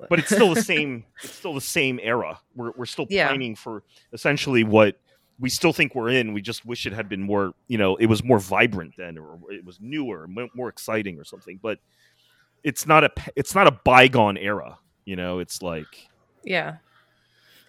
But 0.10 0.20
it's 0.20 0.30
still 0.30 0.53
the 0.53 0.62
same. 0.74 1.03
It's 1.24 1.34
still 1.34 1.53
the 1.53 1.62
same 1.62 1.99
era. 2.02 2.40
We're 2.56 2.72
we're 2.76 2.86
still 2.86 3.07
Yeah. 3.10 3.28
pining 3.30 3.56
for 3.56 3.84
essentially 4.14 4.64
what 4.64 4.98
we 5.40 5.49
still 5.49 5.74
think 5.74 5.94
we're 5.95 6.10
in. 6.10 6.34
We 6.34 6.41
just 6.41 6.66
wish 6.66 6.86
it 6.86 6.94
had 6.94 7.10
been 7.10 7.22
more. 7.22 7.53
You 7.68 7.78
know, 7.78 7.95
it 7.98 8.06
was 8.07 8.24
more 8.24 8.40
vibrant 8.40 8.94
then, 8.98 9.18
or 9.18 9.40
it 9.52 9.66
was 9.66 9.80
newer, 9.82 10.28
more 10.28 10.70
exciting, 10.70 11.20
or 11.20 11.24
something. 11.24 11.60
But 11.62 11.80
it's 12.64 12.88
not 12.88 13.03
a 13.03 13.12
it's 13.36 13.53
not 13.53 13.68
a 13.68 13.72
bygone 13.72 14.38
era. 14.38 14.78
You 15.06 15.16
know, 15.16 15.40
it's 15.40 15.62
like 15.62 16.07
Yeah. 16.44 16.78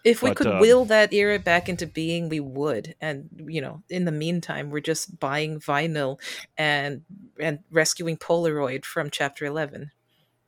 If 0.05 0.23
we 0.23 0.31
But, 0.31 0.37
could 0.37 0.47
um, 0.47 0.61
will 0.61 0.85
that 0.85 1.13
era 1.13 1.37
back 1.41 1.69
into 1.69 1.85
being, 1.85 2.29
we 2.29 2.39
would. 2.39 2.95
And 3.01 3.29
you 3.49 3.61
know, 3.61 3.83
in 3.91 4.05
the 4.05 4.13
meantime, 4.13 4.71
we're 4.71 4.79
just 4.79 5.19
buying 5.19 5.59
vinyl 5.59 6.21
and 6.57 7.03
and 7.41 7.59
rescuing 7.73 8.17
Polaroid 8.17 8.85
from 8.85 9.11
Chapter 9.11 9.45
Eleven. 9.45 9.91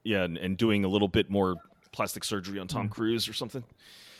Yeah, 0.08 0.24
and, 0.24 0.38
and 0.38 0.56
doing 0.56 0.84
a 0.84 0.88
little 0.88 1.08
bit 1.08 1.28
more 1.28 1.56
plastic 1.92 2.24
surgery 2.24 2.58
on 2.58 2.66
Tom 2.68 2.88
Mm. 2.88 2.92
Cruise 2.92 3.28
or 3.28 3.32
something. 3.34 3.62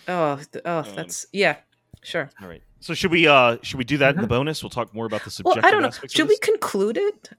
Oh, 0.06 0.38
oh, 0.64 0.78
Um, 0.78 0.94
that's 0.94 1.26
yeah, 1.32 1.56
sure. 2.02 2.30
All 2.42 2.48
right. 2.48 2.62
So 2.80 2.94
should 2.94 3.10
we 3.10 3.26
uh 3.26 3.56
should 3.62 3.78
we 3.78 3.84
do 3.84 3.96
that 3.98 4.14
in 4.14 4.20
the 4.20 4.26
Mhm. 4.26 4.36
bonus? 4.36 4.62
We'll 4.62 4.70
talk 4.70 4.94
more 4.94 5.06
about 5.06 5.22
the 5.24 5.32
Well, 5.44 5.54
subjective 5.54 5.64
I 5.64 5.70
don't 5.70 5.82
know. 5.82 6.08
Should 6.08 6.28
we 6.28 6.38
conclude 6.38 6.96
it? 6.96 7.30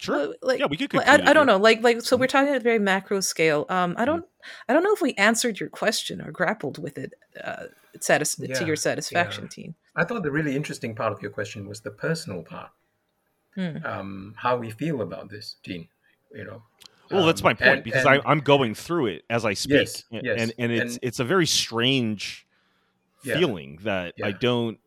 Sure. 0.00 0.32
Like, 0.42 0.60
yeah, 0.60 0.66
we 0.66 0.76
could. 0.76 0.94
like, 0.94 1.06
conclude 1.06 1.26
I, 1.26 1.30
I 1.30 1.32
don't 1.34 1.46
know. 1.48 1.56
Like, 1.56 1.82
like, 1.82 2.02
so 2.02 2.16
we're 2.16 2.28
talking 2.28 2.50
at 2.54 2.56
a 2.60 2.60
very 2.70 2.78
macro 2.78 3.18
scale. 3.20 3.66
Um, 3.68 3.90
Mm-hmm. 3.92 4.00
I 4.00 4.04
don't, 4.04 4.24
I 4.68 4.72
don't 4.72 4.84
know 4.84 4.92
if 4.94 5.02
we 5.02 5.12
answered 5.14 5.58
your 5.58 5.68
question 5.68 6.20
or 6.22 6.30
grappled 6.30 6.78
with 6.78 6.96
it, 6.98 7.14
uh, 7.42 7.64
satis- 8.00 8.36
to 8.36 8.64
your 8.64 8.76
satisfaction, 8.76 9.44
yeah. 9.44 9.48
Teen. 9.50 9.74
I 9.96 10.04
thought 10.04 10.22
the 10.22 10.30
really 10.30 10.54
interesting 10.54 10.94
part 10.94 11.12
of 11.12 11.20
your 11.20 11.32
question 11.32 11.66
was 11.68 11.80
the 11.80 11.90
personal 11.90 12.42
part. 12.44 12.70
Hmm. 13.56 13.78
Um, 13.84 14.34
how 14.36 14.56
we 14.56 14.70
feel 14.70 15.02
about 15.02 15.30
this, 15.30 15.56
Teen. 15.64 15.88
You 16.32 16.44
know. 16.44 16.62
Well, 17.10 17.26
that's 17.26 17.40
Um, 17.40 17.44
my 17.44 17.54
point 17.54 17.70
and- 17.76 17.84
because 17.84 18.04
and- 18.04 18.20
I, 18.24 18.30
I'm 18.30 18.40
going 18.40 18.74
through 18.74 19.06
it 19.06 19.24
as 19.30 19.44
I 19.44 19.54
speak, 19.54 19.72
Yes, 19.72 20.04
and 20.12 20.22
yes, 20.24 20.52
and 20.58 20.72
it's 20.72 20.94
and- 20.94 20.98
it's 21.02 21.20
a 21.20 21.24
very 21.24 21.46
strange 21.46 22.46
Yeah. 23.24 23.38
feeling 23.38 23.78
that 23.82 24.14
I 24.22 24.32
don't. 24.32 24.78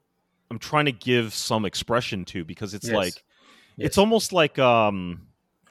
I'm 0.49 0.60
trying 0.60 0.85
to 0.85 0.91
give 0.91 1.34
some 1.34 1.65
expression 1.65 2.26
to 2.26 2.43
because 2.43 2.73
it's 2.73 2.88
Yes. 2.88 2.95
like 2.95 3.14
Yes. 3.77 3.88
it's 3.88 3.98
almost 3.98 4.34
like 4.34 4.60
um. 4.60 5.27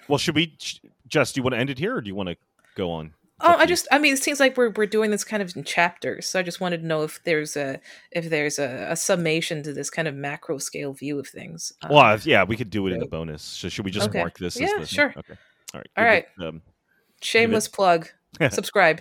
Well, 0.09 0.19
should 0.19 0.35
we, 0.35 0.57
sh- 0.59 0.79
Jess? 1.07 1.33
Do 1.33 1.39
you 1.39 1.43
want 1.45 1.55
to 1.55 1.59
end 1.59 1.71
it 1.71 1.79
here, 1.79 1.95
or 1.97 2.01
do 2.01 2.09
you 2.09 2.15
want 2.17 2.31
to 2.31 2.37
go 2.75 2.91
on? 2.91 3.15
Oh, 3.43 3.55
I 3.57 3.65
just, 3.65 3.87
I 3.91 3.99
mean, 3.99 4.13
it 4.13 4.19
seems 4.23 4.39
like 4.41 4.57
we're 4.59 4.71
we're 4.71 4.85
doing 4.87 5.11
this 5.11 5.25
kind 5.25 5.43
of 5.43 5.55
in 5.57 5.65
chapters. 5.65 6.27
So 6.27 6.39
I 6.39 6.43
just 6.43 6.61
wanted 6.61 6.81
to 6.83 6.87
know 6.87 7.05
if 7.05 7.23
there's 7.25 7.57
a 7.57 7.81
if 8.11 8.29
there's 8.29 8.59
a, 8.59 8.89
a 8.91 8.97
summation 8.97 9.63
to 9.63 9.73
this 9.73 9.89
kind 9.89 10.09
of 10.09 10.15
macro 10.15 10.59
scale 10.59 10.93
view 10.93 11.19
of 11.19 11.27
things. 11.29 11.73
Um, 11.83 11.91
Well, 11.95 12.19
yeah, 12.25 12.43
we 12.45 12.57
could 12.57 12.69
do 12.71 12.87
it 12.87 12.93
in 12.93 12.99
the 12.99 13.05
Okay. 13.07 13.11
bonus. 13.11 13.43
So 13.43 13.69
should 13.71 13.85
we 13.85 13.91
just 13.93 14.09
Okay. 14.11 14.19
mark 14.19 14.37
this? 14.39 14.59
Yeah, 14.61 14.69
as 14.79 14.89
the, 14.91 14.95
sure. 14.95 15.15
Okay. 15.17 15.35
All 15.75 15.81
right. 15.81 15.91
All 15.97 16.05
right. 16.05 16.27
Um, 16.41 16.63
shameless 17.23 17.69
plug. 17.69 18.09
Subscribe. 18.51 19.01